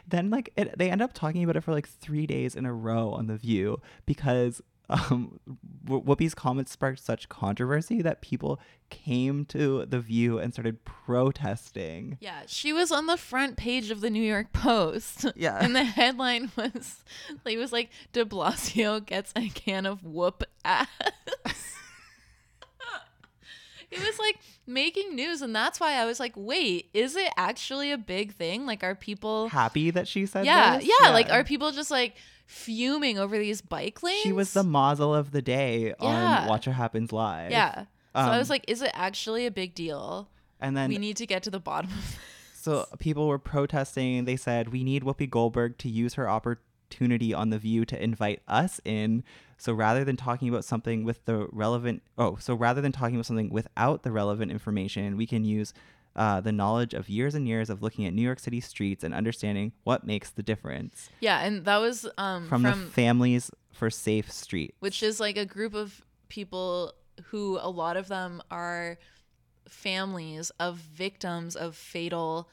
then 0.08 0.30
like 0.30 0.52
it, 0.56 0.76
they 0.78 0.90
end 0.90 1.02
up 1.02 1.12
talking 1.12 1.44
about 1.44 1.56
it 1.56 1.64
for 1.64 1.72
like 1.72 1.88
three 1.88 2.26
days 2.26 2.56
in 2.56 2.66
a 2.66 2.72
row 2.72 3.10
on 3.10 3.26
The 3.26 3.36
View 3.36 3.80
because 4.06 4.62
um, 4.90 5.38
Whoopi's 5.86 6.34
comments 6.34 6.72
sparked 6.72 7.00
such 7.00 7.28
controversy 7.28 8.00
that 8.02 8.22
people 8.22 8.58
came 8.88 9.44
to 9.46 9.84
The 9.86 10.00
View 10.00 10.38
and 10.38 10.52
started 10.52 10.84
protesting. 10.84 12.16
Yeah, 12.20 12.42
she 12.46 12.72
was 12.72 12.90
on 12.90 13.06
the 13.06 13.16
front 13.16 13.56
page 13.56 13.90
of 13.90 14.00
the 14.00 14.10
New 14.10 14.22
York 14.22 14.52
Post. 14.52 15.26
Yeah. 15.36 15.58
And 15.60 15.76
the 15.76 15.84
headline 15.84 16.50
was 16.56 17.04
it 17.44 17.58
was 17.58 17.72
like 17.72 17.90
De 18.12 18.24
Blasio 18.24 19.04
gets 19.04 19.32
a 19.36 19.48
can 19.50 19.86
of 19.86 20.04
whoop 20.04 20.42
ass. 20.64 20.88
it 23.90 24.00
was 24.00 24.18
like 24.18 24.38
making 24.66 25.14
news 25.14 25.42
and 25.42 25.54
that's 25.54 25.78
why 25.78 25.92
I 25.94 26.06
was 26.06 26.18
like, 26.18 26.32
"Wait, 26.34 26.88
is 26.92 27.14
it 27.14 27.30
actually 27.36 27.92
a 27.92 27.98
big 27.98 28.34
thing? 28.34 28.66
Like 28.66 28.82
are 28.82 28.94
people 28.96 29.48
Happy 29.48 29.90
that 29.92 30.08
she 30.08 30.26
said 30.26 30.40
that? 30.40 30.46
Yeah, 30.46 30.78
this? 30.78 30.90
yeah, 31.00 31.10
like 31.10 31.30
are 31.30 31.44
people 31.44 31.70
just 31.70 31.90
like 31.90 32.16
fuming 32.48 33.18
over 33.18 33.38
these 33.38 33.60
bike 33.60 34.02
lanes? 34.02 34.22
She 34.22 34.32
was 34.32 34.52
the 34.54 34.64
mazel 34.64 35.14
of 35.14 35.30
the 35.32 35.42
day 35.42 35.94
Yeah. 36.00 36.40
on 36.42 36.48
Watch 36.48 36.66
What 36.66 36.74
Happens 36.76 37.12
Live. 37.12 37.50
Yeah. 37.52 37.74
So 37.82 37.86
I 38.14 38.32
Um, 38.32 38.38
was 38.38 38.50
like, 38.50 38.64
is 38.66 38.82
it 38.82 38.90
actually 38.94 39.46
a 39.46 39.50
big 39.50 39.74
deal? 39.74 40.28
and 40.60 40.76
then 40.76 40.88
we 40.88 40.98
need 40.98 41.16
to 41.18 41.26
get 41.26 41.44
to 41.44 41.50
the 41.50 41.60
bottom 41.60 41.90
of 41.92 41.96
this. 41.96 42.16
So 42.60 42.86
people 42.98 43.28
were 43.28 43.38
protesting. 43.38 44.24
They 44.24 44.34
said, 44.36 44.72
We 44.72 44.82
need 44.82 45.04
Whoopi 45.04 45.30
Goldberg 45.30 45.78
to 45.78 45.88
use 45.88 46.14
her 46.14 46.28
opportunity 46.28 47.32
on 47.32 47.50
The 47.50 47.58
View 47.58 47.84
to 47.84 48.02
invite 48.02 48.42
us 48.48 48.80
in. 48.84 49.22
So 49.58 49.72
rather 49.72 50.02
than 50.04 50.16
talking 50.16 50.48
about 50.48 50.64
something 50.64 51.04
with 51.04 51.24
the 51.26 51.46
relevant, 51.52 52.02
oh, 52.16 52.36
so 52.40 52.54
rather 52.54 52.80
than 52.80 52.90
talking 52.92 53.14
about 53.16 53.26
something 53.26 53.50
without 53.50 54.02
the 54.02 54.10
relevant 54.10 54.50
information, 54.50 55.16
we 55.16 55.26
can 55.26 55.44
use 55.44 55.72
uh, 56.18 56.40
the 56.42 56.52
knowledge 56.52 56.92
of 56.92 57.08
years 57.08 57.34
and 57.34 57.46
years 57.48 57.70
of 57.70 57.80
looking 57.80 58.04
at 58.04 58.12
New 58.12 58.22
York 58.22 58.40
City 58.40 58.60
streets 58.60 59.02
and 59.04 59.14
understanding 59.14 59.72
what 59.84 60.04
makes 60.04 60.28
the 60.30 60.42
difference 60.42 61.08
Yeah, 61.20 61.38
and 61.46 61.64
that 61.64 61.78
was 61.78 62.04
um 62.18 62.48
from, 62.48 62.62
from 62.62 62.84
the 62.86 62.90
Families 62.90 63.50
for 63.72 63.88
Safe 63.88 64.30
Street. 64.30 64.74
which 64.80 65.02
is 65.02 65.20
like 65.20 65.36
a 65.38 65.46
group 65.46 65.74
of 65.74 66.02
people 66.28 66.92
who 67.30 67.58
a 67.60 67.70
lot 67.70 67.96
of 67.96 68.08
them 68.08 68.42
are 68.50 68.98
families 69.68 70.50
of 70.58 70.76
victims 70.76 71.54
of 71.56 71.76
fatal 71.76 72.48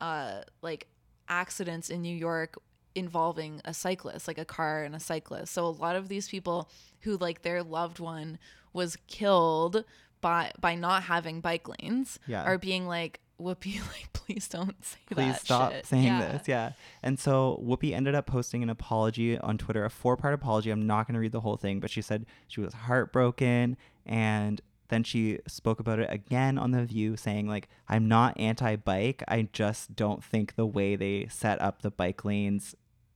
uh 0.00 0.42
like 0.62 0.86
accidents 1.28 1.90
in 1.90 2.02
New 2.02 2.14
York 2.16 2.56
involving 2.94 3.60
a 3.64 3.74
cyclist 3.74 4.26
like 4.28 4.38
a 4.38 4.44
car 4.44 4.82
and 4.84 4.94
a 4.94 5.00
cyclist 5.00 5.52
so 5.52 5.66
a 5.66 5.68
lot 5.68 5.96
of 5.96 6.08
these 6.08 6.28
people 6.28 6.68
who 7.00 7.16
like 7.18 7.42
their 7.42 7.62
loved 7.62 7.98
one 7.98 8.38
was 8.72 8.96
killed 9.06 9.84
by 10.20 10.52
by 10.60 10.74
not 10.74 11.04
having 11.04 11.40
bike 11.40 11.66
lanes 11.68 12.18
Yeah. 12.26 12.42
are 12.44 12.58
being 12.58 12.86
like 12.86 13.20
Whoopi, 13.40 13.80
like 13.92 14.12
please 14.14 14.48
don't 14.48 14.82
say 14.84 14.98
Please 15.10 15.32
that 15.34 15.40
stop 15.40 15.72
shit." 15.72 15.86
saying 15.86 16.04
Yeah. 16.04 16.32
this. 16.32 16.48
Yeah. 16.48 16.72
And 17.02 17.18
so 17.18 17.60
Whoopi 17.62 17.92
ended 17.94 18.14
up 18.14 18.26
posting 18.26 18.62
an 18.62 18.70
apology 18.70 19.38
on 19.38 19.58
Twitter, 19.58 19.84
a 19.84 19.90
four 19.90 20.16
part 20.16 20.32
apology. 20.34 20.70
I'm 20.70 20.86
not 20.86 21.06
going 21.06 21.14
to 21.14 21.20
read 21.20 21.32
the 21.32 21.40
whole 21.42 21.56
thing, 21.58 21.78
but 21.80 21.90
she 21.90 22.00
said 22.02 22.24
she 22.48 22.60
was 22.62 22.72
heartbroken. 22.74 23.76
And 24.06 24.60
then 24.88 25.02
she 25.04 25.40
spoke 25.46 25.80
about 25.80 25.98
it 25.98 26.08
again 26.10 26.56
on 26.58 26.70
The 26.70 26.84
View, 26.84 27.16
saying, 27.16 27.46
like, 27.48 27.68
I'm 27.88 28.06
not 28.08 28.38
anti 28.38 28.76
bike. 28.76 29.22
I 29.28 29.48
just 29.52 29.96
don't 29.96 30.22
think 30.24 30.54
the 30.54 30.64
way 30.66 30.96
they 30.96 31.26
set 31.28 31.60
up 31.60 31.82
the 31.82 31.90
bike 31.90 32.24
lanes 32.24 32.74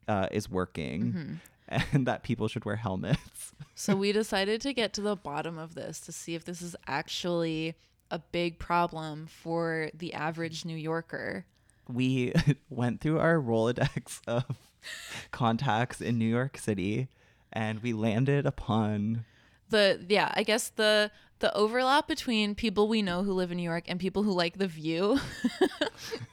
uh, 0.08 0.26
is 0.32 0.50
working 0.50 1.40
and 1.70 2.06
that 2.06 2.22
people 2.22 2.48
should 2.48 2.64
wear 2.64 2.76
helmets. 2.76 3.52
So 3.74 3.96
we 3.96 4.12
decided 4.12 4.60
to 4.60 4.74
get 4.74 4.92
to 4.94 5.00
the 5.00 5.16
bottom 5.16 5.56
of 5.56 5.74
this 5.74 6.00
to 6.00 6.12
see 6.12 6.34
if 6.34 6.44
this 6.44 6.60
is 6.60 6.76
actually 6.86 7.76
a 8.10 8.18
big 8.18 8.58
problem 8.58 9.26
for 9.26 9.88
the 9.94 10.12
average 10.12 10.66
New 10.66 10.76
Yorker. 10.76 11.46
we 11.88 12.34
went 12.68 13.00
through 13.00 13.18
our 13.20 13.36
Rolodex 13.36 14.20
of 14.26 14.44
contacts 15.30 16.02
in 16.02 16.18
New 16.18 16.28
York 16.28 16.58
City 16.58 17.08
and 17.54 17.82
we 17.82 17.94
landed 17.94 18.44
upon 18.44 19.24
The 19.70 20.04
yeah, 20.10 20.30
I 20.34 20.42
guess 20.42 20.68
the 20.68 21.10
the 21.40 21.54
overlap 21.54 22.06
between 22.08 22.54
people 22.54 22.86
we 22.88 23.02
know 23.02 23.22
who 23.24 23.32
live 23.32 23.50
in 23.50 23.56
New 23.56 23.62
York 23.62 23.84
and 23.88 23.98
people 23.98 24.22
who 24.22 24.32
like 24.32 24.58
The 24.58 24.66
View 24.68 25.18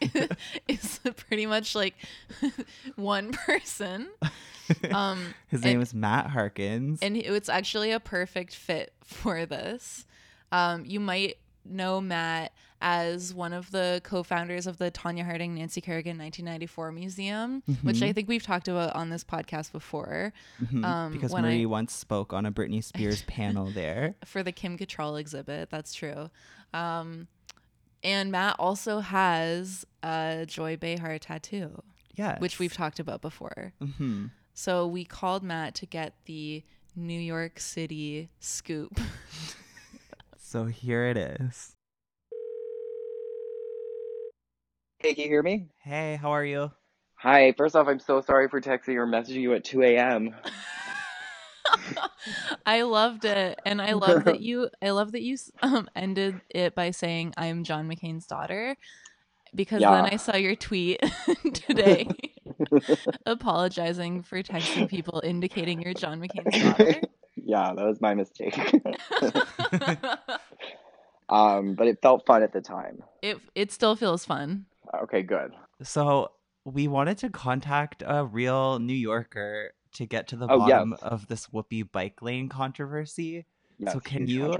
is 0.67 0.99
pretty 1.27 1.45
much 1.45 1.75
like 1.75 1.95
one 2.95 3.31
person. 3.31 4.09
Um, 4.91 5.33
His 5.47 5.63
name 5.63 5.75
and- 5.75 5.83
is 5.83 5.93
Matt 5.93 6.27
Harkins. 6.27 6.99
and 7.01 7.15
it's 7.15 7.47
actually 7.47 7.91
a 7.91 8.01
perfect 8.01 8.53
fit 8.53 8.91
for 9.01 9.45
this. 9.45 10.05
Um, 10.51 10.83
you 10.85 10.99
might 10.99 11.37
know 11.63 12.01
Matt 12.01 12.51
as 12.79 13.33
one 13.33 13.53
of 13.53 13.71
the 13.71 13.99
co-founders 14.03 14.67
of 14.67 14.77
the 14.77 14.91
Tonya 14.91 15.25
Harding 15.25 15.55
Nancy 15.55 15.81
Kerrigan 15.81 16.17
1994 16.17 16.91
Museum, 16.91 17.63
which 17.81 18.01
I 18.03 18.13
think 18.13 18.27
we've 18.27 18.43
talked 18.43 18.67
about 18.67 18.95
on 18.95 19.09
this 19.09 19.23
podcast 19.23 19.71
before. 19.71 20.31
Mhm, 20.61 20.85
Um, 20.85 21.13
because 21.13 21.33
Marie 21.33 21.63
I, 21.63 21.65
once 21.65 21.93
spoke 21.93 22.33
on 22.33 22.45
a 22.45 22.51
Britney 22.51 22.83
Spears 22.83 23.21
panel 23.27 23.71
there. 23.71 24.15
for 24.25 24.43
the 24.43 24.51
Kim 24.51 24.77
Cattrall 24.77 25.19
exhibit, 25.19 25.69
that's 25.71 25.93
true. 25.93 26.29
Um, 26.73 27.27
and 28.03 28.31
Matt 28.31 28.55
also 28.59 28.99
has 28.99 29.85
a 30.03 30.45
Joy 30.47 30.77
Behar 30.77 31.17
tattoo. 31.17 31.81
Yes. 32.15 32.39
Which 32.41 32.59
we've 32.59 32.73
talked 32.73 32.99
about 32.99 33.21
before. 33.21 33.73
Mhm. 33.81 34.31
So 34.53 34.85
we 34.87 35.03
called 35.05 35.41
Matt 35.43 35.73
to 35.75 35.85
get 35.85 36.15
the 36.25 36.63
New 36.95 37.19
York 37.19 37.59
City 37.59 38.29
scoop. 38.39 38.99
So 40.39 40.65
here 40.65 41.03
it 41.07 41.17
is. 41.17 41.75
Hey, 45.07 45.13
can 45.13 45.23
you 45.23 45.29
hear 45.29 45.41
me? 45.41 45.69
Hey, 45.85 46.17
how 46.21 46.31
are 46.31 46.43
you? 46.43 46.69
Hi. 47.15 47.53
First 47.53 47.77
off, 47.77 47.87
I'm 47.87 47.97
so 47.97 48.19
sorry 48.19 48.49
for 48.49 48.59
texting 48.59 48.95
or 48.95 49.07
messaging 49.07 49.39
you 49.39 49.53
at 49.53 49.63
2 49.63 49.81
a.m. 49.83 50.35
I 52.65 52.81
loved 52.81 53.23
it, 53.23 53.57
and 53.65 53.81
I 53.81 53.93
love 53.93 54.25
that 54.25 54.41
you. 54.41 54.69
I 54.81 54.89
love 54.89 55.13
that 55.13 55.21
you 55.21 55.37
um, 55.61 55.89
ended 55.95 56.41
it 56.49 56.75
by 56.75 56.91
saying, 56.91 57.35
"I'm 57.37 57.63
John 57.63 57.87
McCain's 57.87 58.27
daughter," 58.27 58.75
because 59.55 59.81
then 59.81 60.07
I 60.07 60.17
saw 60.17 60.35
your 60.35 60.57
tweet 60.57 60.99
today 61.53 62.09
apologizing 63.25 64.23
for 64.23 64.43
texting 64.43 64.89
people 64.89 65.21
indicating 65.23 65.81
you're 65.81 65.93
John 65.93 66.19
McCain's 66.19 66.59
daughter. 66.59 67.01
yeah, 67.37 67.71
that 67.73 67.85
was 67.85 68.01
my 68.01 68.13
mistake. 68.13 68.59
um, 71.29 71.75
but 71.75 71.87
it 71.87 71.99
felt 72.01 72.25
fun 72.25 72.43
at 72.43 72.51
the 72.51 72.59
time. 72.59 73.01
It 73.21 73.37
it 73.55 73.71
still 73.71 73.95
feels 73.95 74.25
fun. 74.25 74.65
Okay, 75.03 75.21
good. 75.21 75.53
So 75.83 76.31
we 76.65 76.87
wanted 76.87 77.17
to 77.19 77.29
contact 77.29 78.03
a 78.05 78.25
real 78.25 78.79
New 78.79 78.93
Yorker 78.93 79.71
to 79.93 80.05
get 80.05 80.27
to 80.29 80.35
the 80.35 80.47
Oh, 80.49 80.57
yes. 80.67 80.69
bottom 80.69 80.93
of 81.01 81.27
this 81.27 81.47
Whoopi 81.47 81.89
bike 81.91 82.21
lane 82.21 82.49
controversy. 82.49 83.45
Yes, 83.79 83.93
so 83.93 83.99
can 83.99 84.27
you 84.27 84.55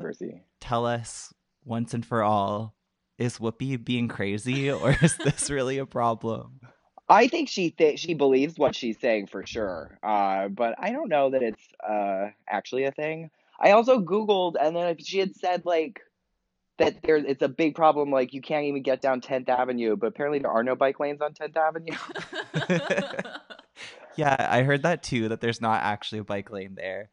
tell 0.59 0.85
us 0.85 1.33
once 1.65 1.93
and 1.93 2.05
for 2.05 2.23
all, 2.23 2.75
is 3.17 3.39
Whoopi 3.39 3.83
being 3.83 4.07
crazy 4.07 4.71
or 4.71 4.95
is 5.01 5.17
this 5.23 5.49
really 5.49 5.79
a 5.79 5.85
problem? 5.85 6.61
I 7.09 7.27
think 7.27 7.49
she 7.49 7.71
th- 7.71 7.99
she 7.99 8.13
believes 8.13 8.59
what 8.59 8.75
she's 8.75 8.99
saying 8.99 9.27
for 9.27 9.45
sure. 9.45 9.97
Uh, 10.03 10.49
but 10.49 10.75
I 10.77 10.91
don't 10.91 11.09
know 11.09 11.29
that 11.29 11.41
it's 11.41 11.63
uh 11.87 12.29
actually 12.49 12.83
a 12.83 12.91
thing. 12.91 13.29
I 13.59 13.71
also 13.71 13.99
googled 13.99 14.55
and 14.61 14.75
then 14.75 14.97
she 14.99 15.17
had 15.19 15.35
said 15.35 15.65
like 15.65 16.01
that 16.77 17.01
there 17.03 17.17
it's 17.17 17.41
a 17.41 17.47
big 17.49 17.75
problem 17.75 18.11
like 18.11 18.33
you 18.33 18.41
can't 18.41 18.65
even 18.65 18.83
get 18.83 19.01
down 19.01 19.21
10th 19.21 19.49
Avenue, 19.49 19.95
but 19.95 20.07
apparently 20.07 20.39
there 20.39 20.51
are 20.51 20.63
no 20.63 20.75
bike 20.75 20.99
lanes 20.99 21.21
on 21.21 21.33
10th 21.33 21.57
Avenue. 21.57 21.97
Yeah, 24.15 24.35
I 24.49 24.63
heard 24.63 24.81
that 24.81 25.03
too, 25.03 25.29
that 25.29 25.41
there's 25.41 25.61
not 25.61 25.83
actually 25.83 26.19
a 26.19 26.23
bike 26.23 26.49
lane 26.49 26.73
there. 26.75 27.11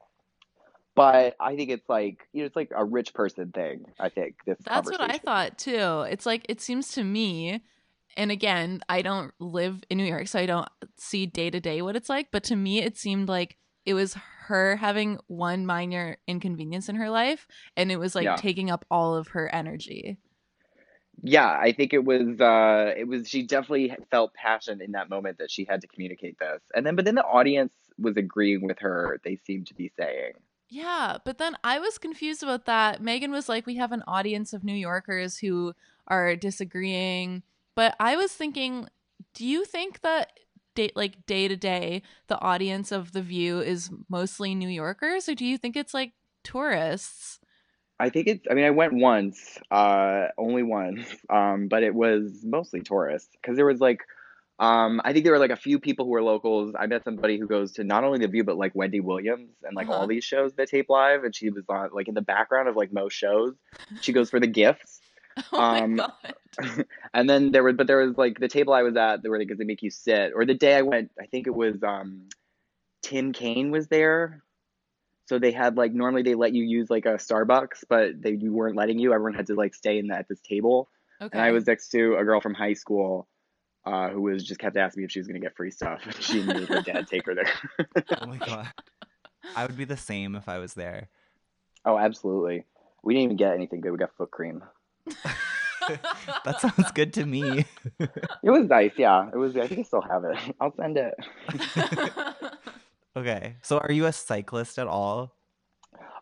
but 0.94 1.36
I 1.38 1.56
think 1.56 1.70
it's 1.70 1.88
like 1.88 2.26
you 2.32 2.40
know 2.40 2.46
it's 2.46 2.56
like 2.56 2.70
a 2.74 2.84
rich 2.84 3.12
person 3.14 3.50
thing. 3.52 3.84
I 4.00 4.08
think 4.08 4.36
this 4.46 4.56
That's 4.64 4.90
what 4.90 5.00
I 5.00 5.18
thought 5.18 5.58
too. 5.58 6.06
It's 6.08 6.24
like 6.24 6.46
it 6.48 6.60
seems 6.60 6.92
to 6.92 7.04
me, 7.04 7.62
and 8.16 8.30
again, 8.30 8.80
I 8.88 9.02
don't 9.02 9.32
live 9.38 9.84
in 9.90 9.98
New 9.98 10.04
York, 10.04 10.28
so 10.28 10.38
I 10.38 10.46
don't 10.46 10.68
see 10.96 11.26
day 11.26 11.50
to 11.50 11.60
day 11.60 11.82
what 11.82 11.96
it's 11.96 12.08
like. 12.08 12.28
But 12.30 12.44
to 12.44 12.56
me, 12.56 12.80
it 12.80 12.96
seemed 12.96 13.28
like 13.28 13.56
it 13.84 13.94
was 13.94 14.16
her 14.48 14.76
having 14.76 15.18
one 15.26 15.66
minor 15.66 16.16
inconvenience 16.26 16.88
in 16.88 16.96
her 16.96 17.10
life, 17.10 17.46
and 17.76 17.90
it 17.92 17.98
was 17.98 18.14
like 18.14 18.24
Yeah. 18.24 18.36
taking 18.36 18.70
up 18.70 18.84
all 18.90 19.14
of 19.14 19.28
her 19.28 19.52
energy. 19.54 20.18
Yeah, 21.22 21.48
I 21.48 21.72
think 21.72 21.92
it 21.94 22.04
was 22.04 22.40
uh 22.40 22.92
it 22.96 23.06
was 23.08 23.28
she 23.28 23.42
definitely 23.44 23.94
felt 24.10 24.34
passion 24.34 24.80
in 24.82 24.92
that 24.92 25.08
moment 25.08 25.38
that 25.38 25.50
she 25.50 25.64
had 25.64 25.80
to 25.82 25.86
communicate 25.86 26.38
this. 26.38 26.60
And 26.74 26.84
then 26.84 26.96
but 26.96 27.04
then 27.04 27.14
the 27.14 27.24
audience 27.24 27.72
was 27.98 28.16
agreeing 28.16 28.62
with 28.66 28.78
her, 28.80 29.20
they 29.24 29.36
seemed 29.36 29.68
to 29.68 29.74
be 29.74 29.90
saying. 29.96 30.32
Yeah, 30.68 31.18
but 31.24 31.38
then 31.38 31.56
I 31.62 31.78
was 31.78 31.98
confused 31.98 32.42
about 32.42 32.64
that. 32.66 33.00
Meghan 33.00 33.30
was 33.30 33.48
like, 33.48 33.66
we 33.66 33.76
have 33.76 33.92
an 33.92 34.02
audience 34.06 34.52
of 34.52 34.64
New 34.64 34.74
Yorkers 34.74 35.38
who 35.38 35.74
are 36.08 36.34
disagreeing. 36.36 37.42
But 37.74 37.94
I 38.00 38.16
was 38.16 38.32
thinking, 38.32 38.88
do 39.34 39.46
you 39.46 39.64
think 39.64 40.00
that 40.00 40.32
day, 40.74 40.90
like 40.94 41.26
day 41.26 41.48
to 41.48 41.56
day, 41.56 42.02
the 42.28 42.40
audience 42.40 42.92
of 42.92 43.12
The 43.12 43.22
View 43.22 43.60
is 43.60 43.90
mostly 44.08 44.54
New 44.54 44.68
Yorkers, 44.68 45.28
or 45.28 45.34
do 45.34 45.44
you 45.44 45.58
think 45.58 45.76
it's 45.76 45.94
like 45.94 46.12
tourists? 46.42 47.40
I 47.98 48.10
think 48.10 48.26
it's 48.26 48.46
I 48.50 48.54
mean 48.54 48.64
I 48.64 48.70
went 48.70 48.92
once, 48.92 49.58
uh 49.70 50.26
only 50.36 50.62
once. 50.62 51.06
Um 51.30 51.68
but 51.68 51.82
it 51.82 51.94
was 51.94 52.44
mostly 52.44 52.80
tourists 52.80 53.30
because 53.40 53.56
there 53.56 53.66
was 53.66 53.80
like 53.80 54.00
um 54.58 55.00
I 55.04 55.12
think 55.12 55.24
there 55.24 55.32
were 55.32 55.38
like 55.38 55.50
a 55.50 55.56
few 55.56 55.78
people 55.78 56.04
who 56.04 56.10
were 56.12 56.22
locals. 56.22 56.74
I 56.78 56.86
met 56.86 57.04
somebody 57.04 57.38
who 57.38 57.46
goes 57.46 57.72
to 57.72 57.84
not 57.84 58.04
only 58.04 58.18
The 58.18 58.28
View 58.28 58.44
but 58.44 58.56
like 58.56 58.74
Wendy 58.74 59.00
Williams 59.00 59.50
and 59.62 59.76
like 59.76 59.88
Uh-huh. 59.88 60.00
all 60.00 60.06
these 60.08 60.24
shows 60.24 60.54
that 60.54 60.68
tape 60.68 60.86
live 60.90 61.24
and 61.24 61.34
she 61.34 61.50
was 61.50 61.64
on 61.68 61.90
like 61.92 62.08
in 62.08 62.14
the 62.14 62.22
background 62.22 62.68
of 62.68 62.76
like 62.76 62.92
most 62.92 63.14
shows. 63.14 63.54
She 64.00 64.12
goes 64.12 64.28
for 64.30 64.40
the 64.40 64.46
gifts. 64.48 64.93
Oh 65.52 65.58
um 65.58 66.00
and 67.14 67.28
then 67.28 67.50
there 67.50 67.62
was 67.62 67.74
but 67.76 67.86
there 67.86 68.06
was 68.06 68.16
like 68.16 68.38
the 68.38 68.48
table 68.48 68.72
I 68.72 68.82
was 68.82 68.96
at 68.96 69.22
where 69.24 69.38
they 69.38 69.44
because 69.44 69.58
they 69.58 69.64
make 69.64 69.82
you 69.82 69.90
sit 69.90 70.32
or 70.34 70.44
the 70.44 70.54
day 70.54 70.76
I 70.76 70.82
went 70.82 71.10
I 71.20 71.26
think 71.26 71.46
it 71.46 71.54
was 71.54 71.82
um 71.82 72.28
Tim 73.02 73.32
Kaine 73.32 73.70
was 73.70 73.88
there. 73.88 74.42
So 75.26 75.38
they 75.38 75.52
had 75.52 75.76
like 75.76 75.92
normally 75.92 76.22
they 76.22 76.34
let 76.34 76.54
you 76.54 76.64
use 76.64 76.90
like 76.90 77.06
a 77.06 77.14
Starbucks 77.14 77.84
but 77.88 78.20
they 78.20 78.32
you 78.32 78.52
weren't 78.52 78.76
letting 78.76 78.98
you. 78.98 79.12
Everyone 79.12 79.34
had 79.34 79.48
to 79.48 79.54
like 79.54 79.74
stay 79.74 79.98
in 79.98 80.08
the, 80.08 80.16
at 80.16 80.28
this 80.28 80.40
table. 80.40 80.88
Okay. 81.20 81.38
and 81.38 81.42
I 81.42 81.52
was 81.52 81.66
next 81.66 81.88
to 81.90 82.16
a 82.16 82.24
girl 82.24 82.40
from 82.40 82.54
high 82.54 82.74
school 82.74 83.28
uh, 83.86 84.08
who 84.10 84.22
was 84.22 84.44
just 84.44 84.58
kept 84.60 84.76
asking 84.76 85.02
me 85.02 85.04
if 85.04 85.12
she 85.12 85.20
was 85.20 85.26
gonna 85.26 85.40
get 85.40 85.56
free 85.56 85.70
stuff. 85.70 86.00
She 86.20 86.42
made 86.42 86.68
her 86.68 86.82
dad 86.82 87.06
take 87.06 87.26
her 87.26 87.34
there. 87.34 87.50
Oh 88.20 88.26
my 88.26 88.38
god. 88.38 88.68
I 89.56 89.66
would 89.66 89.76
be 89.76 89.84
the 89.84 89.96
same 89.96 90.36
if 90.36 90.48
I 90.48 90.58
was 90.58 90.74
there. 90.74 91.08
oh 91.84 91.98
absolutely. 91.98 92.64
We 93.02 93.14
didn't 93.14 93.24
even 93.24 93.36
get 93.36 93.52
anything 93.54 93.80
good. 93.80 93.92
We 93.92 93.98
got 93.98 94.16
foot 94.16 94.30
cream 94.30 94.62
That 96.44 96.60
sounds 96.60 96.90
good 96.92 97.12
to 97.14 97.26
me. 97.26 97.66
it 98.00 98.50
was 98.50 98.66
nice 98.68 98.92
yeah 98.96 99.28
it 99.32 99.36
was 99.36 99.54
I 99.56 99.66
think 99.66 99.80
I 99.80 99.82
still 99.82 100.00
have 100.00 100.24
it 100.24 100.36
I'll 100.60 100.74
send 100.74 100.96
it 100.96 101.14
Okay. 103.16 103.56
So 103.62 103.78
are 103.78 103.92
you 103.92 104.06
a 104.06 104.12
cyclist 104.12 104.78
at 104.78 104.86
all? 104.88 105.36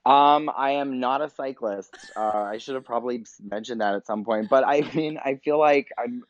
Um, 0.05 0.51
I 0.55 0.73
am 0.73 1.01
not 1.01 1.23
a 1.23 1.31
cyclist. 1.31 1.95
Uh, 2.17 2.21
I 2.43 2.59
should 2.59 2.75
have 2.75 2.85
probably 2.85 3.25
mentioned 3.43 3.81
that 3.81 3.95
at 3.95 4.07
some 4.07 4.25
point. 4.25 4.49
But 4.51 4.65
I 4.67 4.83
mean, 4.95 5.19
I 5.25 5.37
feel 5.37 5.59
like 5.59 5.89
I'm. 5.99 6.23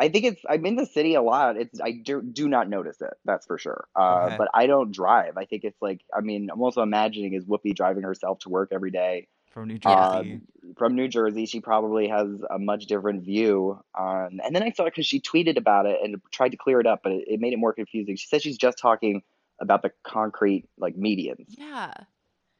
I 0.00 0.08
think 0.08 0.24
it's. 0.24 0.40
I'm 0.48 0.64
in 0.66 0.76
the 0.76 0.86
city 0.86 1.14
a 1.14 1.22
lot. 1.22 1.56
It's. 1.56 1.80
I 1.80 1.92
do, 1.92 2.22
do 2.22 2.48
not 2.48 2.68
notice 2.68 3.00
it. 3.00 3.14
That's 3.24 3.46
for 3.46 3.58
sure. 3.58 3.86
Uh, 3.94 4.24
Okay. 4.26 4.36
but 4.38 4.48
I 4.54 4.66
don't 4.66 4.90
drive. 4.90 5.36
I 5.36 5.44
think 5.44 5.64
it's 5.64 5.80
like. 5.80 6.00
I 6.12 6.20
mean, 6.20 6.48
I'm 6.52 6.60
also 6.62 6.82
imagining 6.82 7.34
is 7.34 7.44
Whoopi 7.44 7.74
driving 7.74 8.02
herself 8.02 8.40
to 8.40 8.48
work 8.48 8.70
every 8.72 8.90
day 8.90 9.28
From 9.50 9.68
New 9.68 9.78
uh, 9.84 10.22
Jersey. 10.22 10.40
from 10.76 10.94
New 10.94 11.08
Jersey. 11.08 11.46
She 11.46 11.60
probably 11.60 12.08
has 12.08 12.28
a 12.50 12.58
much 12.58 12.86
different 12.86 13.24
view. 13.24 13.80
Um, 13.98 14.40
and 14.44 14.54
then 14.54 14.62
I 14.62 14.70
saw 14.70 14.84
it 14.84 14.92
because 14.92 15.06
she 15.06 15.20
tweeted 15.20 15.56
about 15.56 15.86
it 15.86 15.98
and 16.02 16.16
tried 16.30 16.50
to 16.50 16.56
clear 16.56 16.80
it 16.80 16.86
up, 16.86 17.00
but 17.02 17.12
it, 17.12 17.24
it 17.26 17.40
made 17.40 17.52
it 17.52 17.58
more 17.58 17.72
confusing. 17.72 18.16
She 18.16 18.26
said 18.26 18.42
she's 18.42 18.58
just 18.58 18.78
talking 18.78 19.22
about 19.60 19.82
the 19.82 19.90
concrete 20.04 20.68
like 20.78 20.94
medians. 20.96 21.46
Yeah. 21.48 21.92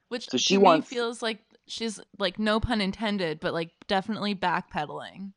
Which 0.08 0.28
So 0.30 0.38
she 0.38 0.54
to 0.54 0.60
wants- 0.60 0.90
me 0.90 0.96
feels 0.96 1.22
like 1.22 1.40
she's 1.66 2.00
like 2.18 2.38
no 2.38 2.58
pun 2.60 2.80
intended, 2.80 3.40
but 3.40 3.52
like 3.52 3.70
definitely 3.86 4.34
backpedaling. 4.34 5.32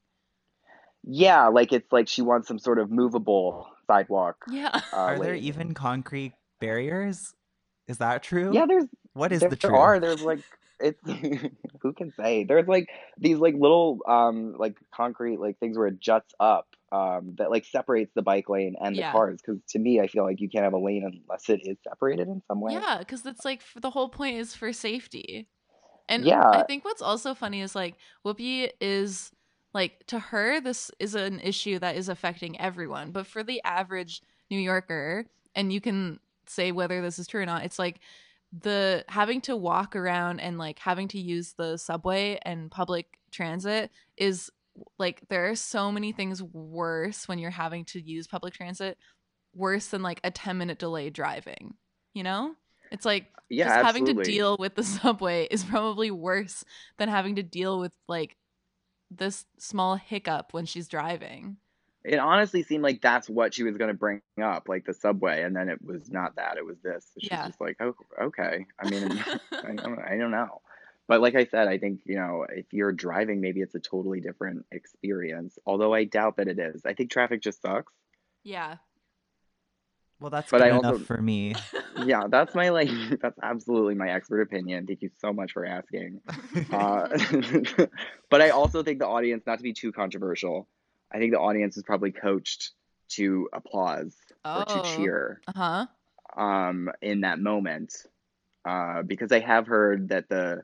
Yeah, 1.04 1.48
like 1.48 1.74
it's 1.74 1.92
like 1.92 2.08
she 2.08 2.22
wants 2.22 2.48
some 2.48 2.60
sort 2.60 2.78
of 2.80 2.92
movable 2.92 3.68
sidewalk. 3.88 4.38
Yeah. 4.50 4.70
Uh, 4.74 4.80
Are 4.96 5.20
there 5.20 5.36
even 5.36 5.74
concrete 5.74 6.34
barriers? 6.60 7.34
Is 7.88 7.98
that 7.98 8.24
true? 8.24 8.52
Yeah, 8.54 8.66
there's. 8.68 8.86
What 9.14 9.32
is 9.32 9.42
there, 9.42 9.50
the 9.50 9.56
there 9.56 9.76
are. 9.76 10.00
There's 10.00 10.22
like 10.22 10.40
it's. 10.82 11.02
who 11.82 11.94
can 11.94 12.12
say? 12.14 12.44
There's 12.44 12.68
like 12.68 12.90
these 13.18 13.38
like 13.38 13.56
little 13.58 14.00
um 14.08 14.56
like 14.58 14.78
concrete 14.94 15.40
like 15.40 15.60
things 15.60 15.78
where 15.78 15.88
it 15.88 16.00
juts 16.00 16.34
up 16.40 16.68
um 16.92 17.36
that 17.38 17.50
like 17.50 17.66
separates 17.66 18.12
the 18.14 18.22
bike 18.22 18.50
lane 18.50 18.76
and 18.80 18.96
the 18.96 19.02
Yeah. 19.02 19.12
cars. 19.12 19.40
Because 19.46 19.62
to 19.70 19.80
me, 19.80 20.00
I 20.00 20.08
feel 20.08 20.24
like 20.24 20.40
you 20.40 20.50
can't 20.50 20.64
have 20.64 20.74
a 20.74 20.78
lane 20.80 21.04
unless 21.06 21.50
it 21.50 21.62
is 21.64 21.78
separated 21.88 22.28
in 22.28 22.42
some 22.48 22.62
way. 22.62 22.74
Yeah, 22.74 22.98
because 23.00 23.26
it's 23.26 23.46
like 23.46 23.62
the 23.76 23.90
whole 23.90 24.10
point 24.10 24.38
is 24.38 24.56
for 24.56 24.72
safety. 24.74 25.48
And 26.10 26.26
Yeah. 26.26 26.44
I 26.52 26.64
think 26.64 26.84
what's 26.86 27.02
also 27.02 27.34
funny 27.34 27.62
is 27.62 27.76
like 27.76 27.96
Whoopi 28.26 28.70
is 28.80 29.32
like 29.74 30.06
to 30.08 30.20
her 30.20 30.60
this 30.60 30.92
is 31.00 31.16
an 31.16 31.40
issue 31.40 31.80
that 31.80 31.96
is 31.96 32.10
affecting 32.10 32.60
everyone, 32.60 33.12
but 33.12 33.26
for 33.26 33.44
the 33.44 33.62
average 33.64 34.22
New 34.50 34.60
Yorker, 34.60 35.26
and 35.56 35.72
you 35.72 35.80
can 35.80 36.20
say 36.48 36.72
whether 36.72 37.02
this 37.02 37.18
is 37.18 37.28
true 37.28 37.42
or 37.42 37.46
not, 37.46 37.64
it's 37.64 37.80
like 37.80 38.00
the 38.52 39.06
having 39.08 39.42
to 39.42 39.56
walk 39.56 39.96
around 39.96 40.40
and 40.40 40.58
like 40.58 40.80
having 40.80 41.08
to 41.10 41.20
use 41.20 41.54
the 41.54 41.78
subway 41.78 42.38
and 42.44 42.70
public 42.70 43.18
transit 43.32 43.92
is 44.18 44.52
like 45.00 45.22
there 45.30 45.50
are 45.50 45.56
so 45.56 45.92
many 45.92 46.12
things 46.12 46.44
worse 46.44 47.28
when 47.28 47.40
you're 47.40 47.50
having 47.50 47.86
to 47.86 48.02
use 48.02 48.28
public 48.28 48.54
transit 48.54 48.98
worse 49.54 49.88
than 49.88 50.02
like 50.02 50.20
a 50.24 50.32
10 50.32 50.58
minute 50.58 50.80
delay 50.80 51.10
driving 51.10 51.76
you 52.14 52.24
know? 52.24 52.56
It's 52.92 53.06
like 53.06 53.28
Yeah, 53.50 53.66
just 53.66 53.86
having 53.86 54.06
to 54.06 54.14
deal 54.14 54.58
with 54.60 54.76
the 54.76 54.84
subway 55.02 55.48
is 55.50 55.64
probably 55.64 56.12
worse 56.12 56.64
than 56.98 57.10
having 57.10 57.36
to 57.36 57.44
deal 57.44 57.80
with 57.80 57.94
like 58.08 58.36
this 59.10 59.46
small 59.58 59.96
hiccup 59.96 60.54
when 60.54 60.66
she's 60.66 60.88
driving 60.88 61.58
It 62.04 62.18
honestly 62.18 62.64
seemed 62.64 62.84
like 62.84 63.02
that's 63.02 63.30
what 63.30 63.54
she 63.54 63.64
was 63.64 63.78
going 63.78 63.90
to 63.90 63.94
bring 63.98 64.22
up, 64.42 64.68
like 64.68 64.86
the 64.86 64.94
subway, 64.94 65.44
and 65.44 65.56
then 65.56 65.70
it 65.70 65.84
was 65.84 66.10
not 66.10 66.36
that. 66.38 66.58
It 66.58 66.66
was 66.66 66.78
this. 66.84 67.06
She's 67.20 67.30
Yeah. 67.32 67.46
just 67.48 67.62
like, 67.62 67.78
oh, 67.80 67.94
okay. 68.22 68.66
I 68.80 68.90
mean, 68.90 69.24
I 69.52 69.74
don't, 69.76 70.00
I 70.00 70.18
don't 70.18 70.32
know. 70.32 70.62
But 71.08 71.22
like 71.22 71.36
I 71.36 71.46
said, 71.46 71.68
I 71.68 71.78
think 71.78 72.02
you 72.06 72.16
know, 72.16 72.46
if 72.50 72.66
you're 72.72 72.92
driving, 72.92 73.42
maybe 73.42 73.62
it's 73.62 73.76
a 73.76 73.80
totally 73.80 74.20
different 74.22 74.66
experience. 74.72 75.60
Although 75.66 75.94
I 75.94 76.06
doubt 76.06 76.38
that 76.38 76.48
it 76.48 76.58
is. 76.58 76.82
I 76.86 76.94
think 76.94 77.12
traffic 77.12 77.42
just 77.42 77.62
sucks. 77.62 77.92
yeah 78.44 78.78
Well, 80.20 80.30
that's 80.32 80.50
But 80.50 80.60
good 80.60 80.68
I 80.68 80.70
enough 80.70 80.86
also- 80.94 81.04
for 81.06 81.22
me. 81.22 81.56
Yeah, 82.06 82.24
that's 82.30 82.56
my 82.56 82.70
like. 82.70 82.90
That's 83.22 83.38
absolutely 83.44 83.94
my 83.96 84.10
expert 84.10 84.42
opinion. 84.42 84.88
Thank 84.88 85.02
you 85.04 85.12
so 85.20 85.34
much 85.34 85.52
for 85.52 85.66
asking. 85.66 86.22
Uh, 86.72 87.10
but 88.30 88.42
I 88.42 88.50
also 88.50 88.82
think 88.82 89.00
the 89.00 89.08
audience, 89.08 89.44
not 89.46 89.58
to 89.58 89.64
be 89.64 89.74
too 89.74 89.92
controversial, 89.92 90.68
I 91.14 91.18
think 91.20 91.32
the 91.34 91.40
audience 91.40 91.78
is 91.78 91.84
probably 91.84 92.12
coached 92.12 92.72
to 93.10 93.50
applause 93.54 94.16
or 94.46 94.64
to 94.66 94.80
Oh. 94.80 94.82
cheer 94.96 95.42
uh-huh 95.48 95.86
um, 96.38 96.90
in 97.02 97.22
that 97.22 97.40
moment, 97.40 97.94
uh, 98.66 99.02
because 99.02 99.32
I 99.34 99.40
have 99.40 99.68
heard 99.68 100.10
that 100.10 100.30
the 100.30 100.64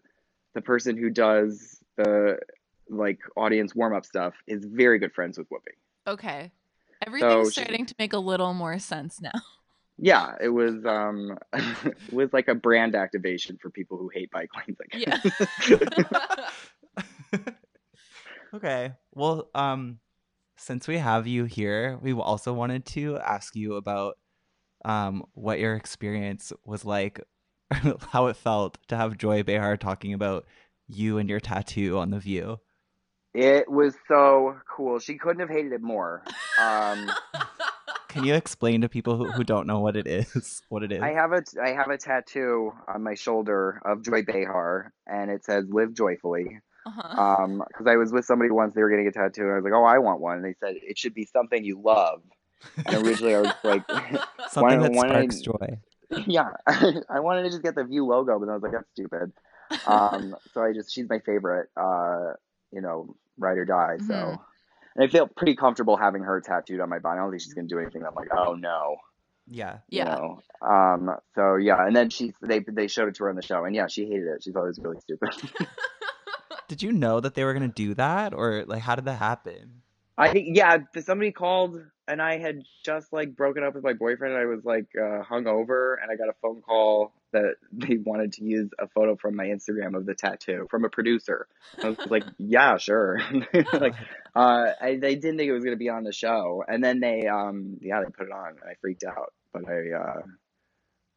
the 0.54 0.62
person 0.62 0.96
who 0.98 1.10
does 1.10 1.80
the 1.98 2.40
like 2.90 3.20
audience 3.36 3.76
warm 3.76 3.94
up 3.94 4.06
stuff 4.06 4.34
is 4.48 4.64
very 4.66 4.98
good 4.98 5.14
friends 5.14 5.38
with 5.38 5.48
Whoopi. 5.50 5.76
okay 6.08 6.52
everything's 7.06 7.54
she- 7.54 7.62
starting 7.62 7.86
to 7.86 7.94
make 8.00 8.14
a 8.14 8.18
little 8.18 8.54
more 8.54 8.80
sense 8.80 9.20
now 9.22 9.32
Yeah, 10.00 10.36
it 10.40 10.50
was 10.50 10.86
um, 10.86 11.38
it 11.54 11.98
was 12.12 12.32
like 12.32 12.48
a 12.50 12.54
brand 12.56 12.94
activation 12.96 13.58
for 13.60 13.72
people 13.72 13.98
who 13.98 14.10
hate 14.14 14.30
bike 14.32 14.50
lanes. 14.56 14.78
I 14.80 14.98
guess. 15.00 15.32
yeah 15.76 17.44
Okay. 18.54 18.94
Well, 19.14 19.50
um, 19.54 20.00
since 20.58 20.88
we 20.88 20.98
have 20.98 21.28
you 21.28 21.46
here, 21.46 21.98
we 22.02 22.14
also 22.14 22.54
wanted 22.54 22.86
to 22.88 23.18
ask 23.18 23.56
you 23.56 23.76
about 23.76 24.18
um 24.86 25.24
what 25.34 25.60
your 25.60 25.76
experience 25.76 26.54
was 26.66 26.86
like, 26.86 27.22
how 28.12 28.28
it 28.28 28.36
felt 28.36 28.78
to 28.90 28.98
have 28.98 29.18
Joy 29.18 29.44
Behar 29.44 29.78
talking 29.78 30.14
about 30.14 30.46
you 30.88 31.18
and 31.18 31.30
your 31.30 31.40
tattoo 31.40 31.98
on 31.98 32.12
the 32.12 32.20
View. 32.20 32.60
It 33.34 33.70
was 33.70 33.94
so 34.08 34.58
cool. 34.68 35.00
She 35.00 35.18
couldn't 35.18 35.42
have 35.42 35.50
hated 35.50 35.74
it 35.74 35.82
more. 35.82 36.24
Um, 36.60 37.12
Can 38.08 38.24
you 38.24 38.34
explain 38.34 38.82
to 38.82 38.90
people 38.90 39.16
who, 39.16 39.26
who 39.32 39.44
don't 39.44 39.68
know 39.68 39.80
what 39.80 39.96
it 39.96 40.08
is? 40.08 40.64
What 40.70 40.82
it 40.82 40.92
is? 40.92 41.02
I 41.04 41.12
have 41.12 41.34
a 41.34 41.44
I 41.62 41.70
have 41.70 41.90
a 41.90 41.98
tattoo 41.98 42.72
on 42.88 43.04
my 43.04 43.14
shoulder 43.14 43.80
of 43.86 44.04
Joy 44.04 44.24
Behar, 44.24 44.92
and 45.06 45.30
it 45.30 45.46
says 45.46 45.66
"Live 45.70 45.94
joyfully." 45.94 46.60
Uh-huh. 46.88 47.22
Um, 47.44 47.64
because 47.68 47.88
I 47.88 47.96
was 47.98 48.12
with 48.12 48.26
somebody 48.26 48.52
once, 48.52 48.74
they 48.76 48.82
were 48.82 48.90
getting 48.90 49.08
a 49.08 49.12
tattoo, 49.12 49.44
and 49.44 49.52
I 49.52 49.56
was 49.56 49.64
like, 49.64 49.74
"Oh, 49.74 49.84
I 49.84 49.98
want 50.00 50.20
one." 50.22 50.38
And 50.38 50.46
they 50.46 50.56
said 50.60 50.76
it 50.82 50.98
should 50.98 51.14
be 51.14 51.26
something 51.26 51.64
you 51.64 51.82
love. 51.84 52.22
And 52.86 53.06
originally, 53.06 53.36
I 53.36 53.42
was 53.42 53.54
like, 53.64 53.84
Something 54.50 54.80
why- 54.80 54.88
that 54.88 54.92
why 54.94 55.08
don't 55.08 55.32
sparks 55.32 55.38
I- 55.38 55.42
joy. 55.42 55.80
yeah, 56.26 56.50
I 57.10 57.20
wanted 57.20 57.44
to 57.44 57.50
just 57.50 57.64
get 57.64 57.76
the 57.76 57.84
View 57.84 58.06
logo, 58.06 58.40
but 58.40 58.46
then 58.46 58.52
I 58.52 58.54
was 58.54 58.64
like, 58.64 58.72
that's 58.72 58.90
stupid. 58.94 59.34
Um, 59.86 60.36
so 60.54 60.62
I 60.64 60.72
just 60.72 60.94
she's 60.94 61.10
my 61.10 61.20
favorite, 61.20 61.70
uh, 61.76 62.32
you 62.72 62.80
know, 62.80 63.16
ride 63.38 63.58
or 63.58 63.66
die. 63.66 63.98
So, 64.08 64.14
Mhm. 64.14 64.40
and 64.96 65.04
I 65.04 65.08
feel 65.12 65.28
pretty 65.28 65.56
comfortable 65.58 65.98
having 65.98 66.24
her 66.24 66.40
tattooed 66.40 66.80
on 66.80 66.88
my 66.90 67.00
body. 67.00 67.18
I 67.20 67.22
don't 67.24 67.32
think 67.32 67.42
she's 67.42 67.54
gonna 67.54 67.68
do 67.68 67.78
anything. 67.80 68.06
I'm 68.06 68.16
like, 68.16 68.30
oh 68.32 68.54
no. 68.54 68.96
Yeah. 69.50 69.80
you 69.90 70.00
yeah 70.00 70.16
know. 70.16 70.40
Um. 70.62 71.12
So 71.36 71.56
yeah, 71.58 71.86
and 71.86 71.94
then 71.96 72.10
she 72.10 72.34
they 72.42 72.60
they 72.60 72.88
showed 72.88 73.10
it 73.10 73.16
to 73.16 73.26
her 73.26 73.30
on 73.30 73.36
the 73.36 73.42
show, 73.42 73.66
and 73.66 73.76
yeah, 73.76 73.88
she 73.88 74.06
hated 74.06 74.28
it. 74.28 74.44
She 74.44 74.52
thought 74.54 74.64
it 74.64 74.68
was 74.68 74.80
really 74.80 75.00
stupid. 75.02 75.30
Did 76.68 76.84
you 76.84 76.92
know 76.92 77.20
that 77.20 77.34
they 77.34 77.44
were 77.44 77.54
gonna 77.54 77.68
do 77.68 77.94
that, 77.96 78.34
or 78.34 78.64
like 78.66 78.82
how 78.82 78.96
did 78.96 79.06
that 79.06 79.20
happen? 79.20 79.82
I 80.18 80.32
think 80.32 80.58
yeah, 80.58 80.78
somebody 81.00 81.32
called, 81.32 81.80
and 82.08 82.22
I 82.22 82.40
had 82.40 82.64
just 82.84 83.14
like 83.14 83.36
broken 83.36 83.64
up 83.64 83.76
with 83.76 83.84
my 83.84 83.94
boyfriend. 83.94 84.34
And 84.34 84.42
I 84.42 84.46
was 84.46 84.66
like 84.66 84.88
uh, 84.98 85.22
hungover, 85.24 85.96
and 86.02 86.12
I 86.12 86.16
got 86.16 86.30
a 86.30 86.36
phone 86.42 86.62
call 86.62 87.14
that 87.34 87.56
they 87.72 87.98
wanted 87.98 88.34
to 88.34 88.44
use 88.44 88.70
a 88.80 88.88
photo 88.88 89.16
from 89.16 89.36
my 89.36 89.46
Instagram 89.46 89.96
of 89.96 90.06
the 90.06 90.16
tattoo 90.16 90.68
from 90.72 90.86
a 90.86 90.90
producer. 90.90 91.48
I 91.82 91.90
was 91.90 92.00
like, 92.10 92.24
yeah, 92.38 92.78
sure. 92.78 93.20
like, 93.74 93.94
uh, 94.36 94.72
I, 94.82 94.98
they 95.00 95.16
didn't 95.16 95.38
think 95.38 95.50
it 95.50 95.54
was 95.54 95.64
gonna 95.64 95.78
be 95.78 95.90
on 95.90 96.04
the 96.04 96.14
show, 96.14 96.64
and 96.68 96.84
then 96.84 97.00
they 97.00 97.28
um 97.28 97.78
yeah 97.82 98.02
they 98.02 98.10
put 98.10 98.28
it 98.28 98.34
on, 98.34 98.50
and 98.50 98.70
I 98.70 98.74
freaked 98.82 99.04
out. 99.04 99.34
But 99.54 99.70
I 99.70 99.92
uh, 99.92 100.22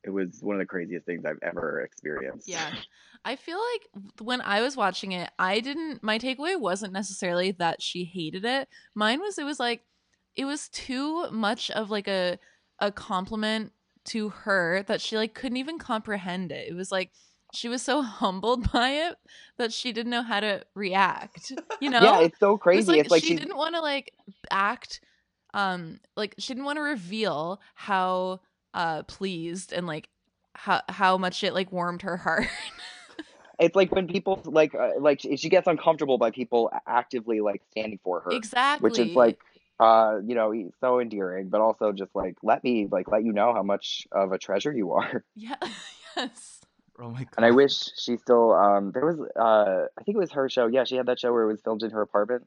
it 0.05 0.11
was 0.11 0.38
one 0.40 0.57
of 0.57 0.61
the 0.61 0.66
craziest 0.66 1.07
things 1.07 1.24
I've 1.24 1.38
ever 1.42 1.80
experienced. 1.80 2.48
Yeah. 2.48 2.70
I 3.25 3.37
feel 3.37 3.59
like 3.59 4.05
when 4.23 4.41
I 4.41 4.62
was 4.62 4.77
watching 4.77 5.12
it, 5.12 5.31
I 5.39 5.61
didn't 5.61 6.03
my 6.03 6.18
takeaway 6.18 6.59
wasn't 6.59 6.93
necessarily 6.93 7.53
that 7.53 7.83
she 7.83 8.05
hated 8.05 8.45
it. 8.45 8.68
Mine 8.95 9.21
was 9.21 9.39
it 9.39 9.45
was 9.45 9.61
like 9.61 9.83
it 10.37 10.45
was 10.47 10.68
too 10.68 11.31
much 11.31 11.71
of 11.71 11.91
like 11.91 12.09
a 12.09 12.39
a 12.79 12.91
compliment 12.91 13.73
to 14.07 14.31
her 14.31 14.83
that 14.85 15.01
she 15.01 15.16
like 15.16 15.35
couldn't 15.35 15.59
even 15.59 15.79
comprehend 15.79 16.51
it. 16.51 16.68
It 16.68 16.75
was 16.75 16.91
like 16.91 17.11
she 17.53 17.68
was 17.68 17.83
so 17.83 18.03
humbled 18.03 18.73
by 18.73 18.91
it 18.91 19.16
that 19.59 19.73
she 19.73 19.93
didn't 19.93 20.11
know 20.11 20.23
how 20.23 20.41
to 20.41 20.64
react. 20.75 21.53
You 21.81 21.91
know? 21.91 22.01
Yeah, 22.01 22.21
it's 22.21 22.39
so 22.39 22.57
It 22.57 22.59
crazy. 22.62 22.93
like 22.93 23.01
it's 23.01 23.11
like 23.11 23.23
she 23.23 23.29
she's 23.29 23.41
didn't 23.41 23.57
want 23.57 23.75
to 23.75 23.81
like 23.83 24.12
act 24.51 25.01
um 25.53 25.99
like 26.16 26.35
she 26.39 26.55
didn't 26.55 26.64
want 26.64 26.77
to 26.77 26.83
reveal 26.83 27.61
how 27.75 28.41
uh 28.73 29.03
pleased 29.03 29.73
and 29.73 29.87
like 29.87 30.09
how 30.55 30.81
how 30.89 31.18
much 31.18 31.43
it 31.45 31.53
like 31.55 31.71
warmed 31.73 32.03
her 32.03 32.16
heart. 32.27 32.47
It's 33.61 33.76
like 33.76 33.94
when 33.94 34.08
people 34.08 34.40
like 34.44 34.74
uh, 34.74 34.92
like 34.98 35.20
she 35.20 35.36
she 35.36 35.48
gets 35.48 35.66
uncomfortable 35.66 36.18
by 36.18 36.30
people 36.30 36.70
actively 36.86 37.40
like 37.40 37.62
standing 37.70 38.00
for 38.02 38.20
her 38.20 38.32
exactly. 38.32 38.88
which 38.88 38.98
is 38.98 39.14
like 39.14 39.38
uh 39.78 40.18
you 40.26 40.34
know 40.34 40.52
so 40.80 40.98
endearing 40.98 41.48
but 41.48 41.61
also 41.61 41.92
just 41.92 42.14
like 42.14 42.36
let 42.42 42.64
me 42.64 42.88
like 42.90 43.11
let 43.11 43.24
you 43.24 43.32
know 43.32 43.52
how 43.52 43.62
much 43.62 44.06
of 44.12 44.32
a 44.32 44.38
treasure 44.38 44.72
you 44.72 44.92
are 44.92 45.24
yeah 45.36 45.54
yes. 46.16 46.61
Oh 46.98 47.11
my 47.11 47.20
god. 47.20 47.34
and 47.36 47.46
i 47.46 47.50
wish 47.50 47.90
she 47.98 48.16
still 48.16 48.52
um 48.52 48.92
there 48.92 49.06
was 49.06 49.18
uh 49.36 49.86
i 49.98 50.02
think 50.02 50.16
it 50.16 50.20
was 50.20 50.32
her 50.32 50.48
show 50.48 50.66
yeah 50.66 50.84
she 50.84 50.96
had 50.96 51.06
that 51.06 51.18
show 51.20 51.32
where 51.32 51.44
it 51.44 51.52
was 51.52 51.61
filmed 51.61 51.82
in 51.82 51.90
her 51.90 52.02
apartment 52.02 52.46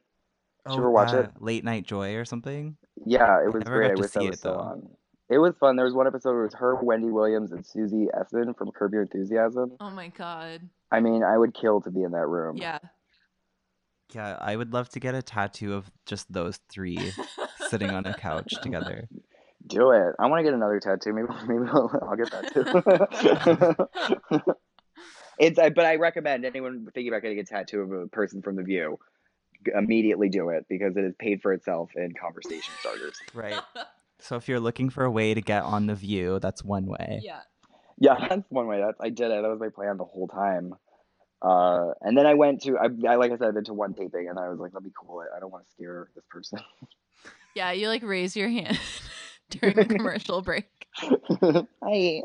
Did 0.66 0.74
you 0.74 0.78
ever 0.78 0.90
watch 0.90 1.12
it? 1.12 1.30
Oh, 1.34 1.44
Late 1.44 1.64
Night 1.64 1.84
Joy 1.84 2.14
or 2.16 2.24
something? 2.24 2.76
yeah 3.04 3.42
it 3.44 3.52
was 3.52 3.64
never 3.64 3.78
great 3.78 3.88
got 3.88 3.92
i 3.92 3.94
to 3.94 4.00
wish 4.02 4.10
that 4.12 4.20
see 4.20 4.26
was 4.26 4.34
it, 4.36 4.38
still 4.38 4.58
on 4.58 4.88
it 5.30 5.38
was 5.38 5.54
fun 5.58 5.76
there 5.76 5.84
was 5.86 5.94
one 5.94 6.06
episode 6.06 6.30
where 6.32 6.42
it 6.42 6.46
was 6.46 6.54
her 6.54 6.76
wendy 6.82 7.10
williams 7.10 7.52
and 7.52 7.64
susie 7.66 8.08
essman 8.14 8.56
from 8.56 8.70
curb 8.72 8.92
your 8.92 9.02
enthusiasm 9.02 9.72
Oh 9.80 9.90
my 9.90 10.08
god. 10.08 10.60
i 10.92 11.00
mean 11.00 11.22
i 11.22 11.36
would 11.36 11.54
kill 11.54 11.80
to 11.82 11.90
be 11.90 12.02
in 12.02 12.10
that 12.12 12.26
room 12.26 12.56
Yeah. 12.56 12.78
Yeah, 14.14 14.36
I 14.40 14.54
would 14.54 14.72
love 14.72 14.88
to 14.90 15.00
get 15.00 15.14
a 15.16 15.22
tattoo 15.22 15.72
of 15.74 15.90
just 16.06 16.30
those 16.32 16.60
three 16.70 17.12
sitting 17.68 17.90
on 17.90 18.06
a 18.06 18.14
couch 18.14 18.52
together. 18.62 19.08
Do 19.66 19.90
it. 19.90 20.14
I 20.20 20.26
want 20.26 20.38
to 20.40 20.44
get 20.44 20.52
another 20.54 20.78
tattoo. 20.78 21.12
Maybe 21.14 21.26
maybe 21.48 21.68
I'll, 21.72 21.90
I'll 22.02 22.14
get 22.14 22.30
that 22.30 22.52
too. 24.36 24.44
it's 25.38 25.58
I- 25.58 25.70
but 25.70 25.84
I 25.86 25.96
recommend 25.96 26.44
anyone 26.44 26.86
thinking 26.94 27.08
about 27.12 27.22
getting 27.22 27.40
a 27.40 27.44
tattoo 27.44 27.80
of 27.80 27.90
a 27.92 28.06
person 28.08 28.42
from 28.42 28.56
the 28.56 28.62
View 28.62 28.98
immediately 29.74 30.28
do 30.28 30.50
it 30.50 30.66
because 30.68 30.96
it 30.96 31.04
is 31.04 31.14
paid 31.18 31.40
for 31.40 31.52
itself 31.54 31.90
in 31.96 32.12
conversation 32.12 32.74
starters. 32.80 33.16
Right. 33.32 33.58
So 34.20 34.36
if 34.36 34.48
you're 34.48 34.60
looking 34.60 34.90
for 34.90 35.04
a 35.04 35.10
way 35.10 35.34
to 35.34 35.40
get 35.40 35.62
on 35.62 35.86
the 35.86 35.94
view, 35.94 36.38
that's 36.40 36.64
one 36.64 36.86
way. 36.86 37.20
Yeah. 37.22 37.40
Yeah, 37.98 38.16
that's 38.28 38.50
one 38.50 38.66
way. 38.66 38.80
That's 38.80 38.98
I 39.00 39.10
did 39.10 39.30
it. 39.30 39.42
That 39.42 39.48
was 39.48 39.60
my 39.60 39.68
plan 39.68 39.96
the 39.96 40.04
whole 40.04 40.28
time. 40.28 40.74
Uh, 41.42 41.92
and 42.00 42.16
then 42.16 42.26
I 42.26 42.34
went 42.34 42.62
to 42.62 42.78
I, 42.78 42.88
I 43.08 43.16
like 43.16 43.32
I 43.32 43.36
said 43.36 43.48
I've 43.48 43.54
been 43.54 43.64
to 43.64 43.74
one 43.74 43.92
taping 43.94 44.28
and 44.28 44.38
I 44.38 44.48
was 44.48 44.58
like, 44.58 44.72
let 44.72 44.82
me 44.82 44.90
cool 44.98 45.20
it. 45.20 45.28
I 45.36 45.40
don't 45.40 45.52
want 45.52 45.64
to 45.66 45.70
scare 45.70 46.08
this 46.14 46.24
person. 46.30 46.58
Yeah, 47.56 47.70
you 47.70 47.86
like 47.86 48.02
raise 48.02 48.34
your 48.34 48.48
hand 48.48 48.80
during 49.50 49.78
a 49.78 49.84
commercial 49.84 50.42
break. 50.42 50.66
Hi. 51.84 52.20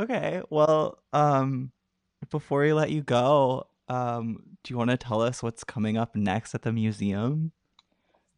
Okay. 0.00 0.42
Well, 0.50 0.98
um, 1.12 1.70
before 2.30 2.62
we 2.62 2.72
let 2.72 2.90
you 2.90 3.02
go, 3.02 3.66
um, 3.88 4.51
do 4.62 4.72
you 4.72 4.78
want 4.78 4.90
to 4.90 4.96
tell 4.96 5.20
us 5.20 5.42
what's 5.42 5.64
coming 5.64 5.96
up 5.96 6.14
next 6.14 6.54
at 6.54 6.62
the 6.62 6.72
museum? 6.72 7.52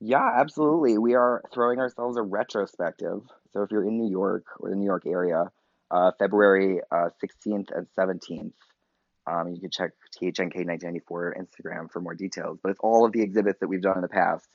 Yeah, 0.01 0.29
absolutely. 0.37 0.99
We 0.99 1.15
are 1.15 1.43
throwing 1.53 1.79
ourselves 1.79 2.17
a 2.17 2.23
retrospective. 2.23 3.23
So 3.53 3.63
if 3.63 3.71
you're 3.71 3.87
in 3.87 3.99
New 3.99 4.11
York 4.11 4.45
or 4.59 4.71
the 4.71 4.77
New 4.77 4.85
York 4.87 5.05
area, 5.07 5.51
uh, 5.91 6.11
February 6.19 6.81
uh, 6.91 7.11
16th 7.23 7.69
and 7.75 7.87
17th, 7.99 8.53
um, 9.27 9.53
you 9.55 9.61
can 9.61 9.71
check 9.71 9.93
THNK 10.21 10.67
1994 10.67 11.37
Instagram 11.41 11.91
for 11.91 12.01
more 12.01 12.15
details. 12.15 12.59
But 12.63 12.71
it's 12.71 12.81
all 12.81 13.07
of 13.07 13.13
the 13.13 13.23
exhibits 13.23 13.61
that 13.61 13.69
we've 13.69 13.81
done 13.81 13.97
in 13.97 14.03
the 14.03 14.09
past 14.09 14.47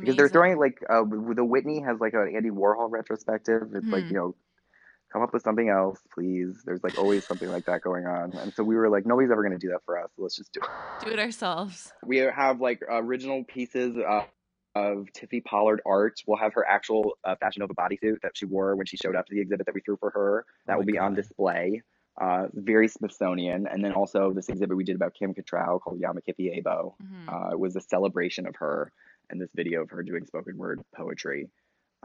because 0.00 0.16
they're 0.16 0.28
throwing 0.28 0.58
like 0.58 0.78
uh, 0.88 1.02
the 1.34 1.44
Whitney 1.44 1.80
has 1.82 1.98
like 2.00 2.14
an 2.14 2.32
Andy 2.34 2.50
Warhol 2.50 2.90
retrospective. 2.90 3.74
It's 3.74 3.86
like 3.88 4.04
Mhm. 4.04 4.08
you 4.10 4.16
know, 4.16 4.34
come 5.12 5.22
up 5.22 5.32
with 5.32 5.42
something 5.42 5.68
else, 5.68 6.00
please. 6.12 6.62
There's 6.64 6.82
like 6.82 6.98
always 6.98 7.26
something 7.26 7.48
like 7.50 7.64
that 7.66 7.80
going 7.82 8.06
on, 8.06 8.32
and 8.34 8.52
so 8.54 8.62
we 8.62 8.76
were 8.76 8.88
like, 8.88 9.06
nobody's 9.06 9.30
ever 9.30 9.42
gonna 9.42 9.58
do 9.58 9.68
that 9.70 9.82
for 9.84 9.98
us. 9.98 10.10
Let's 10.18 10.36
just 10.36 10.52
do 10.52 10.60
it. 10.60 11.04
Do 11.04 11.10
it 11.12 11.18
ourselves. 11.18 11.92
We 12.04 12.18
have 12.18 12.60
like 12.60 12.82
original 12.88 13.44
pieces 13.44 13.96
uh, 13.96 14.24
of 14.74 15.12
Tiffany 15.12 15.40
Pollard 15.40 15.80
art. 15.86 16.20
We'll 16.26 16.38
have 16.38 16.54
her 16.54 16.66
actual 16.68 17.16
uh, 17.24 17.36
Fashion 17.36 17.60
Nova 17.60 17.74
bodysuit 17.74 18.20
that 18.22 18.36
she 18.36 18.44
wore 18.44 18.76
when 18.76 18.86
she 18.86 18.96
showed 18.96 19.16
up 19.16 19.26
to 19.26 19.34
the 19.34 19.40
exhibit 19.40 19.66
that 19.66 19.74
we 19.74 19.80
threw 19.80 19.96
for 19.96 20.10
her. 20.10 20.44
That 20.66 20.74
Oh 20.74 20.78
will 20.78 20.84
my 20.86 20.92
be 20.92 20.98
on 20.98 21.14
display. 21.14 21.82
Uh, 22.20 22.46
very 22.54 22.88
Smithsonian. 22.88 23.66
And 23.66 23.84
then 23.84 23.92
also 23.92 24.32
this 24.32 24.48
exhibit 24.48 24.76
we 24.76 24.84
did 24.84 24.96
about 24.96 25.12
Kim 25.14 25.34
Cattrall 25.34 25.80
called 25.80 26.00
Yamakipi 26.00 26.62
Abo. 26.62 26.94
Mhm. 27.02 27.28
Uh, 27.28 27.50
it 27.52 27.58
was 27.58 27.76
a 27.76 27.80
celebration 27.80 28.46
of 28.46 28.56
her 28.56 28.90
and 29.28 29.40
this 29.40 29.50
video 29.54 29.82
of 29.82 29.90
her 29.90 30.02
doing 30.02 30.24
spoken 30.24 30.56
word 30.56 30.80
poetry. 30.94 31.48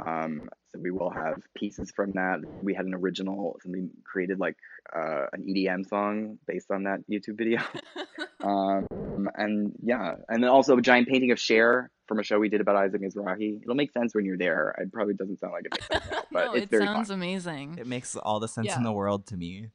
Um, 0.06 0.49
so 0.70 0.80
we 0.82 0.91
will 0.91 1.10
have 1.12 1.36
pieces 1.56 1.91
from 1.95 2.12
that. 2.14 2.39
We 2.62 2.74
had 2.74 2.86
an 2.86 2.93
original, 2.93 3.58
something 3.62 3.89
created 4.06 4.39
like 4.39 4.56
uh, 4.95 5.26
an 5.34 5.45
EDM 5.47 5.88
song 5.88 6.38
based 6.47 6.72
on 6.72 6.84
that 6.84 6.99
YouTube 7.12 7.38
video. 7.38 7.60
um, 8.43 8.88
and 9.36 9.74
yeah, 9.84 10.16
and 10.30 10.43
then 10.43 10.49
also 10.49 10.78
a 10.78 10.82
giant 10.82 11.08
painting 11.08 11.32
of 11.32 11.39
Cher 11.39 11.89
from 12.08 12.20
a 12.20 12.24
show 12.24 12.39
we 12.39 12.49
did 12.49 12.62
about 12.62 12.76
Isaac 12.78 13.02
Mizrahi. 13.02 13.62
It'll 13.62 13.76
make 13.76 13.91
sense 13.91 14.16
when 14.16 14.26
you're 14.26 14.38
there. 14.38 14.74
It 14.80 14.91
probably 14.91 15.14
doesn't 15.14 15.39
sound 15.39 15.54
like 15.54 15.66
it 15.66 15.72
makes 15.74 15.88
sense 15.88 16.06
now, 16.12 16.24
but 16.32 16.45
no, 16.45 16.54
it's 16.54 16.64
it 16.66 16.70
very 16.70 16.86
sounds 16.86 17.10
fun. 17.10 17.16
amazing. 17.18 17.78
It 17.80 17.88
makes 17.88 18.16
all 18.16 18.39
the 18.39 18.47
sense 18.47 18.68
Yeah. 18.68 18.78
in 18.78 18.84
the 18.84 18.91
world 18.93 19.28
to 19.28 19.38
me. 19.38 19.70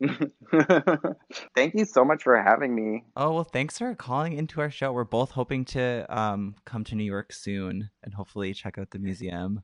Thank 1.54 1.74
you 1.74 1.84
so 1.84 2.04
much 2.04 2.22
for 2.22 2.40
having 2.40 2.74
me. 2.74 3.04
Oh 3.16 3.32
well, 3.34 3.44
thanks 3.44 3.78
for 3.78 3.94
calling 3.94 4.32
into 4.32 4.60
our 4.60 4.70
show. 4.70 4.92
We're 4.92 5.04
both 5.04 5.32
hoping 5.32 5.64
to 5.66 6.06
um 6.16 6.54
come 6.64 6.84
to 6.84 6.94
New 6.94 7.04
York 7.04 7.32
soon 7.32 7.90
and 8.02 8.14
hopefully 8.14 8.54
check 8.54 8.78
out 8.78 8.90
the 8.90 8.98
museum. 8.98 9.62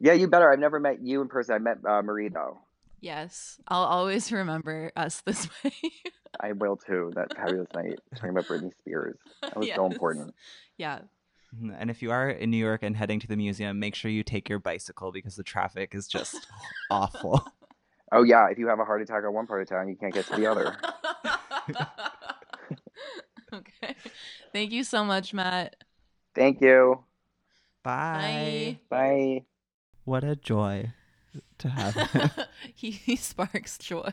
Yeah, 0.00 0.14
you 0.14 0.26
better. 0.28 0.50
I've 0.52 0.58
never 0.58 0.80
met 0.80 1.00
you 1.02 1.20
in 1.22 1.28
person. 1.28 1.54
I 1.54 1.58
met 1.58 1.78
uh, 1.88 2.02
Marie 2.02 2.28
though. 2.28 2.58
Yes, 3.00 3.60
I'll 3.68 3.84
always 3.84 4.32
remember 4.32 4.90
us 4.96 5.20
this 5.20 5.46
way. 5.64 5.72
I 6.40 6.52
will 6.52 6.76
too. 6.76 7.12
That 7.14 7.36
fabulous 7.36 7.68
night 7.74 7.98
talking 8.16 8.30
about 8.30 8.46
Britney 8.46 8.72
Spears. 8.80 9.16
That 9.42 9.56
was 9.56 9.68
so 9.74 9.86
important. 9.86 10.34
yeah. 10.78 11.00
Mhm, 11.56 11.76
And 11.78 11.90
if 11.90 12.02
you 12.02 12.10
are 12.10 12.28
in 12.30 12.50
New 12.50 12.56
York 12.56 12.82
and 12.82 12.96
heading 12.96 13.20
to 13.20 13.28
the 13.28 13.36
museum, 13.36 13.78
make 13.78 13.94
sure 13.94 14.10
you 14.10 14.24
take 14.24 14.48
your 14.48 14.58
bicycle 14.58 15.12
because 15.12 15.36
the 15.36 15.44
traffic 15.44 15.94
is 15.94 16.08
just 16.08 16.44
awful. 16.90 17.40
Oh 18.12 18.22
yeah, 18.22 18.48
if 18.48 18.58
you 18.58 18.68
have 18.68 18.78
a 18.78 18.84
heart 18.84 19.02
attack 19.02 19.24
on 19.24 19.32
one 19.32 19.46
part 19.46 19.62
of 19.62 19.68
town, 19.68 19.88
you 19.88 19.96
can't 19.96 20.12
get 20.12 20.26
to 20.26 20.36
the 20.36 20.46
other. 20.46 20.76
okay. 23.54 23.94
Thank 24.52 24.72
you 24.72 24.84
so 24.84 25.04
much, 25.04 25.34
Matt. 25.34 25.76
Thank 26.34 26.60
you. 26.60 27.00
Bye. 27.82 28.78
Bye. 28.88 29.44
What 30.04 30.24
a 30.24 30.36
joy 30.36 30.92
to 31.58 31.68
have 31.68 31.94
him. 32.10 32.30
he, 32.74 32.90
he 32.90 33.16
sparks 33.16 33.78
joy. 33.78 34.10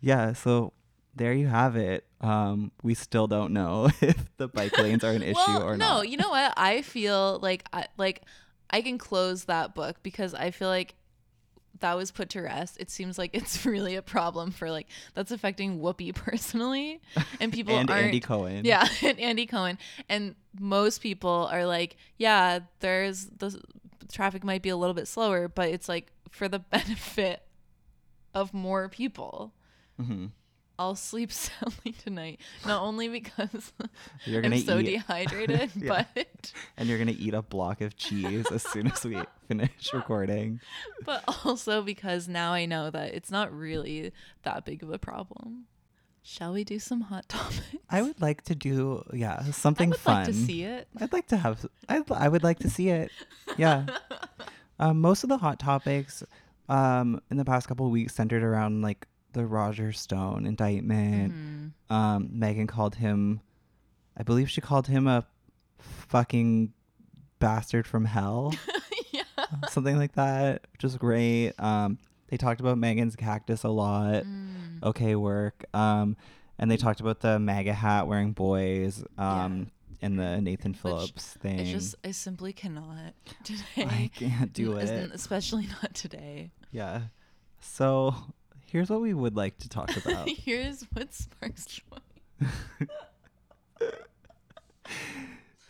yeah, 0.00 0.32
so 0.32 0.72
there 1.14 1.32
you 1.32 1.48
have 1.48 1.76
it. 1.76 2.04
Um, 2.20 2.72
we 2.82 2.94
still 2.94 3.26
don't 3.26 3.52
know 3.52 3.90
if 4.00 4.36
the 4.36 4.48
bike 4.48 4.76
lanes 4.78 5.04
are 5.04 5.12
an 5.12 5.22
issue 5.22 5.34
well, 5.36 5.62
or 5.62 5.76
no, 5.76 5.86
not. 5.86 5.96
No, 5.96 6.02
you 6.02 6.16
know 6.16 6.30
what? 6.30 6.52
I 6.56 6.82
feel 6.82 7.38
like 7.40 7.64
I, 7.72 7.86
like 7.96 8.22
I 8.70 8.82
can 8.82 8.98
close 8.98 9.44
that 9.44 9.74
book 9.74 9.96
because 10.02 10.34
I 10.34 10.50
feel 10.50 10.68
like 10.68 10.94
that 11.80 11.96
was 11.96 12.10
put 12.10 12.28
to 12.30 12.42
rest. 12.42 12.76
It 12.80 12.90
seems 12.90 13.18
like 13.18 13.30
it's 13.34 13.64
really 13.66 13.96
a 13.96 14.02
problem 14.02 14.50
for 14.50 14.70
like 14.70 14.86
that's 15.14 15.30
affecting 15.30 15.80
Whoopi 15.80 16.14
personally, 16.14 17.00
and 17.40 17.52
people 17.52 17.74
And 17.76 17.90
aren't. 17.90 18.06
Andy 18.06 18.20
Cohen. 18.20 18.64
Yeah, 18.64 18.86
and 19.02 19.18
Andy 19.20 19.46
Cohen, 19.46 19.78
and 20.08 20.34
most 20.58 21.00
people 21.00 21.48
are 21.52 21.66
like, 21.66 21.96
yeah, 22.16 22.60
there's 22.80 23.26
the 23.26 23.60
traffic 24.10 24.42
might 24.44 24.62
be 24.62 24.68
a 24.70 24.76
little 24.76 24.94
bit 24.94 25.06
slower, 25.08 25.48
but 25.48 25.68
it's 25.68 25.88
like 25.88 26.12
for 26.30 26.48
the 26.48 26.58
benefit 26.58 27.42
of 28.34 28.52
more 28.54 28.88
people. 28.88 29.52
hmm 30.00 30.26
I'll 30.78 30.94
sleep 30.94 31.32
soundly 31.44 31.92
tonight, 31.92 32.40
not 32.66 32.82
only 32.82 33.08
because 33.08 33.72
You're 34.24 34.42
gonna 34.42 34.56
I'm 34.56 34.62
so 34.62 34.78
eat- 34.78 34.84
dehydrated, 34.92 35.70
Yeah. 35.74 36.04
but 36.16 36.52
And 36.76 36.88
you're 36.88 36.98
gonna 36.98 37.16
eat 37.18 37.34
a 37.34 37.42
block 37.42 37.80
of 37.80 37.96
cheese 37.96 38.46
as 38.52 38.62
soon 38.62 38.86
as 38.86 39.04
we 39.04 39.18
finish 39.48 39.92
recording. 39.92 40.60
but 41.04 41.24
also 41.44 41.82
because 41.82 42.28
now 42.28 42.52
I 42.52 42.66
know 42.66 42.90
that 42.90 43.14
it's 43.14 43.30
not 43.30 43.52
really 43.52 44.12
that 44.44 44.64
big 44.64 44.82
of 44.82 44.90
a 44.90 44.98
problem. 44.98 45.64
Shall 46.22 46.52
we 46.52 46.62
do 46.62 46.78
some 46.78 47.00
hot 47.02 47.28
topics? 47.28 47.62
I 47.88 48.02
would 48.02 48.20
like 48.20 48.42
to 48.42 48.54
do 48.54 49.02
yeah 49.14 49.42
something 49.50 49.88
I 49.88 49.90
would 49.90 49.98
fun. 50.00 50.14
like 50.16 50.26
to 50.26 50.32
see 50.34 50.62
it. 50.62 50.86
I'd 51.00 51.12
like 51.12 51.26
to 51.28 51.36
have. 51.38 51.64
I 51.88 52.02
I 52.10 52.28
would 52.28 52.42
like 52.44 52.58
to 52.60 52.68
see 52.70 52.90
it. 52.90 53.10
Yeah. 53.56 53.86
um, 54.78 55.00
most 55.00 55.22
of 55.24 55.30
the 55.30 55.38
hot 55.38 55.58
topics, 55.58 56.22
um, 56.68 57.20
in 57.30 57.38
the 57.38 57.44
past 57.46 57.66
couple 57.66 57.86
of 57.86 57.92
weeks 57.92 58.14
centered 58.14 58.42
around 58.42 58.82
like 58.82 59.06
the 59.38 59.46
Roger 59.46 59.92
Stone 59.92 60.46
indictment. 60.46 61.32
Mm-hmm. 61.32 61.94
Um, 61.94 62.28
Meghan 62.34 62.68
called 62.68 62.96
him, 62.96 63.40
I 64.16 64.22
believe 64.22 64.50
she 64.50 64.60
called 64.60 64.88
him 64.88 65.06
a 65.06 65.24
fucking 65.78 66.72
bastard 67.38 67.86
from 67.86 68.04
hell. 68.04 68.52
yeah. 69.12 69.22
Something 69.68 69.96
like 69.96 70.14
that, 70.14 70.66
which 70.72 70.84
is 70.84 70.96
great. 70.96 71.52
Um, 71.58 71.98
they 72.28 72.36
talked 72.36 72.60
about 72.60 72.76
Meghan's 72.76 73.16
cactus 73.16 73.62
a 73.62 73.68
lot. 73.68 74.24
Mm. 74.24 74.82
Okay, 74.82 75.14
work. 75.14 75.64
Um, 75.72 76.16
and 76.58 76.70
they 76.70 76.76
talked 76.76 77.00
about 77.00 77.20
the 77.20 77.38
MAGA 77.38 77.72
hat 77.72 78.06
wearing 78.06 78.32
boys. 78.32 79.04
Um, 79.16 79.70
and 80.00 80.18
the 80.18 80.40
Nathan 80.40 80.74
Phillips 80.74 81.34
thing. 81.34 81.60
I 81.60 81.64
just 81.64 81.94
I 82.04 82.12
simply 82.12 82.52
cannot 82.52 83.14
today. 83.44 83.62
I 83.76 84.10
can't 84.14 84.52
do 84.52 84.76
it. 84.76 85.10
especially 85.12 85.66
not 85.82 85.94
today. 85.94 86.50
Yeah. 86.70 87.02
So 87.60 88.14
here's 88.70 88.90
what 88.90 89.00
we 89.00 89.14
would 89.14 89.36
like 89.36 89.58
to 89.58 89.68
talk 89.68 89.96
about. 89.96 90.28
Here's 90.44 90.82
what 90.92 91.12
sparks 91.14 91.66
joy. 91.66 92.46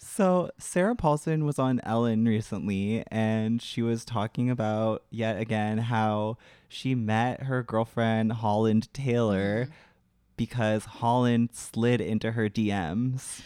So 0.00 0.50
Sarah 0.58 0.96
Paulson 0.96 1.44
was 1.44 1.60
on 1.60 1.80
Ellen 1.84 2.24
recently 2.24 3.04
and 3.08 3.62
she 3.62 3.82
was 3.82 4.04
talking 4.04 4.50
about 4.50 5.04
yet 5.10 5.38
again 5.40 5.78
how 5.78 6.38
she 6.68 6.96
met 6.96 7.44
her 7.44 7.62
girlfriend 7.62 8.32
Holland 8.32 8.92
Taylor 8.92 9.66
Mm-hmm. 9.66 9.72
because 10.36 10.84
Holland 10.86 11.50
slid 11.52 12.00
into 12.00 12.32
her 12.32 12.48
DMs. 12.48 13.42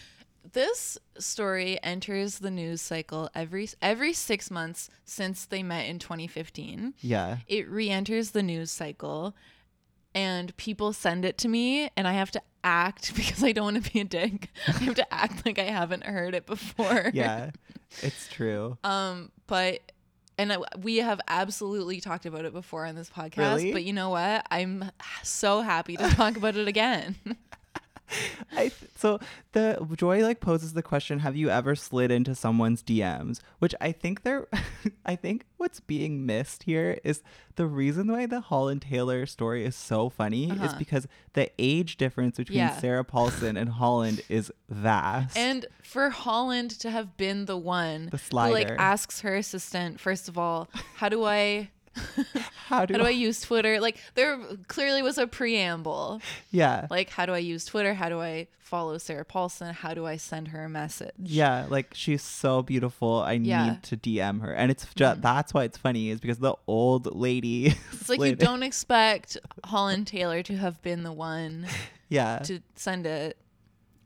This 0.53 0.99
story 1.19 1.79
enters 1.83 2.39
the 2.39 2.51
news 2.51 2.83
cycle 2.83 3.31
every 3.35 3.69
every 3.81 4.13
6 4.13 4.51
months 4.51 4.91
since 5.05 5.45
they 5.47 5.63
met 5.63 5.87
in 5.87 5.99
2015. 5.99 6.95
Yeah. 7.01 7.39
It 7.49 7.69
re-enters 7.69 8.31
the 8.33 8.43
news 8.43 8.71
cycle 8.71 9.35
and 10.15 10.55
people 10.57 10.93
send 10.93 11.25
it 11.25 11.39
to 11.39 11.49
me 11.49 11.91
and 11.97 12.07
I 12.07 12.13
have 12.13 12.31
to 12.33 12.43
act 12.65 13.15
because 13.17 13.43
I 13.43 13.53
don't 13.53 13.75
want 13.75 13.85
to 13.85 13.93
be 13.93 14.01
a 14.01 14.05
dick. 14.05 14.51
I 14.69 14.73
have 14.73 14.95
to 14.97 15.15
act 15.15 15.47
like 15.47 15.59
I 15.59 15.65
haven't 15.65 16.05
heard 16.05 16.35
it 16.35 16.47
before. 16.47 17.11
Yeah. 17.15 17.51
It's 18.03 18.29
true. 18.29 18.79
Um, 18.85 19.31
but 19.47 19.81
and 20.39 20.53
I, 20.53 20.59
we 20.81 20.97
have 20.99 21.21
absolutely 21.29 22.01
talked 22.01 22.27
about 22.27 22.45
it 22.45 22.53
before 22.53 22.87
on 22.87 22.95
this 22.95 23.11
podcast. 23.11 23.57
Really? 23.57 23.73
But 23.73 23.85
you 23.85 23.93
know 23.93 24.11
what? 24.11 24.47
I'm 24.51 24.91
so 25.23 25.61
happy 25.61 25.97
to 25.97 26.09
talk 26.11 26.37
about 26.37 26.57
it 26.57 26.69
again. 26.69 27.17
I 28.53 28.69
th- 28.69 28.75
so 28.97 29.19
the 29.53 29.87
Joy 29.97 30.23
like 30.23 30.41
poses 30.41 30.73
the 30.75 30.83
question, 30.83 31.21
have 31.21 31.37
you 31.37 31.51
ever 31.51 31.75
slid 31.75 32.11
into 32.11 32.35
someone's 32.35 32.83
DMs? 32.83 33.41
Which 33.59 33.75
I 33.81 33.93
think 33.93 34.23
they're 34.23 34.47
I 35.07 35.17
think 35.17 35.45
what's 35.57 35.81
being 35.81 36.25
missed 36.27 36.65
here 36.65 36.99
is 37.05 37.23
the 37.57 37.67
reason 37.67 38.11
why 38.11 38.27
the 38.27 38.41
Holland 38.41 38.83
Taylor 38.83 39.27
story 39.27 39.65
is 39.65 39.77
so 39.77 40.09
funny 40.09 40.45
is 40.51 40.59
Uh-huh. 40.61 40.75
because 40.79 41.07
the 41.35 41.51
age 41.59 41.97
difference 41.97 42.37
between 42.37 42.59
Yeah. 42.59 42.77
Sarah 42.79 43.05
Paulson 43.05 43.57
and 43.57 43.69
Holland 43.71 44.21
is 44.29 44.51
vast. 44.69 45.37
and 45.37 45.67
for 45.83 46.11
Holland 46.11 46.71
to 46.81 46.91
have 46.91 47.17
been 47.17 47.47
the 47.47 47.57
one 47.59 48.09
The 48.11 48.19
who 48.31 48.37
like 48.53 48.71
asks 48.79 49.21
her 49.23 49.35
assistant, 49.37 50.01
first 50.01 50.29
of 50.29 50.39
all, 50.39 50.69
how 50.97 51.09
do 51.09 51.25
I 51.25 51.71
how 52.67 52.85
do, 52.87 52.95
how 52.95 53.01
do 53.01 53.07
I 53.07 53.11
use 53.11 53.41
Twitter? 53.41 53.81
Like 53.81 53.99
there 54.15 54.39
clearly 54.69 55.03
was 55.03 55.19
a 55.19 55.27
preamble. 55.27 56.21
Yeah. 56.51 56.87
Like 56.91 57.11
how 57.11 57.27
do 57.27 57.33
I 57.33 57.39
use 57.39 57.65
Twitter? 57.65 57.95
How 57.95 58.09
do 58.09 58.21
I 58.21 58.47
follow 58.59 58.97
Sarah 58.99 59.25
Paulson? 59.25 59.75
How 59.75 59.93
do 59.93 60.07
I 60.07 60.17
send 60.17 60.49
her 60.49 60.65
a 60.65 60.69
message? 60.69 61.13
Yeah, 61.19 61.67
like 61.69 61.93
she's 61.93 62.23
so 62.23 62.63
beautiful. 62.63 63.17
I 63.21 63.33
Yeah. 63.33 63.61
Mm-hmm. 63.61 63.69
need 63.71 63.83
to 63.85 63.97
DM 63.97 64.41
her. 64.43 64.53
And 64.53 64.71
it's 64.71 64.87
just 64.95 65.21
that's 65.23 65.53
why 65.53 65.65
it's 65.65 65.77
funny 65.79 66.09
is 66.11 66.21
because 66.21 66.39
the 66.39 66.55
old 66.67 67.15
lady 67.15 67.75
It's 67.93 68.09
like 68.09 68.21
you 68.21 68.35
don't 68.37 68.63
expect 68.63 69.37
Holland 69.65 70.07
Taylor 70.07 70.43
to 70.45 70.57
have 70.57 70.81
been 70.83 71.03
the 71.03 71.13
one 71.13 71.67
Yeah. 72.09 72.39
to 72.41 72.61
send 72.75 73.07
it, 73.07 73.37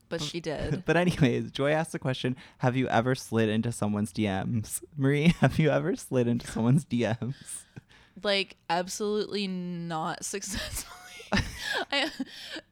but 0.09 0.21
she 0.21 0.39
did. 0.39 0.83
But 0.85 0.97
anyways, 0.97 1.51
Joy 1.51 1.71
asked 1.71 1.91
the 1.91 1.99
question, 1.99 2.35
have 2.59 2.75
you 2.75 2.87
ever 2.87 3.15
slid 3.15 3.49
into 3.49 3.71
someone's 3.71 4.11
DMs? 4.13 4.81
Marie, 4.95 5.27
have 5.41 5.59
you 5.59 5.69
ever 5.69 5.95
slid 5.95 6.27
into 6.27 6.47
someone's 6.47 6.85
DMs? 6.85 7.63
like 8.23 8.55
absolutely 8.69 9.47
not 9.47 10.25
successfully. 10.25 10.93
I, 11.91 12.09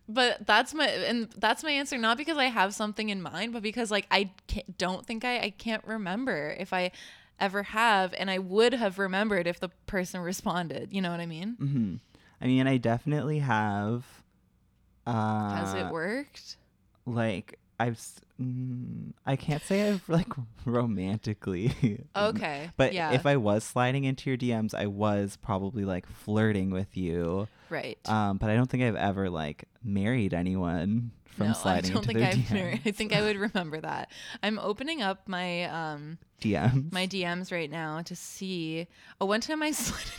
but 0.07 0.45
that's 0.47 0.73
my 0.73 0.87
and 0.87 1.29
that's 1.37 1.63
my 1.63 1.71
answer 1.71 1.97
not 1.97 2.17
because 2.17 2.37
I 2.37 2.45
have 2.45 2.73
something 2.73 3.09
in 3.09 3.21
mind, 3.21 3.53
but 3.53 3.61
because 3.61 3.91
like 3.91 4.07
I 4.09 4.31
can't, 4.47 4.77
don't 4.77 5.05
think 5.05 5.23
I 5.25 5.39
I 5.39 5.49
can't 5.51 5.83
remember 5.85 6.55
if 6.57 6.71
I 6.73 6.91
ever 7.39 7.63
have, 7.63 8.13
and 8.17 8.31
I 8.31 8.39
would 8.39 8.73
have 8.73 8.97
remembered 8.97 9.45
if 9.45 9.59
the 9.59 9.69
person 9.87 10.21
responded. 10.21 10.93
You 10.93 11.01
know 11.01 11.11
what 11.11 11.19
I 11.19 11.25
mean? 11.25 11.55
hmm 11.59 11.95
I 12.41 12.47
mean, 12.47 12.67
I 12.67 12.77
definitely 12.77 13.39
have. 13.39 14.05
Uh, 15.07 15.51
Has 15.55 15.73
it 15.73 15.91
worked? 15.91 16.57
Like 17.05 17.59
I've, 17.79 17.99
mm, 18.41 19.11
I 19.25 19.35
can't 19.35 19.61
say 19.63 19.89
I've 19.89 20.07
like 20.09 20.27
romantically. 20.65 22.03
Okay, 22.15 22.69
But 22.77 22.93
yeah. 22.93 23.11
if 23.11 23.25
I 23.25 23.35
was 23.37 23.63
sliding 23.63 24.05
into 24.05 24.29
your 24.29 24.37
DMs, 24.37 24.73
I 24.73 24.85
was 24.87 25.37
probably 25.41 25.83
like 25.85 26.07
flirting 26.07 26.69
with 26.71 26.95
you. 26.95 27.47
Right. 27.69 27.97
Um, 28.07 28.37
but 28.37 28.49
I 28.49 28.55
don't 28.55 28.69
think 28.69 28.83
I've 28.83 28.95
ever 28.95 29.29
like 29.29 29.65
married 29.83 30.33
anyone 30.33 31.11
from 31.25 31.47
no, 31.47 31.53
sliding 31.53 31.91
I 31.91 31.93
don't 31.95 32.03
into 32.03 32.07
think 32.07 32.19
their 32.19 32.29
I've 32.29 32.35
DMs. 32.35 32.51
married. 32.53 32.81
I 32.85 32.91
think 32.91 33.13
I 33.13 33.21
would 33.21 33.35
remember 33.53 33.81
that. 33.81 34.09
I'm 34.41 34.57
opening 34.59 35.01
up 35.01 35.27
my 35.27 35.63
um 35.65 36.17
DMs. 36.41 36.91
my 36.93 37.05
DMs 37.07 37.51
right 37.51 37.69
now 37.69 38.01
to 38.03 38.15
see. 38.15 38.87
Oh, 39.19 39.25
one 39.25 39.41
time 39.41 39.61
I 39.61 39.71
slid. 39.71 40.11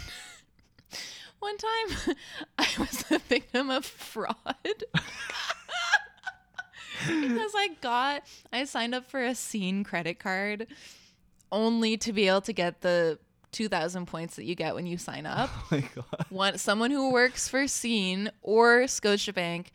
one 1.38 1.56
time 1.56 2.16
I 2.58 2.66
was 2.78 3.04
a 3.10 3.18
victim 3.18 3.70
of 3.70 3.84
fraud. 3.86 4.34
because 7.08 7.52
I 7.56 7.70
got 7.80 8.22
I 8.52 8.64
signed 8.64 8.94
up 8.94 9.10
for 9.10 9.22
a 9.22 9.34
scene 9.34 9.84
credit 9.84 10.18
card 10.18 10.66
only 11.52 11.96
to 11.98 12.12
be 12.12 12.28
able 12.28 12.40
to 12.42 12.52
get 12.52 12.80
the 12.80 13.18
2000 13.52 14.06
points 14.06 14.36
that 14.36 14.44
you 14.44 14.54
get 14.54 14.74
when 14.74 14.86
you 14.86 14.98
sign 14.98 15.24
up. 15.26 15.50
Oh 15.56 15.66
my 15.70 15.80
god. 15.94 16.26
One 16.30 16.58
someone 16.58 16.90
who 16.90 17.12
works 17.12 17.48
for 17.48 17.66
Scene 17.66 18.30
or 18.42 18.82
Scotiabank 18.82 19.66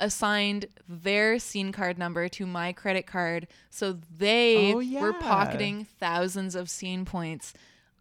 assigned 0.00 0.66
their 0.88 1.38
Scene 1.38 1.72
card 1.72 1.98
number 1.98 2.28
to 2.28 2.46
my 2.46 2.72
credit 2.72 3.06
card 3.06 3.46
so 3.70 3.98
they 4.16 4.72
Oh, 4.72 5.00
were 5.00 5.12
pocketing 5.12 5.86
thousands 5.98 6.54
of 6.54 6.70
Scene 6.70 7.04
points. 7.04 7.52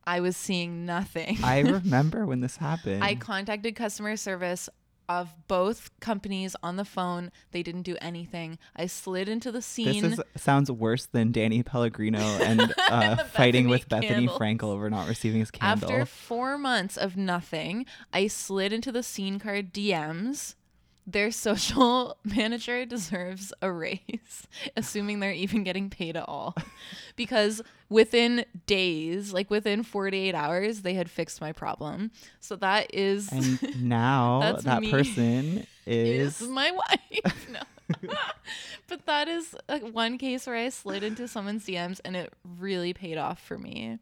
I 0.06 0.22
was 0.22 0.38
seeing 0.38 0.86
nothing. 0.86 1.38
I 1.44 1.60
remember 1.62 2.26
when 2.26 2.40
this 2.40 2.56
happened. 2.58 3.04
I 3.04 3.16
contacted 3.16 3.76
customer 3.76 4.16
service 4.16 4.70
of 5.10 5.34
both 5.48 5.90
companies 6.00 6.56
on 6.62 6.76
the 6.76 6.86
phone. 6.86 7.32
They 7.52 7.64
didn't 7.64 7.84
do 7.84 7.96
anything. 8.02 8.58
I 8.76 8.88
slid 8.88 9.30
into 9.30 9.52
the 9.52 9.60
this 9.60 9.66
scene. 9.66 10.06
is, 10.06 10.22
sounds 10.36 10.72
worse 10.72 11.06
than 11.06 11.32
Danny 11.32 11.64
Pellegrino 11.64 12.20
and 12.20 12.62
uh, 12.90 13.16
the 13.16 13.24
fighting 13.24 13.66
Bethany 13.66 13.68
with 13.68 13.90
Bethany 13.90 14.28
candles. 14.28 14.40
Frankel 14.40 14.64
over 14.74 14.90
not 14.90 15.08
receiving 15.08 15.40
his 15.40 15.52
candle. 15.52 15.90
After 15.90 16.06
four 16.06 16.58
months 16.58 16.98
of 16.98 17.16
nothing, 17.16 17.86
I 18.12 18.28
slid 18.28 18.74
into 18.74 18.92
the 18.92 19.04
scene 19.04 19.40
card 19.40 19.74
DMs. 19.74 20.56
Their 21.10 21.32
social 21.32 22.18
manager 22.26 22.86
deserves 22.86 23.54
a 23.62 23.72
raise, 23.72 24.48
assuming 24.78 25.22
they're 25.22 25.32
even 25.32 25.64
getting 25.64 25.90
paid 25.90 26.18
at 26.18 26.28
all. 26.28 26.56
Because 27.16 27.64
within 27.90 28.46
days, 28.68 29.34
like 29.34 29.50
within 29.50 29.82
48 29.82 30.36
hours, 30.36 30.84
they 30.84 30.94
had 30.94 31.10
fixed 31.10 31.42
my 31.42 31.52
problem. 31.52 32.12
So 32.40 32.56
that 32.58 32.94
is 32.94 33.32
and 33.32 33.84
now 33.84 34.60
that 34.62 34.82
me. 34.82 34.92
person 34.92 35.66
is, 35.88 36.40
is 36.40 36.48
my 36.48 36.70
wife. 36.70 37.50
No. 37.50 38.12
but 38.88 39.08
that 39.08 39.28
is 39.28 39.56
one 39.92 40.20
case 40.20 40.46
where 40.46 40.58
I 40.58 40.70
slid 40.70 41.02
into 41.02 41.28
someone's 41.28 41.66
DMs 41.66 42.00
and 42.06 42.16
it 42.16 42.32
really 42.60 42.94
paid 42.94 43.18
off 43.18 43.42
for 43.42 43.58
me. 43.58 43.98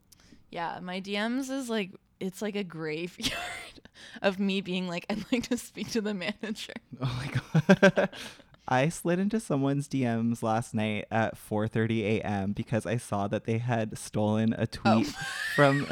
Yeah, 0.56 0.80
my 0.82 1.02
DMs 1.02 1.50
is 1.50 1.70
like 1.70 1.92
it's 2.22 2.42
like 2.42 2.56
a 2.56 2.64
graveyard 2.64 3.34
of 4.22 4.40
me 4.40 4.62
being 4.62 4.88
like 4.88 5.06
I'd 5.10 5.26
like 5.30 5.50
to 5.50 5.58
speak 5.58 5.92
to 5.92 6.00
the 6.00 6.14
manager. 6.14 6.72
Oh 7.02 7.22
my 7.22 7.70
god. 7.92 8.10
I 8.68 8.88
slid 8.88 9.20
into 9.20 9.42
someone's 9.42 9.90
DMs 9.90 10.42
last 10.42 10.74
night 10.74 11.08
at 11.12 11.36
4:30 11.36 12.04
a.m. 12.04 12.54
because 12.54 12.86
I 12.86 12.96
saw 12.96 13.28
that 13.28 13.44
they 13.44 13.58
had 13.58 13.98
stolen 13.98 14.54
a 14.58 14.66
tweet 14.66 15.08
from 15.56 15.88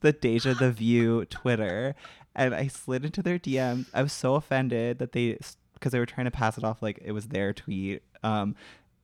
the 0.00 0.12
Deja 0.12 0.54
the 0.54 0.70
View 0.70 1.24
Twitter, 1.24 1.96
and 2.36 2.54
I 2.54 2.68
slid 2.68 3.04
into 3.04 3.20
their 3.20 3.40
DMs. 3.40 3.86
I 3.92 4.02
was 4.02 4.12
so 4.12 4.36
offended 4.36 5.00
that 5.00 5.10
they 5.10 5.38
because 5.74 5.90
they 5.90 5.98
were 5.98 6.06
trying 6.06 6.26
to 6.26 6.30
pass 6.30 6.56
it 6.56 6.62
off 6.62 6.82
like 6.82 7.00
it 7.04 7.10
was 7.10 7.26
their 7.26 7.52
tweet. 7.52 8.04
Um, 8.22 8.54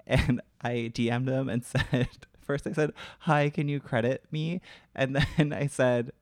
and 0.06 0.40
I 0.62 0.92
DM'd 0.94 1.26
them 1.26 1.48
and 1.48 1.64
said 1.64 2.08
first 2.40 2.66
I 2.66 2.72
said 2.72 2.92
hi, 3.20 3.50
can 3.50 3.68
you 3.68 3.80
credit 3.80 4.24
me? 4.30 4.60
And 4.94 5.16
then 5.36 5.52
I 5.52 5.66
said 5.66 6.12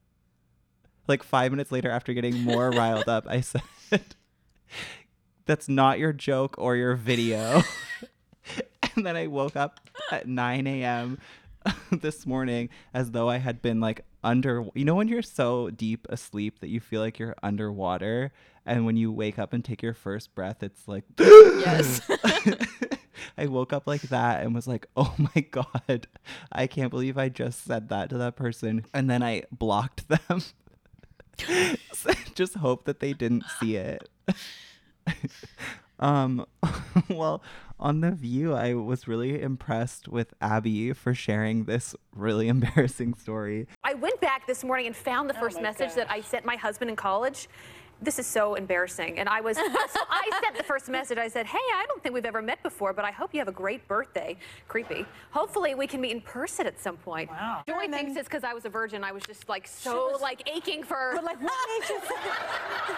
like 1.06 1.22
five 1.22 1.50
minutes 1.50 1.72
later 1.72 1.90
after 1.90 2.12
getting 2.12 2.42
more 2.42 2.70
riled 2.70 3.08
up, 3.08 3.26
I 3.26 3.40
said 3.40 3.62
that's 5.46 5.68
not 5.68 5.98
your 5.98 6.12
joke 6.12 6.54
or 6.58 6.76
your 6.76 6.94
video. 6.94 7.62
and 8.96 9.06
then 9.06 9.16
I 9.16 9.26
woke 9.26 9.56
up 9.56 9.80
at 10.12 10.28
9 10.28 10.66
a.m. 10.66 11.18
this 11.90 12.26
morning 12.26 12.68
as 12.92 13.12
though 13.12 13.28
I 13.28 13.38
had 13.38 13.62
been 13.62 13.80
like 13.80 14.04
under, 14.24 14.66
you 14.74 14.84
know, 14.84 14.94
when 14.94 15.08
you're 15.08 15.22
so 15.22 15.70
deep 15.70 16.06
asleep 16.08 16.60
that 16.60 16.68
you 16.68 16.80
feel 16.80 17.00
like 17.00 17.18
you're 17.18 17.36
underwater. 17.42 18.32
And 18.66 18.84
when 18.84 18.96
you 18.96 19.10
wake 19.10 19.38
up 19.38 19.52
and 19.52 19.64
take 19.64 19.82
your 19.82 19.94
first 19.94 20.34
breath, 20.34 20.62
it's 20.62 20.86
like, 20.86 21.04
yes. 21.18 22.00
I 23.38 23.46
woke 23.46 23.72
up 23.72 23.86
like 23.86 24.02
that 24.02 24.42
and 24.42 24.54
was 24.54 24.66
like, 24.66 24.86
oh 24.96 25.14
my 25.34 25.40
God, 25.50 26.06
I 26.52 26.66
can't 26.66 26.90
believe 26.90 27.16
I 27.16 27.28
just 27.28 27.64
said 27.64 27.88
that 27.88 28.10
to 28.10 28.18
that 28.18 28.36
person. 28.36 28.84
And 28.92 29.08
then 29.08 29.22
I 29.22 29.44
blocked 29.52 30.08
them. 30.08 30.42
just 32.34 32.56
hope 32.56 32.84
that 32.84 33.00
they 33.00 33.12
didn't 33.12 33.44
see 33.60 33.76
it. 33.76 34.08
um, 36.00 36.44
well, 37.08 37.42
on 37.80 38.00
The 38.00 38.10
View, 38.10 38.54
I 38.54 38.74
was 38.74 39.06
really 39.08 39.40
impressed 39.40 40.08
with 40.08 40.34
Abby 40.40 40.92
for 40.92 41.14
sharing 41.14 41.64
this 41.64 41.94
really 42.14 42.48
embarrassing 42.56 43.14
story. 43.14 43.66
I 43.84 43.94
went 43.94 44.20
back 44.20 44.46
this 44.46 44.64
morning 44.64 44.86
and 44.86 44.96
found 44.96 45.28
the 45.30 45.34
first 45.34 45.60
message 45.62 45.94
that 45.94 46.10
I 46.10 46.20
sent 46.20 46.44
my 46.44 46.56
husband 46.56 46.90
in 46.90 46.96
college. 46.96 47.48
This 48.00 48.20
is 48.20 48.28
so 48.28 48.54
embarrassing. 48.54 49.18
And 49.18 49.28
I 49.28 49.40
was, 49.40 49.56
so 49.56 49.62
I 49.64 50.30
sent 50.42 50.56
the 50.56 50.62
first 50.62 50.88
message. 50.88 51.18
I 51.18 51.26
said, 51.26 51.46
Hey, 51.46 51.58
I 51.58 51.84
don't 51.88 52.00
think 52.00 52.14
we've 52.14 52.24
ever 52.24 52.40
met 52.40 52.62
before, 52.62 52.92
but 52.92 53.04
I 53.04 53.10
hope 53.10 53.34
you 53.34 53.40
have 53.40 53.48
a 53.48 53.52
great 53.52 53.88
birthday. 53.88 54.36
Creepy. 54.68 55.04
Hopefully, 55.32 55.74
we 55.74 55.88
can 55.88 56.00
meet 56.00 56.12
in 56.12 56.20
person 56.20 56.66
at 56.68 56.78
some 56.80 56.96
point. 56.96 57.28
Wow. 57.28 57.62
Joy 57.66 57.88
thinks 57.88 58.16
it's 58.16 58.28
because 58.28 58.44
I 58.44 58.54
was 58.54 58.64
a 58.64 58.68
virgin. 58.68 59.02
I 59.02 59.10
was 59.10 59.24
just 59.24 59.48
like 59.48 59.66
so 59.66 60.16
like 60.22 60.48
aching 60.48 60.84
for. 60.84 61.10
But 61.16 61.24
like, 61.24 61.42
what 61.42 61.52
made 61.80 61.88
you 61.88 62.00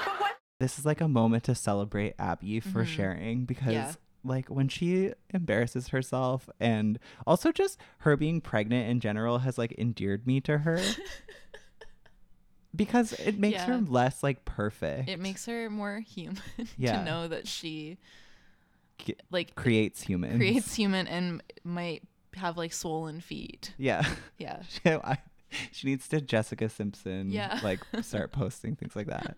but 0.05 0.21
what? 0.21 0.33
This 0.59 0.79
is 0.79 0.85
like 0.85 1.01
a 1.01 1.09
moment 1.09 1.45
to 1.45 1.55
celebrate 1.55 2.15
Abby 2.19 2.61
for 2.61 2.85
Mhm. 2.85 2.87
sharing 2.87 3.45
because 3.47 3.73
Yeah. 3.73 3.93
Like 4.25 4.49
when 4.49 4.69
she 4.69 5.13
embarrasses 5.33 5.89
herself 5.89 6.49
and 6.61 6.99
also 7.27 7.53
just 7.53 7.79
her 7.99 8.17
being 8.17 8.41
pregnant 8.41 8.89
in 8.91 9.01
general 9.01 9.39
has 9.39 9.57
like 9.59 9.75
endeared 9.79 10.27
me 10.27 10.41
to 10.43 10.59
her. 10.59 10.81
because 12.75 13.13
it 13.15 13.39
makes 13.39 13.63
her 13.63 13.79
less 13.79 14.23
like 14.23 14.45
perfect. 14.45 15.09
It 15.09 15.19
makes 15.19 15.47
her 15.47 15.69
more 15.71 16.01
human 16.01 16.39
Yeah. 16.77 16.99
to 16.99 17.05
know 17.05 17.29
that 17.29 17.47
she 17.49 17.99
like 19.31 19.55
creates 19.55 20.03
human 20.03 20.37
creates 20.37 20.75
human 20.75 21.07
and 21.09 21.43
might 21.65 22.03
have 22.37 22.57
like 22.57 22.73
swollen 22.73 23.21
feet. 23.21 23.75
Yeah. 23.79 24.05
Yeah. 24.39 24.63
she, 24.69 24.91
I- 24.91 25.19
she 25.73 25.89
needs 25.89 26.07
to 26.09 26.21
Jessica 26.21 26.69
Simpson 26.69 27.31
Yeah. 27.31 27.59
like 27.65 27.81
start 28.03 28.31
posting 28.31 28.77
things 28.77 28.95
like 28.95 29.07
that. 29.09 29.37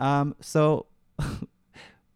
Um 0.00 0.34
so 0.40 0.86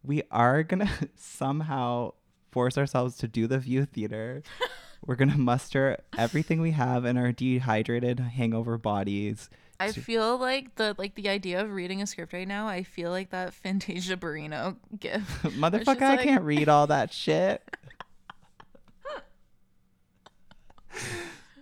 we 0.07 0.23
are 0.31 0.63
to 0.87 1.09
somehow 1.17 2.13
force 2.53 2.79
ourselves 2.79 3.17
to 3.19 3.29
do 3.29 3.47
the 3.47 3.59
view 3.59 3.85
theater. 3.85 4.43
We're 5.07 5.17
to 5.31 5.39
muster 5.39 5.99
everything 6.19 6.61
we 6.61 6.71
have 6.73 7.05
in 7.05 7.17
our 7.17 7.31
dehydrated 7.31 8.19
hangover 8.19 8.79
bodies. 8.79 9.51
I 9.79 9.91
to- 9.93 10.01
feel 10.01 10.39
like 10.39 10.77
the 10.77 10.95
like 10.99 11.15
the 11.17 11.29
idea 11.29 11.61
of 11.61 11.71
reading 11.71 12.01
a 12.03 12.07
script 12.07 12.33
right 12.33 12.49
now. 12.49 12.67
I 12.67 12.83
feel 12.83 13.11
like 13.11 13.31
that 13.31 13.53
Fantasia 13.55 14.17
Barrino 14.17 14.77
gift. 14.99 15.29
Motherfucker, 15.45 16.03
I 16.03 16.17
like- 16.17 16.21
can't 16.25 16.43
read 16.45 16.69
all 16.69 16.87
that 16.87 17.13
shit. 17.13 17.63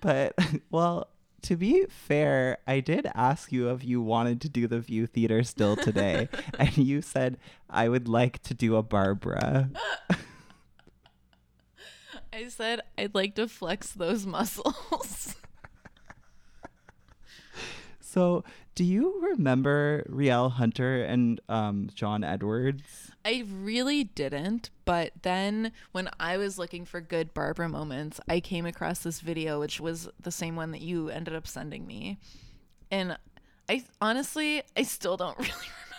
but 0.01 0.39
well, 0.71 1.09
to 1.45 1.57
be 1.57 1.85
fair, 1.89 2.59
I 2.67 2.81
did 2.81 3.07
ask 3.15 3.53
you 3.53 3.71
if 3.71 3.85
you 3.85 4.01
wanted 4.01 4.41
to 4.43 4.49
do 4.49 4.67
the 4.67 4.81
View 4.81 5.07
Theater 5.07 5.43
still 5.43 5.77
today, 5.77 6.29
and 6.59 6.77
you 6.77 7.03
said 7.03 7.39
I 7.69 7.89
would 7.89 8.09
like 8.09 8.43
to 8.45 8.55
do 8.55 8.77
a 8.77 8.83
Barbara. 8.83 9.71
I 12.33 12.49
said 12.49 12.81
I'd 12.97 13.15
like 13.15 13.35
to 13.37 13.47
flex 13.47 13.91
those 13.91 14.27
muscles. 14.27 15.37
So, 18.01 18.45
do 18.75 18.85
you 18.85 19.21
remember 19.23 20.05
Rielle 20.09 20.53
Hunter 20.53 21.05
and 21.05 21.41
um, 21.49 21.89
John 21.95 22.25
Edwards? 22.25 23.13
I 23.25 23.45
really 23.49 24.05
didn't, 24.05 24.71
but 24.85 25.13
then 25.23 25.73
when 25.93 26.11
I 26.19 26.37
was 26.37 26.59
looking 26.59 26.85
for 26.85 27.01
good 27.01 27.33
Barbara 27.33 27.69
moments, 27.69 28.21
I 28.29 28.41
came 28.41 28.67
across 28.67 29.01
this 29.01 29.21
video 29.21 29.61
which 29.61 29.81
was 29.81 30.09
the 30.21 30.33
same 30.33 30.57
one 30.57 30.73
that 30.73 30.81
you 30.81 31.09
ended 31.09 31.35
up 31.35 31.47
sending 31.47 31.87
me. 31.87 32.19
And 32.91 33.17
I 33.69 33.85
honestly, 34.01 34.63
I 34.77 34.83
still 34.83 35.17
don't 35.17 35.39
really 35.39 35.53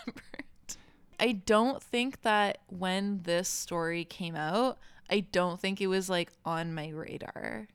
remember 0.06 0.22
it. 0.40 0.78
I 1.20 1.32
don't 1.32 1.82
think 1.82 2.22
that 2.24 2.60
when 2.68 3.22
this 3.24 3.48
story 3.48 4.04
came 4.04 4.36
out, 4.36 4.78
I 5.10 5.22
don't 5.22 5.60
think 5.60 5.80
it 5.80 5.88
was 5.88 6.10
like 6.10 6.32
on 6.44 6.74
my 6.74 6.90
radar. 6.90 7.68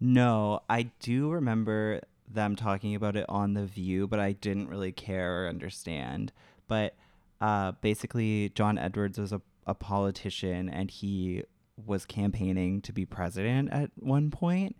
No, 0.00 0.62
I 0.68 0.90
do 1.00 1.30
remember 1.30 2.00
them 2.34 2.56
talking 2.56 2.94
about 2.94 3.16
it 3.16 3.26
on 3.28 3.54
The 3.54 3.64
View, 3.64 4.06
but 4.06 4.20
I 4.20 4.32
didn't 4.32 4.68
really 4.68 4.92
care 4.92 5.44
or 5.44 5.48
understand. 5.48 6.32
But 6.68 6.94
uh, 7.40 7.72
basically, 7.80 8.50
John 8.54 8.78
Edwards 8.78 9.18
was 9.18 9.32
a, 9.32 9.40
a 9.66 9.74
politician 9.74 10.68
and 10.68 10.90
he 10.90 11.44
was 11.86 12.04
campaigning 12.04 12.80
to 12.82 12.92
be 12.92 13.04
president 13.04 13.70
at 13.72 13.90
one 13.96 14.30
point, 14.30 14.76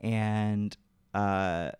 and 0.00 0.76
uh, 1.12 1.70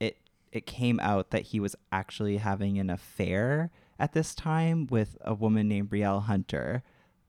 it 0.00 0.18
it 0.52 0.66
came 0.66 1.00
out 1.00 1.30
that 1.30 1.42
he 1.42 1.60
was 1.60 1.76
actually 1.92 2.38
having 2.38 2.78
an 2.78 2.90
affair 2.90 3.70
at 3.98 4.12
this 4.12 4.34
time 4.34 4.86
with 4.88 5.16
a 5.22 5.34
woman 5.34 5.68
named 5.68 5.90
Brielle 5.90 6.24
Hunter, 6.24 6.82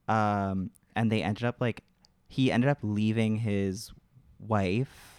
um, 0.08 0.72
and 0.96 1.12
they 1.12 1.22
ended 1.22 1.44
up 1.44 1.62
like 1.62 1.84
he 2.28 2.52
ended 2.52 2.70
up 2.70 2.80
leaving 2.82 3.38
his 3.38 3.92
wife, 4.40 5.17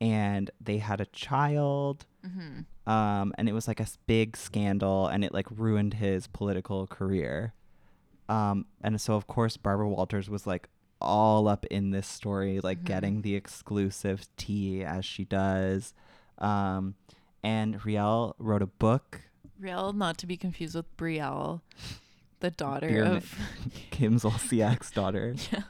and 0.00 0.50
they 0.60 0.78
had 0.78 1.00
a 1.00 1.06
child. 1.06 2.06
Mhm. 2.26 2.64
Um, 2.90 3.32
and 3.38 3.48
it 3.48 3.52
was 3.52 3.68
like 3.68 3.80
a 3.80 3.86
big 4.06 4.36
scandal, 4.36 5.06
and 5.06 5.24
it 5.24 5.32
like 5.32 5.46
ruined 5.50 5.94
his 5.94 6.26
political 6.26 6.86
career. 6.86 7.54
Um, 8.28 8.66
and 8.82 9.00
so 9.00 9.14
of 9.14 9.26
course 9.26 9.56
Barbara 9.56 9.88
Walters 9.88 10.30
was 10.30 10.46
like 10.46 10.68
all 11.00 11.48
up 11.48 11.64
in 11.66 11.90
this 11.90 12.06
story, 12.06 12.60
like 12.60 12.80
Mhm. 12.80 12.84
getting 12.84 13.22
the 13.22 13.34
exclusive 13.34 14.26
tea 14.36 14.84
as 14.84 15.04
she 15.04 15.24
does. 15.24 15.94
Um, 16.38 16.94
and 17.42 17.80
Rielle 17.80 18.34
wrote 18.38 18.62
a 18.62 18.66
book. 18.66 19.22
Rielle, 19.60 19.94
not 19.94 20.16
to 20.18 20.26
be 20.26 20.36
confused 20.36 20.74
with 20.74 20.94
Brielle, 20.96 21.60
the 22.40 22.50
daughter 22.50 22.88
Beer 22.88 23.04
Ma- 23.04 23.16
of 23.16 23.34
Kim 23.90 24.16
Zolciak's 24.18 24.90
daughter. 24.90 25.34
Yeah. 25.52 25.62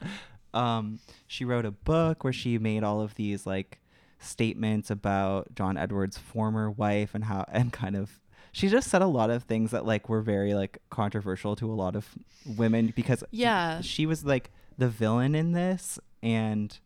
Um, 0.53 0.99
she 1.29 1.45
wrote 1.45 1.65
a 1.65 1.71
book 1.71 2.25
where 2.25 2.33
she 2.33 2.59
made 2.59 2.83
all 2.83 3.01
of 3.01 3.15
these 3.15 3.47
like 3.47 3.79
statements 4.21 4.91
about 4.91 5.55
John 5.55 5.77
Edwards' 5.77 6.19
former 6.19 6.71
wife 6.71 7.15
and 7.15 7.25
how 7.25 7.45
and 7.49 7.73
kind 7.73 7.97
of 7.97 8.21
she 8.53 8.69
just 8.69 8.89
said 8.91 9.01
a 9.03 9.07
lot 9.07 9.31
of 9.31 9.45
things 9.45 9.71
that 9.71 9.85
like 9.87 10.09
were 10.09 10.21
very 10.21 10.55
like 10.55 10.79
controversial 10.91 11.57
to 11.57 11.71
a 11.71 11.75
lot 11.75 11.97
of 11.97 12.09
women 12.57 12.93
because 12.95 13.25
Yeah. 13.31 13.81
she 13.81 14.07
was 14.07 14.25
like 14.25 14.51
the 14.79 14.89
villain 14.89 15.35
in 15.35 15.53
this 15.53 15.99
and 16.23 16.79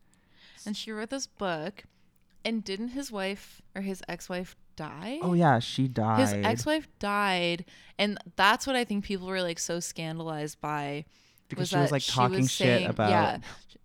and 0.66 0.76
she 0.76 0.90
wrote 0.92 1.10
this 1.10 1.26
book. 1.26 1.84
And 2.46 2.62
didn't 2.62 2.88
his 2.88 3.10
wife 3.10 3.62
or 3.74 3.80
his 3.82 4.02
ex-wife 4.08 4.54
die? 4.76 5.18
oh 5.22 5.32
yeah 5.32 5.58
she 5.60 5.88
died 5.88 6.20
His 6.20 6.32
ex-wife 6.34 6.86
died, 6.98 7.64
and 7.98 8.18
that's 8.36 8.66
what 8.66 8.76
I 8.76 8.84
think 8.84 9.04
people 9.04 9.26
were 9.26 9.40
like 9.40 9.58
so 9.58 9.80
scandalized 9.80 10.60
by. 10.60 11.06
Because 11.48 11.68
she 11.70 11.76
was, 11.76 11.92
like, 11.92 12.04
talking 12.04 12.40
shit 12.46 12.50
saying- 12.66 12.86
about- 12.88 13.10
Yeah, 13.10 13.38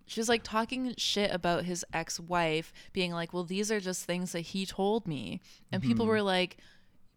she 0.10 0.20
was 0.20 0.28
like 0.28 0.42
talking 0.44 0.94
shit 0.98 1.32
about 1.32 1.64
his 1.66 1.86
ex-wife, 1.94 2.74
being 2.94 3.12
like, 3.14 3.32
"Well, 3.34 3.44
these 3.46 3.72
are 3.72 3.80
just 3.80 4.06
things 4.06 4.32
that 4.34 4.42
he 4.42 4.66
told 4.66 5.08
me," 5.08 5.40
and 5.72 5.82
people 5.84 6.06
Mhm. 6.06 6.10
were 6.10 6.22
like, 6.22 6.58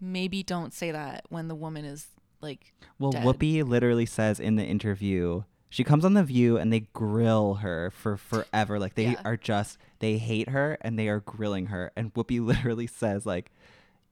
"Maybe 0.00 0.42
don't 0.42 0.72
say 0.72 0.90
that 0.90 1.24
when 1.30 1.48
the 1.48 1.54
woman 1.54 1.84
is 1.84 2.06
like." 2.40 2.72
Well, 2.98 3.12
dead. 3.12 3.24
Whoopi 3.24 3.64
literally 3.66 4.06
says 4.06 4.38
in 4.38 4.56
the 4.56 4.64
interview, 4.64 5.42
she 5.70 5.84
comes 5.84 6.04
on 6.04 6.12
The 6.14 6.22
View 6.22 6.58
and 6.58 6.70
they 6.72 6.80
grill 6.92 7.54
her 7.54 7.90
for 7.90 8.16
forever. 8.18 8.78
Like 8.78 8.94
they 8.94 9.12
Yeah. 9.12 9.22
are 9.24 9.38
just, 9.38 9.78
they 10.00 10.18
hate 10.18 10.50
her 10.50 10.76
and 10.82 10.98
they 10.98 11.08
are 11.08 11.20
grilling 11.20 11.66
her. 11.66 11.90
And 11.96 12.12
Whoopi 12.12 12.44
literally 12.46 12.86
says, 12.86 13.24
like, 13.24 13.50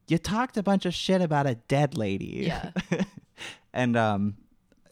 you 0.09 0.16
talked 0.16 0.57
a 0.57 0.62
bunch 0.62 0.87
of 0.87 0.95
shit 0.95 1.20
about 1.20 1.47
a 1.47 1.57
dead 1.57 1.97
lady. 1.99 2.45
Yeah. 2.47 2.70
and 3.74 3.95
um, 3.97 4.37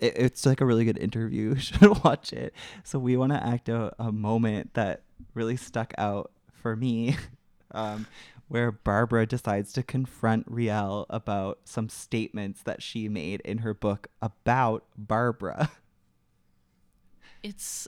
it, 0.00 0.14
it's 0.16 0.46
like 0.46 0.60
a 0.60 0.66
really 0.66 0.84
good 0.84 0.98
interview. 0.98 1.54
You 1.54 1.60
should 1.60 2.04
watch 2.04 2.32
it. 2.32 2.54
So 2.84 2.98
we 2.98 3.16
want 3.16 3.32
to 3.32 3.44
act 3.44 3.68
out 3.68 3.94
a 3.98 4.12
moment 4.12 4.74
that 4.74 5.02
really 5.34 5.56
stuck 5.56 5.92
out 5.98 6.30
for 6.52 6.76
me. 6.76 7.16
Um, 7.70 8.06
where 8.48 8.72
Barbara 8.72 9.26
decides 9.26 9.74
to 9.74 9.82
confront 9.82 10.50
Rielle 10.50 11.04
about 11.10 11.60
some 11.64 11.90
statements 11.90 12.62
that 12.62 12.82
she 12.82 13.08
made 13.08 13.42
in 13.42 13.58
her 13.58 13.74
book 13.74 14.08
about 14.22 14.84
Barbara. 14.96 15.70
it's 17.42 17.86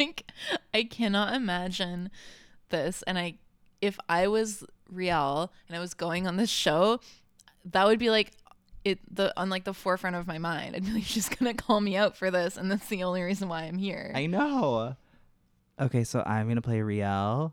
like 0.00 0.32
I 0.72 0.84
cannot 0.84 1.34
imagine 1.34 2.10
this 2.70 3.02
and 3.02 3.18
I 3.18 3.34
if 3.82 3.98
I 4.08 4.26
was 4.26 4.64
Rielle 4.92 5.50
and 5.68 5.76
I 5.76 5.80
was 5.80 5.94
going 5.94 6.26
on 6.26 6.36
this 6.36 6.50
show 6.50 7.00
that 7.72 7.86
would 7.86 7.98
be 7.98 8.10
like 8.10 8.32
it 8.86 9.00
the 9.14 9.32
on 9.36 9.50
like 9.50 9.64
the 9.64 9.74
forefront 9.74 10.14
of 10.14 10.26
my 10.26 10.38
mind 10.38 10.76
I'd 10.76 10.84
be 10.84 10.92
like 10.92 11.02
she's 11.04 11.28
gonna 11.28 11.54
call 11.54 11.80
me 11.80 11.96
out 11.96 12.16
for 12.16 12.30
this 12.30 12.56
and 12.56 12.70
that's 12.70 12.86
the 12.86 13.02
only 13.02 13.22
reason 13.22 13.48
why 13.48 13.64
I'm 13.64 13.78
here 13.78 14.12
I 14.14 14.26
know. 14.26 14.96
Okay, 15.78 16.04
so 16.04 16.22
I'm 16.24 16.48
gonna 16.48 16.62
play 16.62 16.78
Rielle, 16.78 17.52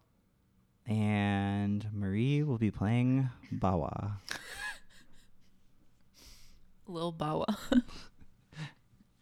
and 0.87 1.85
Marie 1.91 2.41
will 2.41 2.57
be 2.57 2.71
playing 2.71 3.29
Bawa. 3.53 4.13
Lil 6.87 7.11
Bawa 7.11 7.45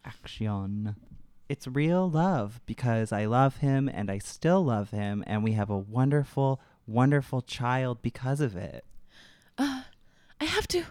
Action. 0.04 0.94
It's 1.48 1.66
real 1.66 2.08
love 2.08 2.60
because 2.64 3.12
I 3.12 3.24
love 3.24 3.56
him 3.56 3.90
and 3.92 4.08
I 4.10 4.18
still 4.18 4.64
love 4.64 4.90
him, 4.90 5.24
and 5.26 5.42
we 5.42 5.52
have 5.52 5.70
a 5.70 5.78
wonderful, 5.78 6.60
wonderful 6.86 7.42
child 7.42 8.02
because 8.02 8.40
of 8.40 8.54
it. 8.56 8.84
uh 9.58 9.82
I 10.40 10.44
have 10.44 10.68
to 10.68 10.84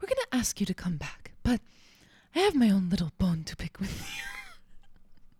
we're 0.00 0.08
gonna 0.08 0.20
ask 0.32 0.60
you 0.60 0.66
to 0.66 0.74
come 0.74 0.96
back 0.96 1.32
but 1.42 1.60
I 2.34 2.40
have 2.40 2.54
my 2.54 2.70
own 2.70 2.88
little 2.88 3.12
bone 3.18 3.44
to 3.44 3.56
pick 3.56 3.80
with 3.80 4.08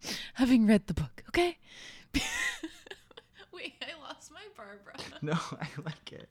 you 0.02 0.10
having 0.34 0.66
read 0.66 0.86
the 0.86 0.94
book 0.94 1.22
okay 1.28 1.58
wait 3.52 3.74
I 3.82 4.00
lost 4.06 4.30
my 4.32 4.40
Barbara 4.56 4.94
No, 5.22 5.34
I 5.60 5.68
like 5.84 6.12
it. 6.12 6.28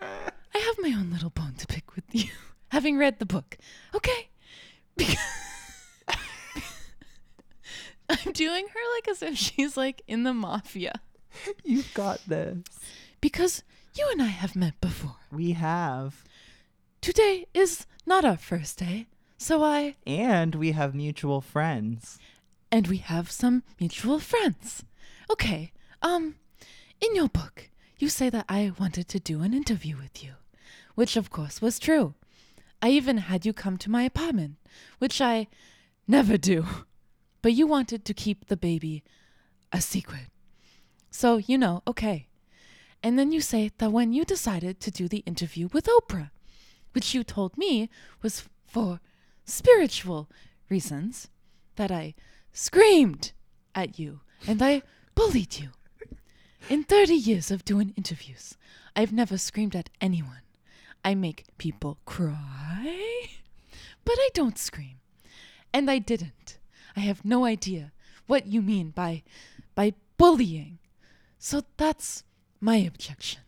I 0.00 0.58
have 0.58 0.76
my 0.80 0.90
own 0.98 1.10
little 1.12 1.30
bone 1.30 1.54
to 1.58 1.66
pick 1.66 1.94
with 1.94 2.04
you, 2.12 2.30
having 2.68 2.96
read 2.98 3.18
the 3.18 3.26
book. 3.26 3.56
Okay? 3.94 4.28
Because 4.96 5.18
I'm 8.08 8.32
doing 8.32 8.66
her 8.66 8.80
like 8.96 9.08
as 9.08 9.22
if 9.22 9.36
she's 9.36 9.76
like 9.76 10.02
in 10.06 10.24
the 10.24 10.34
mafia. 10.34 11.00
You've 11.64 11.92
got 11.94 12.20
this. 12.26 12.58
Because 13.20 13.62
you 13.94 14.08
and 14.10 14.20
I 14.22 14.26
have 14.26 14.56
met 14.56 14.80
before. 14.80 15.16
We 15.30 15.52
have. 15.52 16.24
Today 17.02 17.46
is 17.52 17.84
not 18.06 18.24
our 18.24 18.36
first 18.36 18.78
day, 18.78 19.08
so 19.36 19.64
I. 19.64 19.96
And 20.06 20.54
we 20.54 20.70
have 20.70 20.94
mutual 20.94 21.40
friends. 21.40 22.20
And 22.70 22.86
we 22.86 22.98
have 22.98 23.28
some 23.28 23.64
mutual 23.80 24.20
friends. 24.20 24.84
Okay, 25.28 25.72
um, 26.00 26.36
in 27.00 27.16
your 27.16 27.26
book, 27.26 27.70
you 27.98 28.08
say 28.08 28.30
that 28.30 28.44
I 28.48 28.70
wanted 28.78 29.08
to 29.08 29.18
do 29.18 29.42
an 29.42 29.52
interview 29.52 29.96
with 29.96 30.22
you, 30.22 30.34
which 30.94 31.16
of 31.16 31.28
course 31.28 31.60
was 31.60 31.80
true. 31.80 32.14
I 32.80 32.90
even 32.90 33.18
had 33.18 33.44
you 33.44 33.52
come 33.52 33.78
to 33.78 33.90
my 33.90 34.04
apartment, 34.04 34.58
which 35.00 35.20
I 35.20 35.48
never 36.06 36.38
do. 36.38 36.64
But 37.42 37.54
you 37.54 37.66
wanted 37.66 38.04
to 38.04 38.14
keep 38.14 38.46
the 38.46 38.56
baby 38.56 39.02
a 39.72 39.80
secret. 39.80 40.28
So, 41.10 41.38
you 41.38 41.58
know, 41.58 41.82
okay. 41.84 42.28
And 43.02 43.18
then 43.18 43.32
you 43.32 43.40
say 43.40 43.72
that 43.78 43.90
when 43.90 44.12
you 44.12 44.24
decided 44.24 44.78
to 44.78 44.92
do 44.92 45.08
the 45.08 45.24
interview 45.26 45.68
with 45.72 45.86
Oprah, 45.86 46.30
which 46.92 47.14
you 47.14 47.24
told 47.24 47.56
me 47.56 47.90
was 48.22 48.44
for 48.66 49.00
spiritual 49.44 50.28
reasons, 50.68 51.28
that 51.76 51.90
I 51.90 52.14
screamed 52.52 53.32
at 53.74 53.98
you 53.98 54.20
and 54.46 54.62
I 54.62 54.82
bullied 55.14 55.58
you. 55.58 55.70
In 56.68 56.84
30 56.84 57.14
years 57.14 57.50
of 57.50 57.64
doing 57.64 57.92
interviews, 57.96 58.56
I've 58.94 59.12
never 59.12 59.36
screamed 59.36 59.74
at 59.74 59.90
anyone. 60.00 60.42
I 61.04 61.14
make 61.14 61.46
people 61.58 61.98
cry, 62.04 63.30
but 64.04 64.14
I 64.16 64.28
don't 64.34 64.58
scream. 64.58 65.00
And 65.74 65.90
I 65.90 65.98
didn't. 65.98 66.58
I 66.96 67.00
have 67.00 67.24
no 67.24 67.44
idea 67.44 67.92
what 68.26 68.46
you 68.46 68.62
mean 68.62 68.90
by 68.90 69.22
by 69.74 69.94
bullying. 70.18 70.78
So 71.38 71.62
that's 71.76 72.24
my 72.60 72.76
objection. 72.76 73.40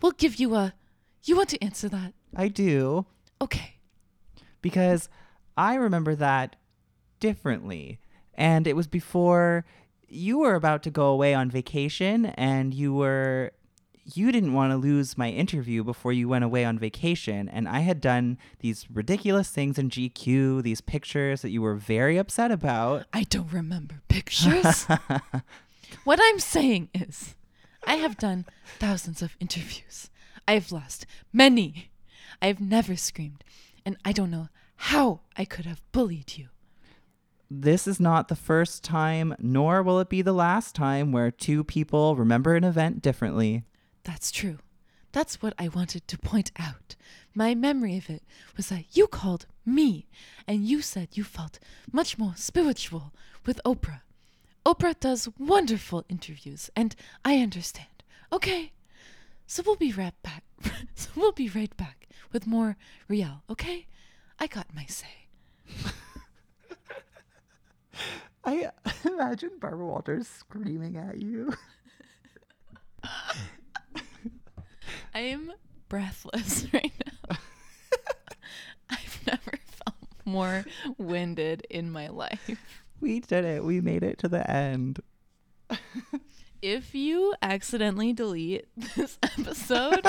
We'll 0.00 0.12
give 0.12 0.36
you 0.36 0.54
a 0.54 0.74
You 1.24 1.36
want 1.36 1.48
to 1.50 1.62
answer 1.64 1.88
that? 1.88 2.12
I 2.36 2.48
do. 2.48 3.06
Okay. 3.40 3.76
Because 4.62 5.08
I 5.56 5.74
remember 5.74 6.14
that 6.16 6.56
differently. 7.20 8.00
And 8.34 8.66
it 8.66 8.76
was 8.76 8.86
before 8.86 9.64
you 10.08 10.38
were 10.38 10.54
about 10.54 10.82
to 10.84 10.90
go 10.90 11.06
away 11.06 11.34
on 11.34 11.50
vacation 11.50 12.26
and 12.26 12.72
you 12.74 12.94
were 12.94 13.52
you 14.12 14.30
didn't 14.30 14.52
want 14.52 14.70
to 14.70 14.76
lose 14.76 15.16
my 15.16 15.30
interview 15.30 15.82
before 15.82 16.12
you 16.12 16.28
went 16.28 16.44
away 16.44 16.62
on 16.64 16.78
vacation 16.78 17.48
and 17.48 17.66
I 17.66 17.80
had 17.80 18.02
done 18.02 18.36
these 18.58 18.86
ridiculous 18.90 19.48
things 19.48 19.78
in 19.78 19.88
GQ, 19.88 20.62
these 20.62 20.82
pictures 20.82 21.40
that 21.40 21.50
you 21.50 21.62
were 21.62 21.74
very 21.74 22.18
upset 22.18 22.50
about. 22.50 23.06
I 23.14 23.22
don't 23.22 23.50
remember 23.50 24.02
pictures. 24.08 24.84
what 26.04 26.20
I'm 26.22 26.38
saying 26.38 26.90
is, 26.92 27.34
I 27.86 27.94
have 27.94 28.18
done 28.18 28.44
thousands 28.78 29.22
of 29.22 29.36
interviews. 29.40 30.10
I've 30.46 30.70
lost 30.70 31.06
many. 31.32 31.90
I've 32.40 32.60
never 32.60 32.96
screamed 32.96 33.44
and 33.84 33.96
I 34.04 34.12
don't 34.12 34.30
know 34.30 34.48
how 34.76 35.20
I 35.36 35.44
could 35.44 35.66
have 35.66 35.82
bullied 35.92 36.36
you. 36.36 36.48
This 37.50 37.86
is 37.86 38.00
not 38.00 38.28
the 38.28 38.36
first 38.36 38.82
time, 38.82 39.36
nor 39.38 39.82
will 39.82 40.00
it 40.00 40.08
be 40.08 40.22
the 40.22 40.32
last 40.32 40.74
time 40.74 41.12
where 41.12 41.30
two 41.30 41.62
people 41.62 42.16
remember 42.16 42.56
an 42.56 42.64
event 42.64 43.02
differently. 43.02 43.64
That's 44.02 44.30
true. 44.30 44.58
That's 45.12 45.40
what 45.40 45.54
I 45.58 45.68
wanted 45.68 46.08
to 46.08 46.18
point 46.18 46.50
out. 46.58 46.96
My 47.34 47.54
memory 47.54 47.96
of 47.96 48.10
it 48.10 48.22
was 48.56 48.68
that 48.68 48.96
you 48.96 49.06
called 49.06 49.46
me 49.64 50.08
and 50.46 50.66
you 50.66 50.82
said 50.82 51.08
you 51.12 51.22
felt 51.24 51.58
much 51.92 52.18
more 52.18 52.34
spiritual 52.36 53.12
with 53.46 53.60
Oprah. 53.64 54.00
Oprah 54.66 54.98
does 54.98 55.28
wonderful 55.38 56.04
interviews 56.08 56.70
and 56.74 56.96
I 57.24 57.38
understand. 57.38 58.02
Okay. 58.32 58.72
So 59.46 59.62
we'll 59.64 59.76
be 59.76 59.92
right 59.92 60.20
back. 60.22 60.42
so 60.94 61.10
we'll 61.16 61.32
be 61.32 61.48
right 61.48 61.74
back 61.76 62.08
with 62.32 62.46
more 62.46 62.76
Rielle, 63.08 63.42
okay? 63.50 63.86
I 64.38 64.46
got 64.46 64.74
my 64.74 64.86
say. 64.86 65.06
I 68.44 68.70
imagine 69.04 69.52
Barbara 69.58 69.86
Walters 69.86 70.28
screaming 70.28 70.96
at 70.96 71.20
you. 71.20 71.54
I 75.14 75.20
am 75.20 75.52
breathless 75.88 76.66
right 76.72 76.92
now. 77.06 77.36
I've 78.90 79.20
never 79.26 79.58
felt 79.66 79.96
more 80.24 80.64
winded 80.98 81.66
in 81.70 81.90
my 81.90 82.08
life. 82.08 82.50
We 83.00 83.20
did 83.20 83.44
it. 83.44 83.64
We 83.64 83.80
made 83.80 84.02
it 84.02 84.18
to 84.18 84.28
the 84.28 84.50
end. 84.50 85.00
If 86.66 86.94
you 86.94 87.34
accidentally 87.42 88.14
delete 88.14 88.66
this 88.96 89.18
episode, 89.22 90.06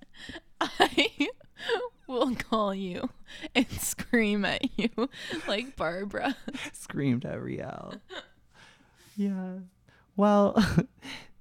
I 0.60 1.28
will 2.08 2.34
call 2.34 2.74
you 2.74 3.08
and 3.54 3.70
scream 3.70 4.44
at 4.44 4.62
you 4.76 4.88
like 5.46 5.76
Barbara. 5.76 6.34
Screamed 6.72 7.24
at 7.24 7.38
Rielle. 7.38 8.00
Yeah. 9.14 9.58
Well, 10.16 10.54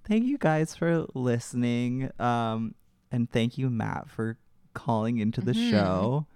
thank 0.03 0.25
you 0.25 0.37
guys 0.37 0.75
for 0.75 1.05
listening. 1.15 2.11
Um, 2.19 2.75
and 3.11 3.31
thank 3.31 3.57
you, 3.57 3.69
Matt, 3.69 4.09
for 4.09 4.37
calling 4.73 5.19
into 5.19 5.39
the 5.39 5.53
Mhm. 5.53 5.69
show. 5.71 6.27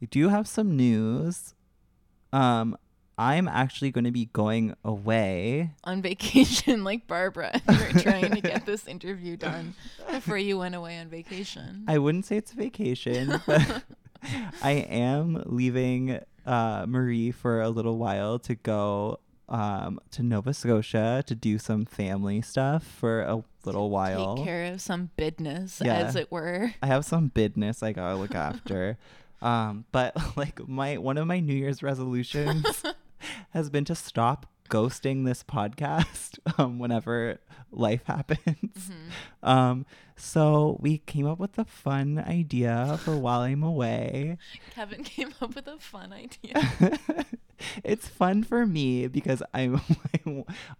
We 0.00 0.06
do 0.06 0.28
have 0.28 0.46
some 0.46 0.76
news. 0.76 1.54
Um, 2.32 2.76
I'm 3.16 3.46
actually 3.46 3.90
going 3.92 4.04
to 4.04 4.10
be 4.10 4.26
going 4.32 4.74
away. 4.84 5.70
On 5.84 6.02
vacation, 6.02 6.82
like 6.90 7.06
Barbara. 7.06 7.60
You 7.70 7.78
were 7.78 8.00
trying 8.00 8.30
to 8.32 8.40
get 8.40 8.66
this 8.66 8.86
interview 8.88 9.36
done 9.36 9.74
before 10.10 10.38
you 10.38 10.58
went 10.58 10.74
away 10.74 10.98
on 10.98 11.08
vacation. 11.08 11.84
I 11.86 11.98
wouldn't 11.98 12.26
say 12.26 12.36
it's 12.38 12.52
a 12.52 12.56
vacation, 12.56 13.40
but 13.46 13.84
I 14.62 14.72
am 14.72 15.42
leaving 15.46 16.20
uh, 16.46 16.86
Marie 16.88 17.30
for 17.30 17.60
a 17.60 17.68
little 17.68 17.98
while 17.98 18.38
to 18.40 18.54
go 18.56 19.20
um, 19.48 20.00
to 20.12 20.22
Nova 20.22 20.52
Scotia 20.54 21.22
to 21.26 21.34
do 21.34 21.58
some 21.58 21.84
family 21.84 22.40
stuff 22.42 22.82
for 22.84 23.22
a 23.22 23.42
little 23.64 23.90
while. 23.90 24.36
Take 24.36 24.44
care 24.44 24.72
of 24.72 24.80
some 24.80 25.10
business, 25.16 25.80
Yeah. 25.84 25.94
as 25.98 26.16
it 26.16 26.32
were. 26.32 26.72
I 26.82 26.86
have 26.86 27.04
some 27.04 27.28
business 27.28 27.82
I 27.82 27.92
gotta 27.92 28.16
look 28.16 28.34
after. 28.34 28.96
um, 29.42 29.84
but 29.92 30.16
like 30.36 30.66
my 30.66 30.96
one 30.96 31.18
of 31.18 31.26
my 31.26 31.40
New 31.40 31.54
Year's 31.54 31.82
resolutions 31.82 32.82
has 33.50 33.70
been 33.70 33.84
to 33.86 33.94
stop 33.94 34.46
ghosting 34.70 35.24
this 35.26 35.42
podcast 35.42 36.38
um, 36.58 36.78
whenever 36.78 37.38
life 37.70 38.02
happens. 38.06 38.90
Um, 39.42 39.84
so 40.16 40.78
we 40.80 40.98
came 40.98 41.26
up 41.26 41.38
with 41.38 41.58
a 41.58 41.64
fun 41.64 42.18
idea 42.26 42.98
for 43.04 43.16
while 43.16 43.40
I'm 43.40 43.62
away. 43.62 44.38
Kevin 44.74 45.04
came 45.04 45.34
up 45.42 45.54
with 45.54 45.66
a 45.66 45.78
fun 45.78 46.12
idea. 46.12 46.98
it's 47.84 48.08
fun 48.08 48.42
for 48.42 48.66
me 48.66 49.06
because 49.08 49.42
I'm 49.52 49.80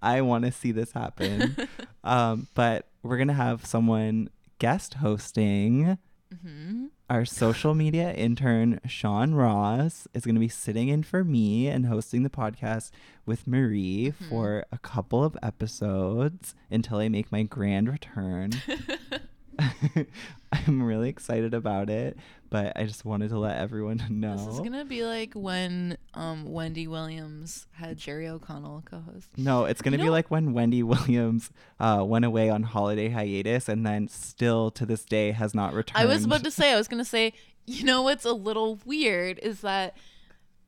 I 0.02 0.20
want 0.22 0.44
to 0.44 0.52
see 0.52 0.72
this 0.72 0.92
happen. 0.92 1.56
um, 2.04 2.46
but 2.54 2.88
we're 3.02 3.18
gonna 3.18 3.32
have 3.34 3.66
someone 3.66 4.30
guest 4.58 4.94
hosting. 4.94 5.98
Mhm. 6.34 6.88
Our 7.10 7.26
social 7.26 7.74
media 7.74 8.14
intern 8.14 8.80
Sean 8.86 9.34
Ross 9.34 10.08
is 10.14 10.24
going 10.24 10.36
to 10.36 10.40
be 10.40 10.48
sitting 10.48 10.88
in 10.88 11.02
for 11.02 11.22
me 11.22 11.68
and 11.68 11.84
hosting 11.84 12.22
the 12.22 12.30
podcast 12.30 12.90
with 13.26 13.46
Marie 13.46 14.14
mm-hmm. 14.14 14.28
for 14.30 14.64
a 14.72 14.78
couple 14.78 15.22
of 15.22 15.36
episodes 15.42 16.54
until 16.70 16.96
I 16.96 17.10
make 17.10 17.30
my 17.30 17.42
grand 17.42 17.90
return. 17.90 18.52
I'm 20.52 20.82
really 20.82 21.08
excited 21.08 21.52
about 21.54 21.90
it, 21.90 22.16
but 22.48 22.72
I 22.76 22.84
just 22.84 23.04
wanted 23.04 23.30
to 23.30 23.38
let 23.38 23.56
everyone 23.58 24.02
know. 24.08 24.36
This 24.44 24.54
is 24.54 24.60
gonna 24.60 24.84
be 24.84 25.04
like 25.04 25.32
when 25.34 25.96
um, 26.14 26.44
Wendy 26.44 26.86
Williams 26.86 27.66
had 27.72 27.96
Jerry 27.96 28.28
O'Connell 28.28 28.82
co-host. 28.88 29.28
No, 29.36 29.64
it's 29.64 29.82
gonna 29.82 29.96
You 29.96 30.02
be 30.02 30.06
know- 30.06 30.12
like 30.12 30.30
when 30.30 30.52
Wendy 30.52 30.82
Williams 30.82 31.50
uh, 31.80 32.04
went 32.06 32.24
away 32.24 32.50
on 32.50 32.62
holiday 32.62 33.08
hiatus 33.08 33.68
and 33.68 33.84
then 33.86 34.08
still 34.08 34.70
to 34.72 34.86
this 34.86 35.04
day 35.04 35.32
has 35.32 35.54
not 35.54 35.74
returned. 35.74 35.98
I 36.02 36.06
was 36.06 36.24
about 36.24 36.44
to 36.44 36.50
say, 36.50 36.72
I 36.72 36.76
was 36.76 36.88
gonna 36.88 37.04
say, 37.04 37.32
you 37.66 37.84
know 37.84 38.02
what's 38.02 38.24
a 38.24 38.32
little 38.32 38.78
weird 38.84 39.38
is 39.40 39.62
that 39.62 39.96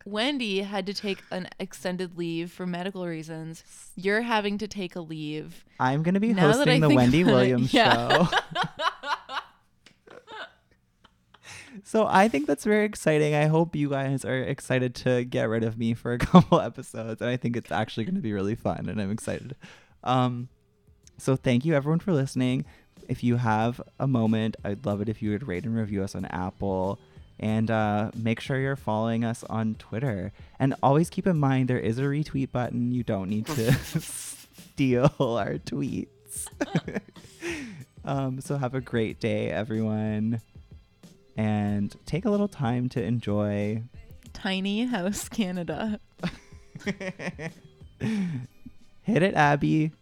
Wendy 0.06 0.62
had 0.62 0.86
to 0.86 0.94
take 0.94 1.18
an 1.32 1.48
extended 1.58 2.16
leave 2.16 2.52
for 2.52 2.64
medical 2.64 3.04
reasons. 3.04 3.64
You're 3.96 4.22
having 4.22 4.56
to 4.58 4.68
take 4.68 4.94
a 4.94 5.00
leave. 5.00 5.64
I'm 5.80 6.04
gonna 6.04 6.20
be 6.20 6.32
Now 6.32 6.52
hosting 6.52 6.80
the 6.80 6.90
Wendy 6.90 7.22
it, 7.22 7.26
Williams 7.26 7.74
yeah. 7.74 8.28
show. 8.28 8.38
so 11.84 12.06
I 12.08 12.28
think 12.28 12.46
that's 12.46 12.64
very 12.64 12.84
exciting. 12.84 13.34
I 13.34 13.46
hope 13.46 13.74
you 13.74 13.90
guys 13.90 14.24
are 14.24 14.38
excited 14.38 14.94
to 14.96 15.24
get 15.24 15.48
rid 15.48 15.64
of 15.64 15.76
me 15.76 15.92
for 15.92 16.12
a 16.12 16.18
couple 16.20 16.60
episodes, 16.60 17.20
and 17.20 17.28
I 17.28 17.36
think 17.36 17.56
it's 17.56 17.72
actually 17.72 18.04
going 18.04 18.14
to 18.14 18.20
be 18.20 18.32
really 18.32 18.54
fun, 18.54 18.88
and 18.88 19.00
I'm 19.00 19.10
excited. 19.10 19.56
Um, 20.04 20.48
so 21.18 21.34
thank 21.34 21.64
you 21.64 21.74
everyone 21.74 21.98
for 21.98 22.12
listening. 22.12 22.64
If 23.08 23.24
you 23.24 23.36
have 23.36 23.80
a 23.98 24.06
moment, 24.06 24.56
I'd 24.64 24.86
love 24.86 25.00
it 25.00 25.08
if 25.08 25.20
you 25.20 25.30
would 25.32 25.48
rate 25.48 25.64
and 25.64 25.74
review 25.74 26.04
us 26.04 26.14
on 26.14 26.26
Apple. 26.26 27.00
And 27.38 27.70
uh, 27.70 28.10
make 28.14 28.40
sure 28.40 28.58
you're 28.58 28.76
following 28.76 29.24
us 29.24 29.44
on 29.44 29.74
Twitter. 29.74 30.32
And 30.58 30.74
always 30.82 31.10
keep 31.10 31.26
in 31.26 31.38
mind 31.38 31.68
there 31.68 31.78
is 31.78 31.98
a 31.98 32.02
retweet 32.02 32.50
button. 32.50 32.92
You 32.92 33.02
don't 33.02 33.28
need 33.28 33.46
to 33.46 33.72
steal 34.76 35.12
our 35.18 35.54
tweets. 35.54 36.48
um, 38.04 38.40
so 38.40 38.56
have 38.56 38.74
a 38.74 38.80
great 38.80 39.20
day, 39.20 39.50
everyone. 39.50 40.40
And 41.36 41.94
take 42.06 42.24
a 42.24 42.30
little 42.30 42.48
time 42.48 42.88
to 42.90 43.02
enjoy. 43.02 43.82
Tiny 44.32 44.86
House 44.86 45.28
Canada. 45.28 46.00
Hit 49.02 49.22
it, 49.22 49.34
Abby. 49.34 49.92